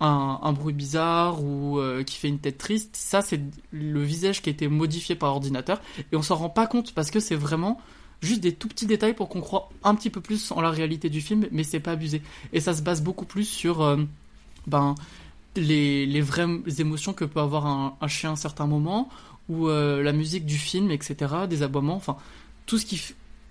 [0.00, 3.40] un, bruit bizarre ou euh, qui fait une tête triste, ça c'est
[3.72, 5.80] le visage qui a été modifié par ordinateur
[6.12, 7.80] et on s'en rend pas compte parce que c'est vraiment
[8.20, 11.08] juste des tout petits détails pour qu'on croit un petit peu plus en la réalité
[11.08, 12.22] du film, mais c'est pas abusé.
[12.52, 13.96] Et ça se base beaucoup plus sur euh,
[14.66, 14.94] ben,
[15.54, 19.08] les, les, vraies émotions que peut avoir un, chien à un certain moment,
[19.48, 22.16] ou euh, la musique du film, etc., des aboiements, enfin,
[22.66, 23.02] tout ce qui.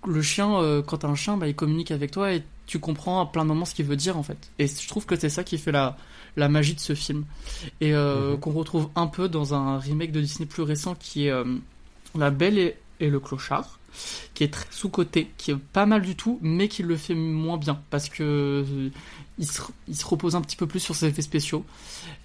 [0.08, 3.26] Le chien, quand t'as un chien, bah, il communique avec toi et tu comprends à
[3.26, 4.38] plein de moments ce qu'il veut dire, en fait.
[4.60, 5.98] Et je trouve que c'est ça qui fait la,
[6.38, 7.26] la magie de ce film.
[7.82, 8.40] Et mhm.
[8.40, 11.34] qu'on retrouve un peu dans un remake de Disney plus récent qui est
[12.16, 13.80] La Belle et le Clochard
[14.34, 17.58] qui est très sous-côté, qui est pas mal du tout, mais qui le fait moins
[17.58, 18.24] bien parce que
[18.68, 18.90] euh,
[19.38, 21.66] il, se, repose un petit peu plus sur ses effets spéciaux,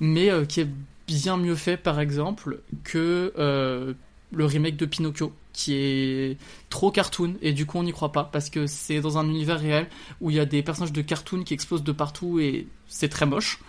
[0.00, 0.68] mais euh, qui est
[1.06, 3.94] bien mieux fait par exemple que euh,
[4.32, 8.24] le remake de Pinocchio qui est trop cartoon et du coup on n'y croit pas
[8.24, 9.88] parce que c'est dans un univers réel
[10.20, 13.26] où il y a des personnages de cartoon qui explosent de partout et c'est très
[13.26, 13.60] moche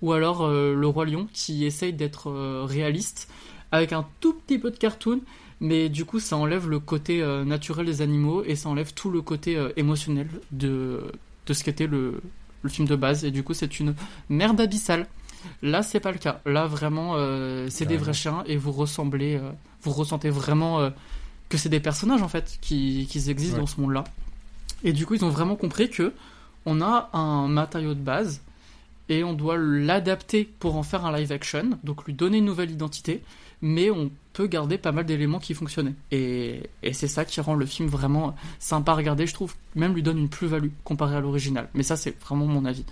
[0.00, 2.30] ou alors le roi lion qui essaye d'être
[2.64, 3.28] réaliste
[3.72, 5.20] avec un tout petit peu de cartoon
[5.60, 9.10] mais du coup ça enlève le côté euh, naturel des animaux et ça enlève tout
[9.10, 11.00] le côté euh, émotionnel de,
[11.46, 12.20] de ce qu'était le,
[12.62, 13.94] le, film de base et du coup c'est une
[14.28, 15.06] merde abyssale.
[15.62, 16.40] Là c'est pas le cas.
[16.46, 19.40] Là vraiment euh, c'est des vrais chiens et vous ressemblez,
[19.82, 20.90] vous ressentez vraiment
[21.48, 24.04] que c'est des personnages en fait qui, qui existent dans ce monde-là.
[24.84, 26.12] Et du coup ils ont vraiment compris que
[26.64, 28.42] on a un matériau de base
[29.08, 32.70] et on doit l'adapter pour en faire un live action, donc lui donner une nouvelle
[32.72, 33.22] identité
[33.62, 35.94] mais on peut garder pas mal d'éléments qui fonctionnaient.
[36.12, 40.02] Et, c'est ça qui rend le film vraiment sympa à regarder, je trouve, même lui
[40.02, 41.68] donne une plus-value comparé à l'original.
[41.74, 42.84] Mais ça, c'est vraiment mon avis.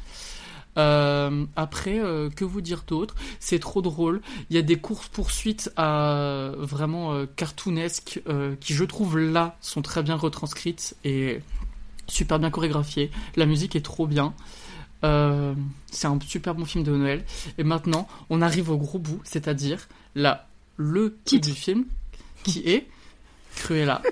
[0.76, 3.14] Euh, après, euh, que vous dire d'autre?
[3.40, 4.20] C'est trop drôle.
[4.50, 8.22] Il y a des courses-poursuites à vraiment euh, cartoonesques
[8.60, 11.40] qui, je trouve, là, sont très bien retranscrites et
[12.06, 13.10] super bien chorégraphiées.
[13.36, 14.34] La musique est trop bien.
[15.02, 17.24] c'est un super bon film de Noël.
[17.58, 20.46] Et maintenant, on arrive au gros bout, c'est-à-dire la
[20.76, 21.84] le titre du film,
[22.42, 22.88] qui est
[23.54, 24.02] Cruella,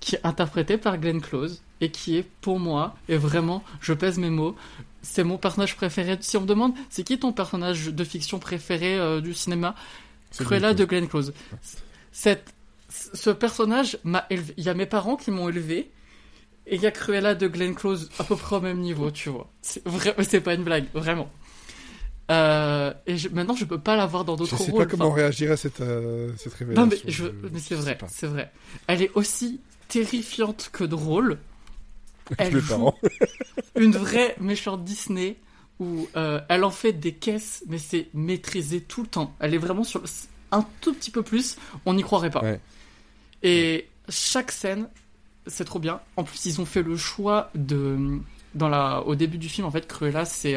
[0.00, 4.18] qui est interprété par Glenn Close et qui est pour moi, et vraiment, je pèse
[4.18, 4.56] mes mots,
[5.02, 6.16] c'est mon personnage préféré.
[6.20, 9.74] Si on me demande, c'est qui ton personnage de fiction préféré euh, du cinéma?
[10.38, 11.34] Cruella de Glenn Close.
[12.12, 12.54] Cette,
[12.88, 14.54] ce personnage m'a élevé.
[14.56, 15.90] Il y a mes parents qui m'ont élevé.
[16.66, 19.30] Et il y a Cruella de Glenn Close à peu près au même niveau, tu
[19.30, 19.50] vois.
[19.62, 21.28] C'est vrai, c'est pas une blague, vraiment.
[22.30, 24.66] Euh, et maintenant, je peux pas la voir dans d'autres rôles.
[24.66, 26.86] Je sais pas comment réagir à cette, euh, cette révélation.
[26.86, 28.52] Non, mais, mais c'est vrai, c'est vrai.
[28.86, 31.38] Elle est aussi terrifiante que drôle.
[32.38, 32.62] Elle
[33.76, 35.36] une vraie méchante Disney
[35.80, 39.34] où euh, elle en fait des caisses, mais c'est maîtrisé tout le temps.
[39.40, 40.02] Elle est vraiment sur
[40.52, 41.56] un tout petit peu plus,
[41.86, 42.42] on n'y croirait pas.
[43.42, 44.88] Et chaque scène,
[45.46, 46.00] c'est trop bien.
[46.16, 48.20] En plus, ils ont fait le choix de
[48.54, 50.56] dans la au début du film en fait Cruella c'est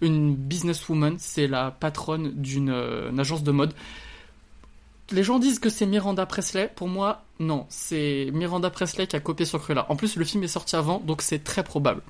[0.00, 3.72] une businesswoman, c'est la patronne d'une euh, agence de mode.
[5.12, 6.70] Les gens disent que c'est Miranda Presley.
[6.74, 7.66] Pour moi, non.
[7.68, 9.86] C'est Miranda Presley qui a copié sur Cruella.
[9.88, 12.02] En plus, le film est sorti avant, donc c'est très probable.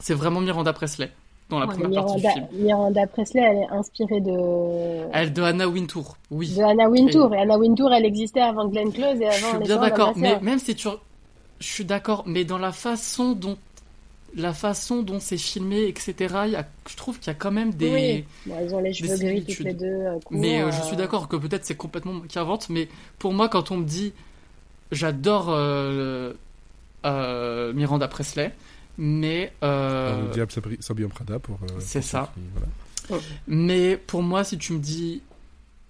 [0.00, 1.10] C'est vraiment Miranda Presley
[1.48, 2.46] dans la première partie du film.
[2.52, 5.08] Miranda Presley, elle est inspirée de.
[5.12, 6.54] Elle de Anna Wintour, oui.
[6.56, 7.34] De Anna Wintour.
[7.34, 9.36] Et, Anna Wintour, elle existait avant Glenn Close et avant.
[9.36, 10.88] Je suis bien d'accord, mais même si tu.
[11.58, 13.56] Je suis d'accord, mais dans la façon dont
[14.34, 16.34] la façon dont c'est filmé, etc.
[16.88, 18.24] je trouve qu'il y a quand même des.
[18.46, 18.54] Oui.
[18.62, 19.86] ils ont les cheveux gris toutes les deux.
[19.86, 20.98] Euh, mais euh, je suis euh.
[20.98, 24.12] d'accord que peut-être c'est complètement qui invente, mais pour moi, quand on me dit
[24.92, 25.46] j'adore
[27.04, 28.54] Miranda Presley,
[28.98, 29.52] mais.
[29.62, 30.30] Euh...
[30.32, 31.58] Diable Sabian Prada pour.
[31.78, 32.32] c'est ça.
[33.46, 35.22] Mais pour moi, si tu me dis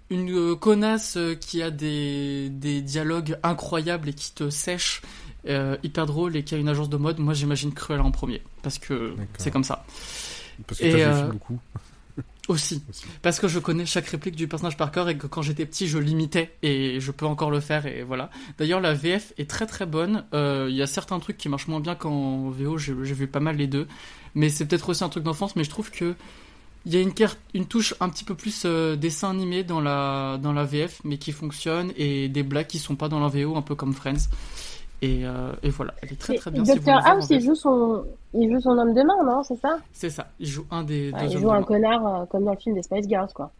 [0.09, 5.03] une connasse qui a des, des dialogues incroyables et qui te sèche
[5.49, 8.43] euh, hyper drôle et qui a une agence de mode, moi j'imagine Cruella en premier.
[8.63, 9.85] Parce que c'est comme ça.
[10.67, 11.59] Parce que t'as euh, beaucoup.
[12.49, 12.83] Aussi.
[13.23, 15.89] Parce que je connais chaque réplique du personnage par cœur et que quand j'étais petit,
[15.89, 18.31] je l'imitais et je peux encore le faire et voilà.
[18.59, 20.25] D'ailleurs, la VF est très très bonne.
[20.33, 23.41] Euh, il y a certains trucs qui marchent moins bien qu'en VO, j'ai vu pas
[23.41, 23.89] mal les deux.
[24.35, 26.15] Mais c'est peut-être aussi un truc d'enfance, mais je trouve que
[26.87, 27.13] il y a une,
[27.53, 28.65] une touche un petit peu plus
[28.97, 32.95] dessin animé dans la, dans la VF, mais qui fonctionne et des blagues qui sont
[32.95, 34.29] pas dans la VO, un peu comme Friends.
[35.05, 36.63] Euh, et, voilà, elle est très très bien.
[36.63, 38.05] Docteur House, il joue, son...
[38.35, 39.79] il joue son homme de main, non C'est ça?
[39.93, 42.59] C'est ça, il joue un des deux Il joue un connard euh, comme dans le
[42.59, 43.51] film des Spice Girls, quoi.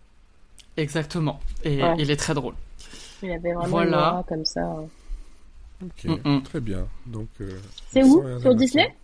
[0.77, 2.55] Exactement, et il est très drôle.
[3.23, 4.25] Il avait vraiment voilà.
[4.29, 4.77] comme ça.
[5.83, 6.87] Ok, très bien.
[7.07, 7.59] Donc, euh,
[7.91, 8.23] c'est où?
[8.41, 8.95] Sur Disney?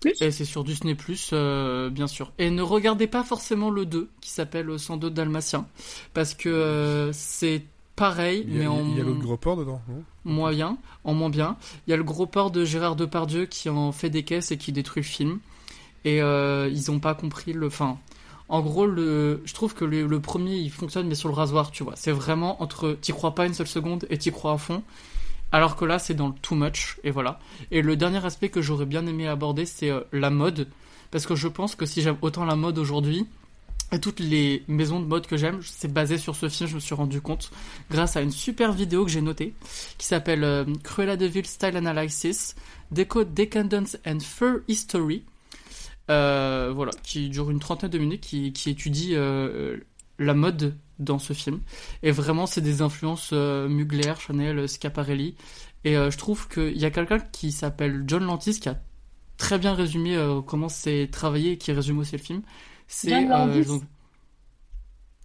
[0.00, 0.20] plus?
[0.20, 2.32] Et c'est sur Disney Plus, bien sûr.
[2.38, 5.66] Et ne regardez pas forcément le 2 qui s'appelle 102 Dalmatien
[6.14, 7.62] parce que c'est
[8.02, 8.84] pareil, mais en.
[8.84, 9.80] Il y a le gros port dedans,
[10.24, 11.56] Moyen, en moins bien.
[11.86, 14.58] Il y a le gros port de Gérard Depardieu qui en fait des caisses et
[14.58, 15.38] qui détruit le film.
[16.04, 17.68] Et euh, ils n'ont pas compris le.
[17.68, 17.98] Enfin,
[18.48, 21.84] En gros, le, je trouve que le, premier, il fonctionne, mais sur le rasoir, tu
[21.84, 21.94] vois.
[21.94, 24.82] C'est vraiment entre t'y crois pas une seule seconde et t'y crois à fond.
[25.52, 27.38] Alors que là, c'est dans le too much, et voilà.
[27.70, 30.66] Et le dernier aspect que j'aurais bien aimé aborder, c'est euh, la mode.
[31.12, 33.28] Parce que je pense que si j'aime autant la mode aujourd'hui,
[33.92, 36.80] et toutes les maisons de mode que j'aime, c'est basé sur ce film, je me
[36.80, 37.50] suis rendu compte,
[37.90, 39.54] grâce à une super vidéo que j'ai notée,
[39.98, 42.54] qui s'appelle euh, Cruella de Vil Style Analysis,
[42.90, 45.24] Decode Decadence and Fur History.
[46.10, 49.78] Euh, voilà, qui dure une trentaine de minutes, qui, étudie euh,
[50.18, 51.60] la mode dans ce film.
[52.02, 55.36] Et vraiment, c'est des influences euh, Mugler, Chanel, Schiaparelli.
[55.84, 58.80] Et je trouve qu'il y a quelqu'un qui s'appelle John Lantis qui a
[59.36, 60.16] très bien résumé
[60.46, 62.42] comment c'est travaillé et qui résume aussi le film.
[62.94, 63.82] C'est John Lantis.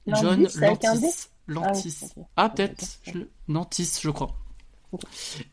[0.07, 1.27] John Lantis.
[1.47, 2.13] Lantis.
[2.15, 2.85] Ah, ah peut-être.
[3.49, 4.37] Lantis, je crois.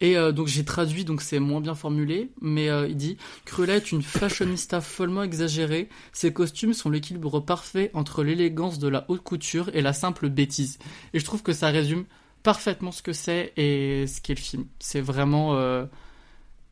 [0.01, 3.77] Et euh, donc j'ai traduit, donc c'est moins bien formulé, mais euh, il dit Cruella
[3.77, 5.89] est une fashionista follement exagérée.
[6.13, 10.79] Ses costumes sont l'équilibre parfait entre l'élégance de la haute couture et la simple bêtise.
[11.15, 12.05] Et je trouve que ça résume
[12.45, 14.67] parfaitement ce que c'est et ce qu'est le film.
[14.79, 15.85] C'est vraiment euh,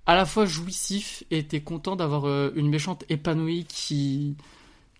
[0.07, 4.36] à la fois jouissif et t'es content d'avoir une méchante épanouie qui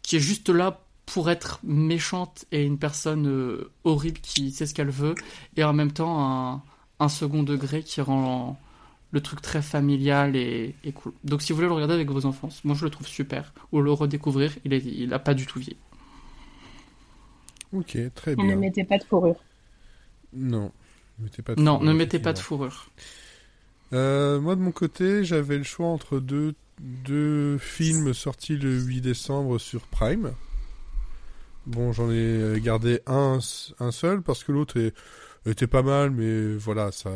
[0.03, 4.91] qui est juste là pour être méchante et une personne horrible qui sait ce qu'elle
[4.91, 5.15] veut
[5.57, 6.63] et en même temps un
[7.03, 8.59] un second degré qui rend
[9.11, 11.13] le truc très familial et, cool.
[11.25, 13.53] Donc si vous voulez le regarder avec vos enfants, moi je le trouve super.
[13.73, 15.77] Ou le redécouvrir, il, est, il a pas du tout vieilli.
[17.73, 18.47] Ok, très bien.
[18.47, 19.43] ne mettez pas de fourrure.
[20.33, 20.71] Non.
[21.19, 22.89] Mettez pas de non, ne mettez pas de fourrure.
[23.93, 29.01] Euh, moi de mon côté, j'avais le choix entre deux, deux films sortis le 8
[29.01, 30.33] décembre sur Prime.
[31.67, 33.39] Bon, j'en ai gardé un,
[33.79, 34.93] un seul parce que l'autre
[35.47, 37.11] était pas mal, mais voilà, ça,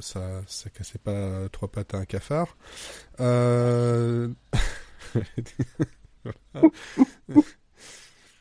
[0.00, 2.56] ça, ça cassait pas trois pattes à un cafard.
[3.20, 4.28] Euh...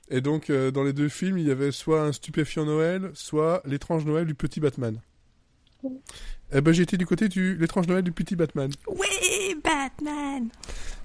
[0.10, 3.62] Et donc, euh, dans les deux films, il y avait soit un stupéfiant Noël, soit
[3.66, 5.00] l'étrange Noël du petit Batman.
[6.54, 8.70] Eh ben, j'étais du côté de l'étrange Noël du petit Batman.
[8.88, 9.08] Oui,
[9.64, 10.50] Batman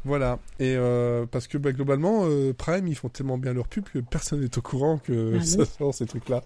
[0.06, 0.38] voilà.
[0.60, 3.98] Et euh, parce que bah, globalement, euh, Prime, ils font tellement bien leur pub que
[3.98, 6.44] personne n'est au courant que ah ça sort ces trucs-là.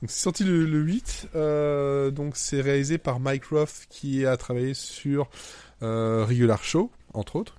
[0.00, 1.30] Donc c'est sorti le, 8.
[1.34, 5.28] Euh, donc c'est réalisé par Mike Roth qui a travaillé sur
[5.82, 7.56] Regular Show, entre autres.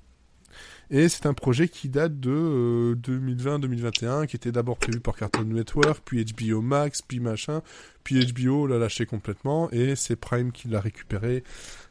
[0.93, 6.01] Et c'est un projet qui date de 2020-2021, qui était d'abord prévu par Cartoon Network,
[6.03, 7.61] puis HBO Max, puis machin,
[8.03, 11.45] puis HBO l'a lâché complètement, et c'est Prime qui l'a récupéré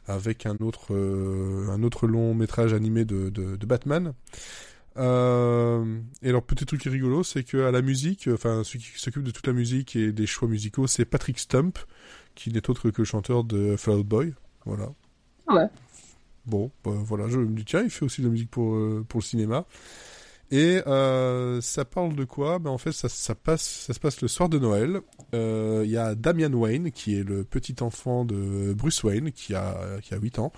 [0.05, 4.13] avec un autre, euh, un autre long métrage animé de, de, Batman.
[4.97, 9.23] Euh, et alors petit truc rigolo, c'est que à la musique, enfin celui qui s'occupe
[9.23, 11.79] de toute la musique et des choix musicaux, c'est Patrick Stump,
[12.35, 14.33] qui n'est autre que le chanteur de Fall Out Boy.
[14.65, 14.91] Voilà.
[15.47, 15.67] Ouais.
[16.45, 19.05] Bon, bah, voilà, je me dis tiens, il fait aussi de la musique pour euh,
[19.07, 19.65] pour le cinéma.
[20.53, 22.59] Et euh, ça parle de quoi?
[22.59, 24.99] Ben, En fait, ça, ça, passe, ça se passe le soir de Noël.
[25.33, 29.55] Euh, il y a Damian Wayne, qui est le petit enfant de Bruce Wayne, qui
[29.55, 30.51] a, qui a 8 ans.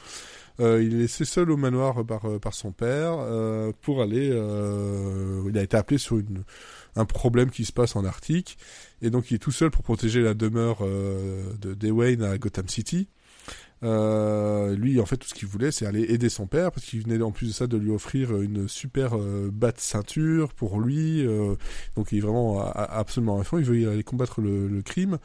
[0.59, 3.17] Il est laissé seul au manoir par, par son père
[3.81, 4.27] pour aller...
[5.47, 6.43] Il a été appelé sur une,
[6.95, 8.57] un problème qui se passe en Arctique.
[9.03, 12.67] Et donc il est tout seul pour protéger la demeure de, de Wayne à Gotham
[12.67, 13.09] City.
[13.83, 17.01] Euh, lui, en fait, tout ce qu'il voulait, c'est aller aider son père, parce qu'il
[17.01, 21.25] venait en plus de ça de lui offrir une super euh, batte ceinture pour lui.
[21.25, 21.55] Euh,
[21.95, 23.57] donc, il est vraiment absolument à fond.
[23.57, 25.17] Il veut aller combattre le, crime.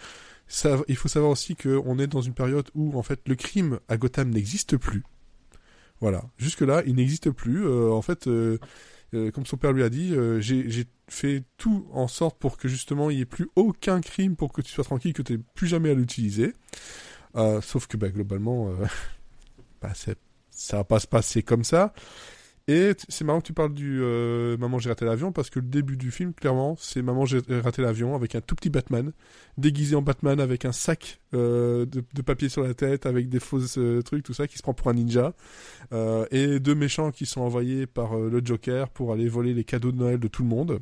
[0.88, 3.96] Il faut savoir aussi qu'on est dans une période où, en fait, le crime à
[3.96, 5.04] Gotham n'existe plus.
[6.00, 6.24] Voilà.
[6.36, 7.66] Jusque-là, il n'existe plus.
[7.66, 8.28] Euh, en fait,
[9.32, 13.16] comme son père lui a dit, j'ai fait tout en sorte pour que justement il
[13.16, 15.88] n'y ait plus aucun crime pour que tu sois tranquille, que tu n'aies plus jamais
[15.88, 16.52] à l'utiliser.
[17.36, 18.86] Euh, sauf que bah, globalement, euh,
[19.82, 19.92] bah,
[20.50, 21.92] ça va pas se passer comme ça.
[22.70, 25.64] Et c'est marrant que tu parles du euh, Maman j'ai raté l'avion parce que le
[25.64, 29.12] début du film, clairement, c'est Maman j'ai raté l'avion avec un tout petit Batman,
[29.56, 33.78] déguisé en Batman avec un sac de, de, papier sur la tête, avec des fausses
[34.04, 35.32] trucs, tout ça, qui se prend pour un ninja.
[36.30, 39.96] et deux méchants qui sont envoyés par le Joker pour aller voler les cadeaux de
[39.96, 40.80] Noël de tout le monde.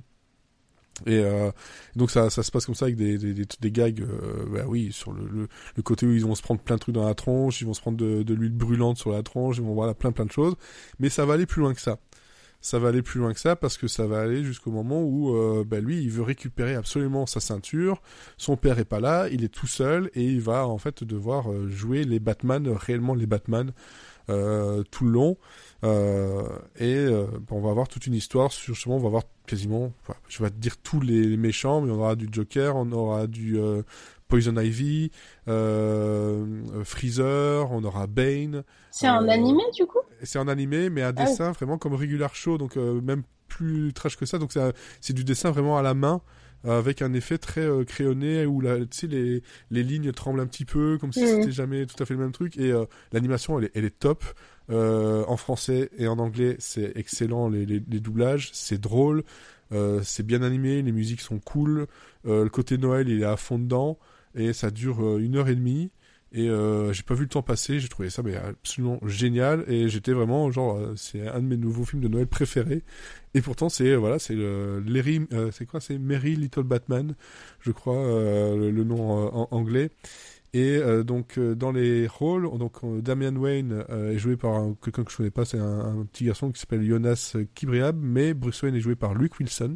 [1.05, 1.51] Et euh,
[1.95, 4.93] donc ça, ça se passe comme ça avec des, des, des, gags, euh, bah oui,
[4.93, 5.47] sur le,
[5.77, 7.75] le, côté où ils vont se prendre plein de trucs dans la tronche, ils vont
[7.75, 10.33] se prendre de, de l'huile brûlante sur la tronche, ils vont voir plein plein de
[10.33, 10.55] choses.
[10.99, 11.99] Mais ça va aller plus loin que ça.
[12.61, 15.37] Ça va aller plus loin que ça parce que ça va aller jusqu'au moment où
[15.37, 18.03] euh, bah lui, il veut récupérer absolument sa ceinture.
[18.39, 21.53] Son père est pas là, il est tout seul et il va en fait devoir
[21.53, 23.73] euh, jouer les Batman, réellement les Batman
[24.31, 25.37] euh, tout le long.
[25.85, 26.43] Euh,
[26.77, 29.93] et euh, on va avoir toute une histoire sur justement, on va avoir quasiment,
[30.29, 33.59] je vais te dire tous les méchants, mais on aura du Joker, on aura du
[34.29, 35.11] Poison Ivy,
[36.85, 38.65] Freezer, on aura Bane.
[38.91, 40.01] C'est un animé du coup?
[40.23, 44.17] C'est un animé, mais un ah dessin vraiment comme Regular Show, donc même plus trash
[44.17, 44.39] que ça.
[44.39, 44.53] Donc
[45.01, 46.21] c'est, du dessin vraiment à la main
[46.65, 50.99] avec un effet très euh, crayonné où la, les, les lignes tremblent un petit peu
[50.99, 51.27] comme si Mhm.
[51.27, 53.97] c'était jamais tout à fait le même truc et euh, l'animation elle est, elle est
[53.99, 54.25] top
[54.69, 59.23] Euh, en français et en anglais c'est excellent les, les, les doublages c'est drôle
[59.71, 61.87] euh, c'est bien animé les musiques sont cool
[62.27, 63.97] euh, le côté Noël il est à fond dedans
[64.35, 65.93] et ça dure euh, une heure et demie
[66.33, 69.89] et euh, j'ai pas vu le temps passer j'ai trouvé ça mais absolument génial et
[69.89, 72.83] j'étais vraiment genre euh, c'est un de mes nouveaux films de Noël préférés
[73.35, 75.21] et pourtant c'est voilà c'est Larry
[75.53, 77.15] c'est quoi c'est Mary Little Batman
[77.61, 78.03] je crois
[78.57, 79.01] le, le nom
[79.53, 79.91] anglais
[80.57, 84.75] et euh, donc euh, dans les rôles donc Damian Wayne euh, est joué par un-
[84.83, 88.63] quelqu'un que je connais pas c'est un, petit garçon qui s'appelle Jonas Kibriab mais Bruce
[88.63, 89.75] Wayne est joué par Luke Wilson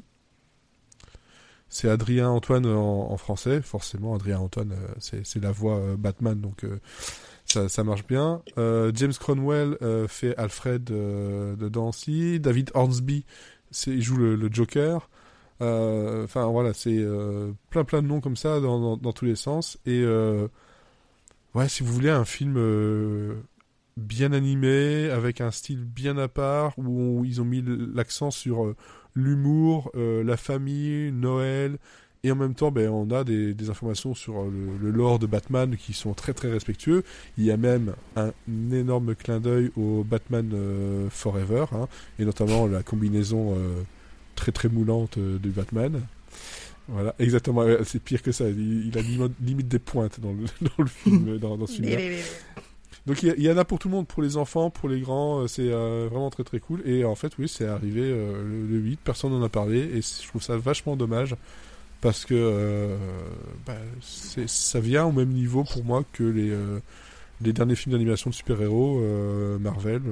[1.68, 6.64] c'est Adrien Antoine en, français forcément Adrien Antoine c'est la voix Batman donc
[7.44, 8.42] ça, marche bien.
[8.56, 12.38] James Cronwell euh, fait Alfred dedans aussi.
[12.38, 13.24] David Hornsby
[13.88, 15.08] il joue le, Joker.
[15.60, 17.04] Enfin voilà, c'est
[17.70, 19.78] plein plein de noms comme ça dans, tous les sens.
[19.84, 20.04] Et
[21.54, 23.34] ouais, si vous voulez un film euh,
[23.96, 27.62] bien animé, avec un style bien à part, où on- ils ont mis
[27.94, 28.76] l'accent sur euh,
[29.14, 31.78] l'humour, euh, la famille, Noël,
[32.22, 35.94] et en même temps, ben, on a des, informations sur le, lore de Batman qui
[35.94, 37.02] sont très très respectueux.
[37.38, 38.32] Il y a même un
[38.72, 40.52] énorme clin d'œil au Batman
[41.10, 43.56] Forever, hein, et notamment la combinaison
[44.34, 46.02] très très moulante du Batman.
[46.90, 47.62] Voilà, exactement.
[47.62, 48.48] euh, C'est pire que ça.
[48.48, 49.02] Il, il a
[49.40, 51.88] limite, des pointes dans le, dans le film, dans, dans ce film.
[53.06, 55.40] Donc il y, en a pour tout le monde, pour les enfants, pour les grands,
[55.40, 56.82] euh, c'est euh, vraiment très très cool.
[56.86, 60.02] Et en fait, oui, c'est arrivé euh, le, le 8, personne n'en a parlé, et
[60.02, 61.34] je trouve ça vachement dommage,
[62.02, 62.96] parce que euh,
[63.66, 66.54] bah, ça vient au même niveau pour moi que les,
[67.40, 69.00] les derniers films d'animation de super-héros
[69.58, 70.02] Marvel,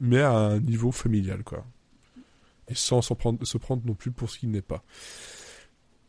[0.00, 1.64] mais à un niveau familial, quoi.
[2.70, 4.82] Et sans prendre, se prendre non plus pour ce qu'il n'est pas.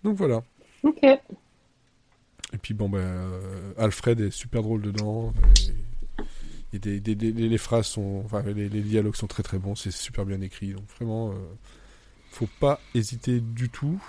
[0.03, 0.41] Donc voilà.
[0.83, 1.03] Ok.
[1.03, 5.33] Et puis bon, ben, euh, Alfred est super drôle dedans.
[6.71, 9.59] Et, et des, des- des- les phrases sont, enfin, les, les dialogues sont très très
[9.59, 9.75] bons.
[9.75, 10.73] C'est super bien écrit.
[10.73, 11.33] Donc vraiment, euh,
[12.31, 14.01] faut pas hésiter du tout.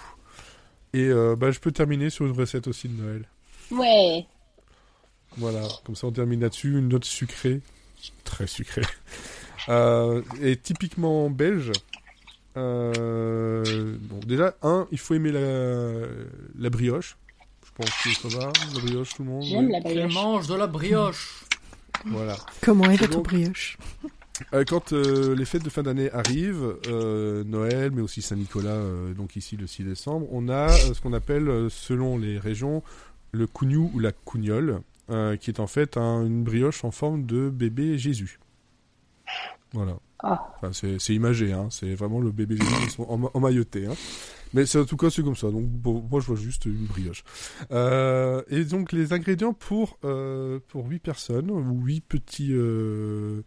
[0.93, 3.29] Et euh, bah, je peux terminer sur une recette aussi de Noël.
[3.71, 4.27] Ouais.
[5.37, 6.77] Voilà, comme ça on termine là-dessus.
[6.79, 7.61] Une note sucrée,
[8.25, 8.83] très sucrée.
[9.69, 11.71] Euh, et typiquement belge.
[12.61, 16.07] Euh, bon, déjà, un, il faut aimer la,
[16.59, 17.17] la brioche.
[17.65, 19.43] Je pense que ça va, la brioche, tout le monde.
[19.45, 19.73] J'aime oui.
[19.73, 20.15] la brioche.
[20.15, 21.45] mange de la brioche.
[22.07, 22.37] Voilà.
[22.63, 23.77] Comment est votre brioche?
[24.55, 29.13] Euh, quand euh, les fêtes de fin d'année arrivent, euh, Noël, mais aussi Saint-Nicolas, euh,
[29.13, 32.83] donc ici le 6 décembre, on a euh, ce qu'on appelle, selon les régions,
[33.33, 34.81] le cougnou ou la cougnole,
[35.11, 38.41] euh, qui est en fait un- une brioche en forme de bébé Jésus.
[39.73, 39.97] Voilà.
[40.23, 40.53] Ah.
[40.57, 43.87] Enfin, c'est c'est imagé, hein, c'est vraiment le bébé Jésus, ils sont emma- emmaillotés.
[43.87, 43.95] Hein.
[44.53, 46.87] Mais c'est en tout cas c'est comme ça, donc bon, moi je vois juste une
[46.87, 47.23] brioche.
[47.71, 52.53] Euh, et donc les ingrédients pour, euh, pour 8 personnes, ou 8 petits...
[52.53, 53.43] Euh,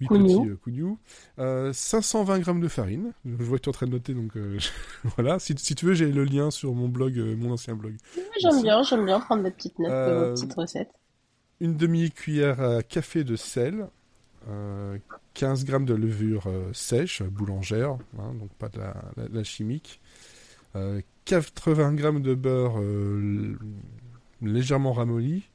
[0.00, 0.40] huit Cougnous.
[0.40, 0.98] petits euh, cougnous.
[1.38, 3.12] Euh, 520 grammes de farine.
[3.24, 4.32] Je vois que tu es en train de noter, donc
[5.16, 5.38] voilà.
[5.38, 7.96] Si, si tu veux, j'ai le lien sur mon blog, mon ancien blog.
[8.40, 10.90] J'aime bien, j'aime bien prendre des petites notes de vos petites recettes.
[11.60, 13.86] Une demi-cuillère à café de sel.
[14.48, 14.98] Euh,
[15.34, 20.00] 15 grammes de levure euh, sèche, boulangère, hein, donc pas de la, chimique.
[20.76, 23.56] Euh, 80 grammes de beurre euh,
[24.42, 25.48] légèrement ramolli.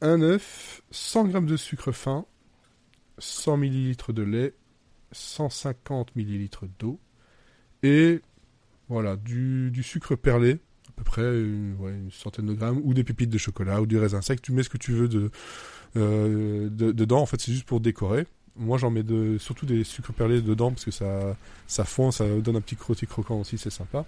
[0.00, 2.24] Un œuf, 100 grammes de sucre fin,
[3.18, 4.54] 100 millilitres de lait,
[5.12, 7.00] 150 millilitres d'eau
[7.82, 8.20] et
[8.88, 10.58] voilà du, sucre perlé
[10.88, 13.98] à peu près une, une centaine de grammes ou des pépites de chocolat ou du
[13.98, 15.30] raisin sec tu mets ce que tu veux de, euh,
[15.96, 18.26] de- dedans en fait c'est juste pour décorer.
[18.56, 21.36] Moi j'en mets de, surtout des sucres perlés dedans parce que ça
[21.66, 24.04] ça fond ça donne un petit croquant aussi c'est sympa.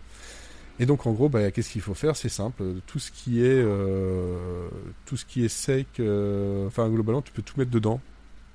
[0.79, 2.17] Et donc en gros bah, qu'est-ce qu'il faut faire?
[2.17, 2.63] C'est simple.
[2.87, 4.69] Tout ce qui est euh,
[5.07, 8.01] tout ce qui est sec euh, enfin globalement tu peux tout mettre dedans.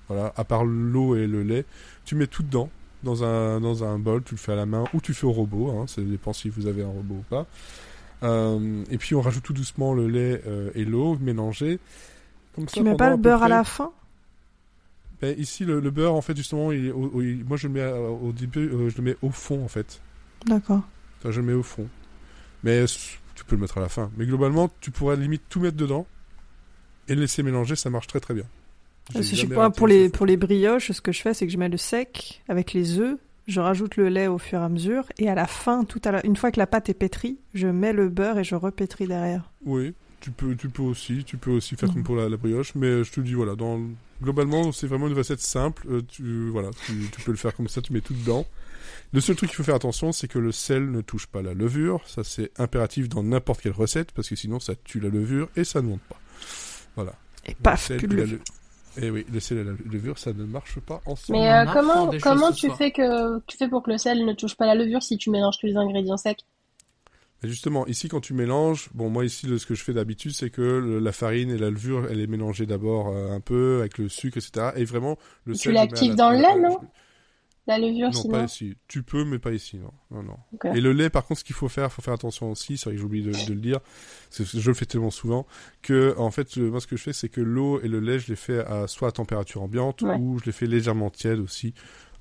[0.08, 1.66] Voilà, à part l'eau et le lait,
[2.06, 2.70] tu mets tout dedans.
[3.02, 5.32] Dans un dans un bol, tu le fais à la main ou tu fais au
[5.32, 7.48] robot, hein, ça dépend si vous avez un robot ou pas.
[8.22, 11.80] Euh, et puis on rajoute tout doucement le lait euh, et l'eau mélangés.
[12.56, 13.92] Comme ça, Tu mets pas le beurre à la fin?
[15.22, 17.68] Ben, ici le, le beurre en fait justement, il est au- au- il- moi je
[17.68, 20.02] le mets à- au début, euh, je le mets au fond en fait.
[20.46, 20.82] D'accord.
[21.20, 21.88] Enfin, je le mets au fond.
[22.64, 22.86] Mais euh,
[23.36, 24.12] tu peux le mettre à la fin.
[24.18, 26.06] Mais globalement, tu pourrais limite tout mettre dedans
[27.08, 28.44] et le laisser mélanger, ça marche très très bien.
[29.10, 31.34] J'ai Parce que je sais pas, pour les, pour les brioches, ce que je fais,
[31.34, 33.18] c'est que je mets le sec avec les œufs,
[33.48, 36.12] je rajoute le lait au fur et à mesure, et à la fin, tout à
[36.12, 36.26] la...
[36.26, 39.52] une fois que la pâte est pétrie, je mets le beurre et je repétris derrière.
[39.66, 39.94] Oui,
[40.26, 41.94] tu peux, tu peux aussi, tu peux aussi faire Mhm.
[41.96, 43.80] comme pour la, la brioche, mais je te dis voilà, dans
[44.24, 45.86] Globalement, c'est vraiment une recette simple.
[45.90, 48.46] Euh, tu, voilà, tu, tu peux le faire comme ça, tu mets tout dedans.
[49.12, 51.54] Le seul truc qu'il faut faire attention, c'est que le sel ne touche pas la
[51.54, 52.02] levure.
[52.08, 55.64] Ça, c'est impératif dans n'importe quelle recette, parce que sinon, ça tue la levure et
[55.66, 56.18] ça ne monte pas.
[56.96, 57.14] Voilà.
[57.46, 58.40] Et paf, Le sel plus et la levure.
[58.98, 61.38] le- Eh oui, le sel et la levure, ça ne marche pas ensemble.
[61.40, 64.56] Mais euh, comment, comment tu fais que tu fais pour que le sel ne touche
[64.56, 66.40] pas la levure si tu mélanges tous les ingrédients secs?
[67.44, 70.50] Justement, ici, quand tu mélanges, bon, moi, ici, le- ce que je fais d'habitude, c'est
[70.50, 73.98] que le- la farine et la levure, elle est mélangée d'abord euh, un peu avec
[74.00, 74.72] le sucre, etc.
[74.78, 75.78] Et vraiment, le Tu sel.
[75.78, 76.80] à l'actives la- dans le lait, la- non?
[77.68, 78.76] La levure, Non, sinon pas ici.
[78.88, 79.92] Tu peux, mais pas ici, non.
[80.12, 80.38] Non, non.
[80.76, 82.96] Et le lait, par contre, ce qu'il faut faire, faut faire attention aussi, c'est vrai
[82.96, 83.80] que j'oublie de, de le dire,
[84.30, 85.48] c'est- je le fais tellement souvent,
[85.82, 88.20] que, en fait, euh, moi, ce que je fais, c'est que l'eau et le lait,
[88.20, 90.16] je les fais à, soit à température ambiante, Ouais.
[90.16, 91.74] ou je les fais légèrement tièdes aussi,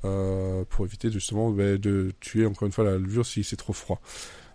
[0.06, 3.72] euh, pour éviter justement ben, de tuer, encore une fois, la levure si c'est trop
[3.74, 4.00] froid.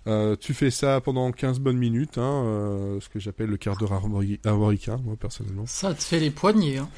[0.07, 3.77] Euh, tu fais ça pendant 15 bonnes minutes, hein, euh, ce que j'appelle le quart
[3.77, 5.65] d'heure armori- armoricain, moi, personnellement.
[5.65, 6.77] Ça te fait les poignets.
[6.77, 6.89] Hein.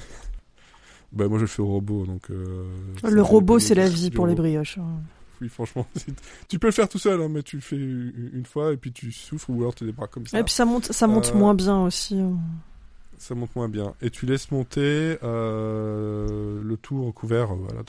[1.11, 2.30] Bah, moi, je le fais au robot, donc...
[2.30, 2.64] euh,
[3.02, 4.78] ça Le robot, des c'est la minutes vie pour les brioches.
[4.78, 5.02] hein.
[5.41, 5.86] Oui, franchement,
[6.48, 8.91] tu peux le faire tout seul, hein, mais tu le fais une fois et puis
[8.94, 10.40] tu souffres ou alors tu les bras comme ça.
[10.40, 12.19] Et puis ça monte, ça monte Euh, moins bien aussi.
[12.19, 12.38] hein.
[13.18, 13.94] Ça monte moins bien.
[14.02, 17.84] Et tu laisses monter euh, le tout recouvert voilà,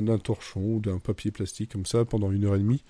[0.00, 2.82] d'un torchon ou d'un papier plastique comme ça pendant une heure et demie.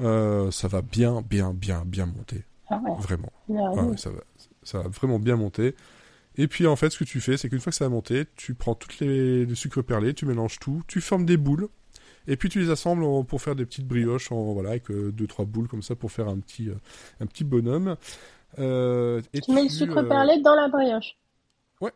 [0.00, 2.44] Euh, ça va bien, bien, bien, bien monter.
[2.68, 2.92] Ah ouais.
[2.98, 3.32] Vraiment.
[3.50, 4.20] Ah ouais, ça, va,
[4.62, 5.74] ça va vraiment bien monter.
[6.36, 8.24] Et puis en fait, ce que tu fais, c'est qu'une fois que ça a monté,
[8.36, 11.68] tu prends toutes les, les sucres perlés, tu mélanges tout, tu formes des boules,
[12.26, 15.12] et puis tu les assembles en- pour faire des petites brioches, en, voilà, avec euh,
[15.12, 16.74] deux trois boules comme ça pour faire un petit, euh,
[17.20, 17.96] un petit bonhomme.
[18.58, 21.16] Euh, et Tu mets le sucre perlé dans la brioche.
[21.80, 21.92] Ouais.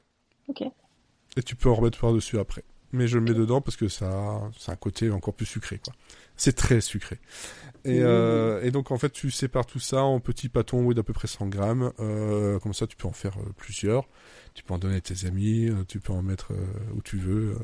[0.49, 0.63] Ok.
[1.37, 2.65] Et tu peux en remettre par dessus après.
[2.93, 5.93] Mais je le mets dedans parce que ça, c'est un côté encore plus sucré, quoi.
[6.39, 7.19] C'est très sucré.
[7.85, 8.05] Et, Mmh.
[8.05, 11.13] euh, et donc en fait, tu sépares tout ça en petits pâtons oui, d'à peu
[11.13, 11.93] près 100 grammes.
[12.01, 14.09] Euh, comme ça, tu peux en faire euh, plusieurs.
[14.55, 15.69] Tu peux en donner à tes amis.
[15.69, 16.57] euh, tu peux en mettre euh,
[16.95, 17.57] où tu veux.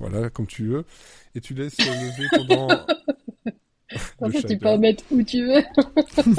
[0.00, 0.84] voilà, comme tu veux.
[1.34, 2.68] Et tu laisses lever pendant.
[4.20, 5.62] En fait, tu peux en mettre où tu veux.
[6.16, 6.32] Tu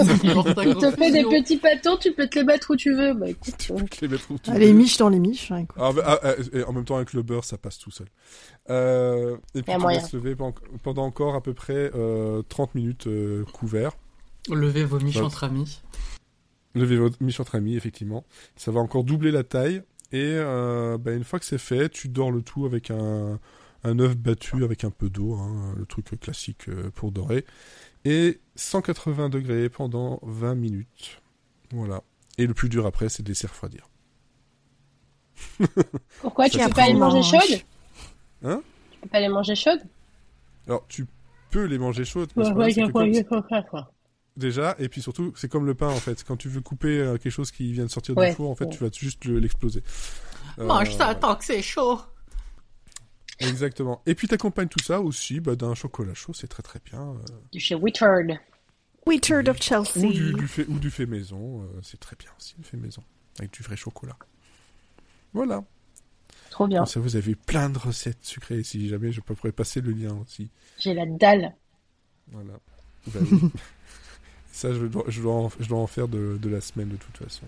[0.75, 3.13] te fais des petits pâtons, tu peux te les mettre où tu veux.
[3.13, 4.59] Bah écoute, tu peux te les mettre où tu Ah, veux.
[4.59, 5.51] les miches dans les miches.
[5.51, 5.65] hein.
[5.77, 8.07] Ah, bah, ah, ah, et en même temps, avec le beurre, ça passe tout seul.
[8.69, 9.99] Euh, et puis, Y a tu moyen.
[9.99, 10.53] laisses lever pen-
[10.83, 13.91] pendant encore à peu près euh, 30 minutes euh, couvert.
[14.49, 15.81] Levez vos miches entre amis.
[16.73, 18.23] Lever votre miche entre amis, effectivement.
[18.55, 19.81] Ça va encore doubler la taille.
[20.13, 23.39] Et euh, bah, une fois que c'est fait, tu dors le tout avec un,
[23.83, 27.45] un œuf battu avec un peu d'eau, hein, le truc classique euh, pour dorer.
[28.05, 31.21] Et 180 degrés pendant 20 minutes.
[31.71, 32.01] Voilà.
[32.37, 33.87] Et le plus dur après, c'est de laisser refroidir.
[36.21, 37.31] pourquoi tu Ça, peux pas les manger mange.
[37.31, 37.59] chaudes?
[38.43, 38.61] Hein?
[38.91, 39.81] Tu peux pas les manger chaudes?
[40.67, 41.05] Alors, tu
[41.49, 42.29] peux les manger chaudes.
[42.31, 43.85] problème, c'est que comme-
[44.37, 46.23] Déjà, et puis surtout, c'est comme le pain en fait.
[46.23, 48.29] Quand tu veux couper euh, quelque chose qui vient de sortir Ouais.
[48.29, 48.71] du four, en fait, Ouais.
[48.71, 49.83] tu vas juste le- l'exploser.
[50.57, 51.99] Euh, Mange ça tant que c'est chaud.
[53.47, 54.01] Exactement.
[54.05, 57.01] Et puis t'accompagnes tout ça aussi bah, d'un chocolat chaud, c'est très très bien.
[57.01, 57.17] euh,
[57.51, 58.37] Du chez Whitford.
[59.07, 60.11] Wizard of ou, Chelsea.
[60.11, 63.03] du, du fait, ou du fait maison, euh, c'est très bien aussi, le fait maison.
[63.39, 64.15] Avec du vrai chocolat.
[65.33, 65.63] Voilà.
[66.51, 66.79] Trop bien.
[66.79, 68.61] Comme ça, vous avez plein de recettes sucrées.
[68.63, 70.49] Si jamais je pourrais passer le lien aussi.
[70.77, 71.55] J'ai la dalle.
[72.27, 72.53] Voilà.
[73.07, 73.39] Bah oui.
[74.51, 76.97] ça, je dois, je, dois en, je dois en faire de, de la semaine de
[76.97, 77.45] toute façon.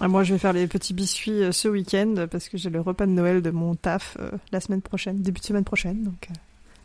[0.00, 2.80] Ah, moi, je vais faire les petits biscuits euh, ce week-end parce que j'ai le
[2.80, 6.04] repas de Noël de mon taf euh, la semaine prochaine, début de semaine prochaine.
[6.04, 6.34] Donc, euh,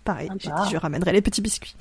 [0.04, 0.40] pareil, Sympa.
[0.42, 1.76] j'ai dit, je ramènerai les petits biscuits.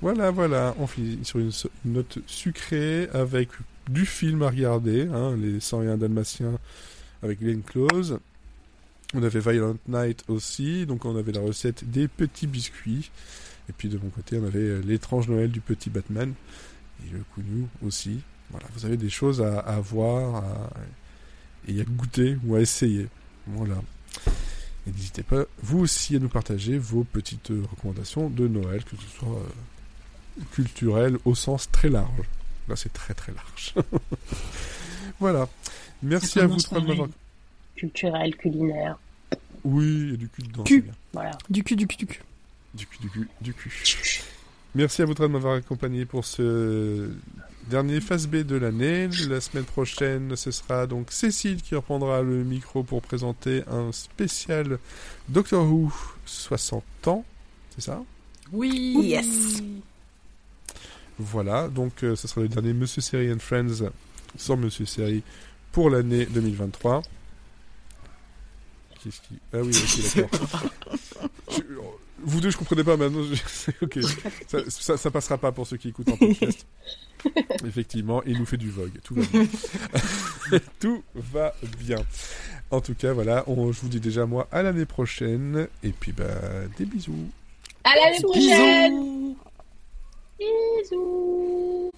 [0.00, 1.50] Voilà, voilà, on finit sur une
[1.86, 3.48] note sucrée avec
[3.88, 6.58] du film à regarder, hein, les 101 Dalmatiens
[7.22, 8.20] avec Glenn Close.
[9.14, 13.10] On avait Violent Night aussi, donc on avait la recette des petits biscuits.
[13.68, 16.32] Et puis de mon côté, on avait l'étrange Noël du petit Batman
[17.04, 18.20] et le Cougnou aussi.
[18.50, 20.70] Voilà, vous avez des choses à, à voir à-
[21.68, 23.08] et à goûter ou à essayer.
[23.46, 23.76] Voilà.
[24.86, 29.18] Et n'hésitez pas, vous aussi, à nous partager vos petites recommandations de Noël, que ce
[29.18, 32.22] soit euh, culturel au sens très large.
[32.68, 33.74] Là, c'est très très large.
[35.20, 35.48] voilà.
[36.02, 37.08] Merci à vous trois de m'avoir.
[37.74, 38.98] Culturel, culinaire.
[39.64, 40.62] Oui, il y a du cul dedans.
[40.62, 40.74] Cul.
[40.76, 40.94] c'est bien.
[41.12, 41.30] Voilà.
[41.50, 42.20] Du cul, du cul, du cul.
[42.74, 43.72] Du cul, du cul, du cul.
[44.74, 47.10] Merci à vous trois de m'avoir accompagné pour ce
[47.68, 49.08] dernier phase B de l'année.
[49.28, 54.78] La semaine prochaine, ce sera donc Cécile qui reprendra le micro pour présenter un spécial
[55.28, 55.92] Doctor Who
[56.26, 57.24] 60 ans.
[57.74, 58.02] C'est ça?
[58.52, 58.96] Oui.
[59.02, 59.62] Yes.
[61.18, 63.90] Voilà, donc euh, ce sera le dernier Monsieur Série and Friends
[64.36, 65.22] sans Monsieur Série
[65.72, 67.02] pour l'année 2023.
[69.02, 69.38] Qu'est-ce qui...
[69.52, 70.62] Ah oui, ok, d'accord.
[71.50, 71.62] Je-
[72.22, 73.22] Vous deux, je comprenais pas maintenant.
[73.22, 73.98] je- Ok,
[74.46, 76.66] ça, ça, ça passera pas pour ceux qui écoutent en podcast.
[77.66, 78.98] Effectivement, et il nous fait du Vogue.
[79.02, 80.60] Tout va bien.
[80.80, 81.98] Tout va bien.
[82.70, 85.68] En tout cas, voilà, on, je vous dis déjà moi à l'année prochaine.
[85.82, 86.24] Et puis, bah,
[86.78, 87.30] des bisous.
[87.84, 89.34] À l'année prochaine
[90.38, 91.90] Bisous Bisous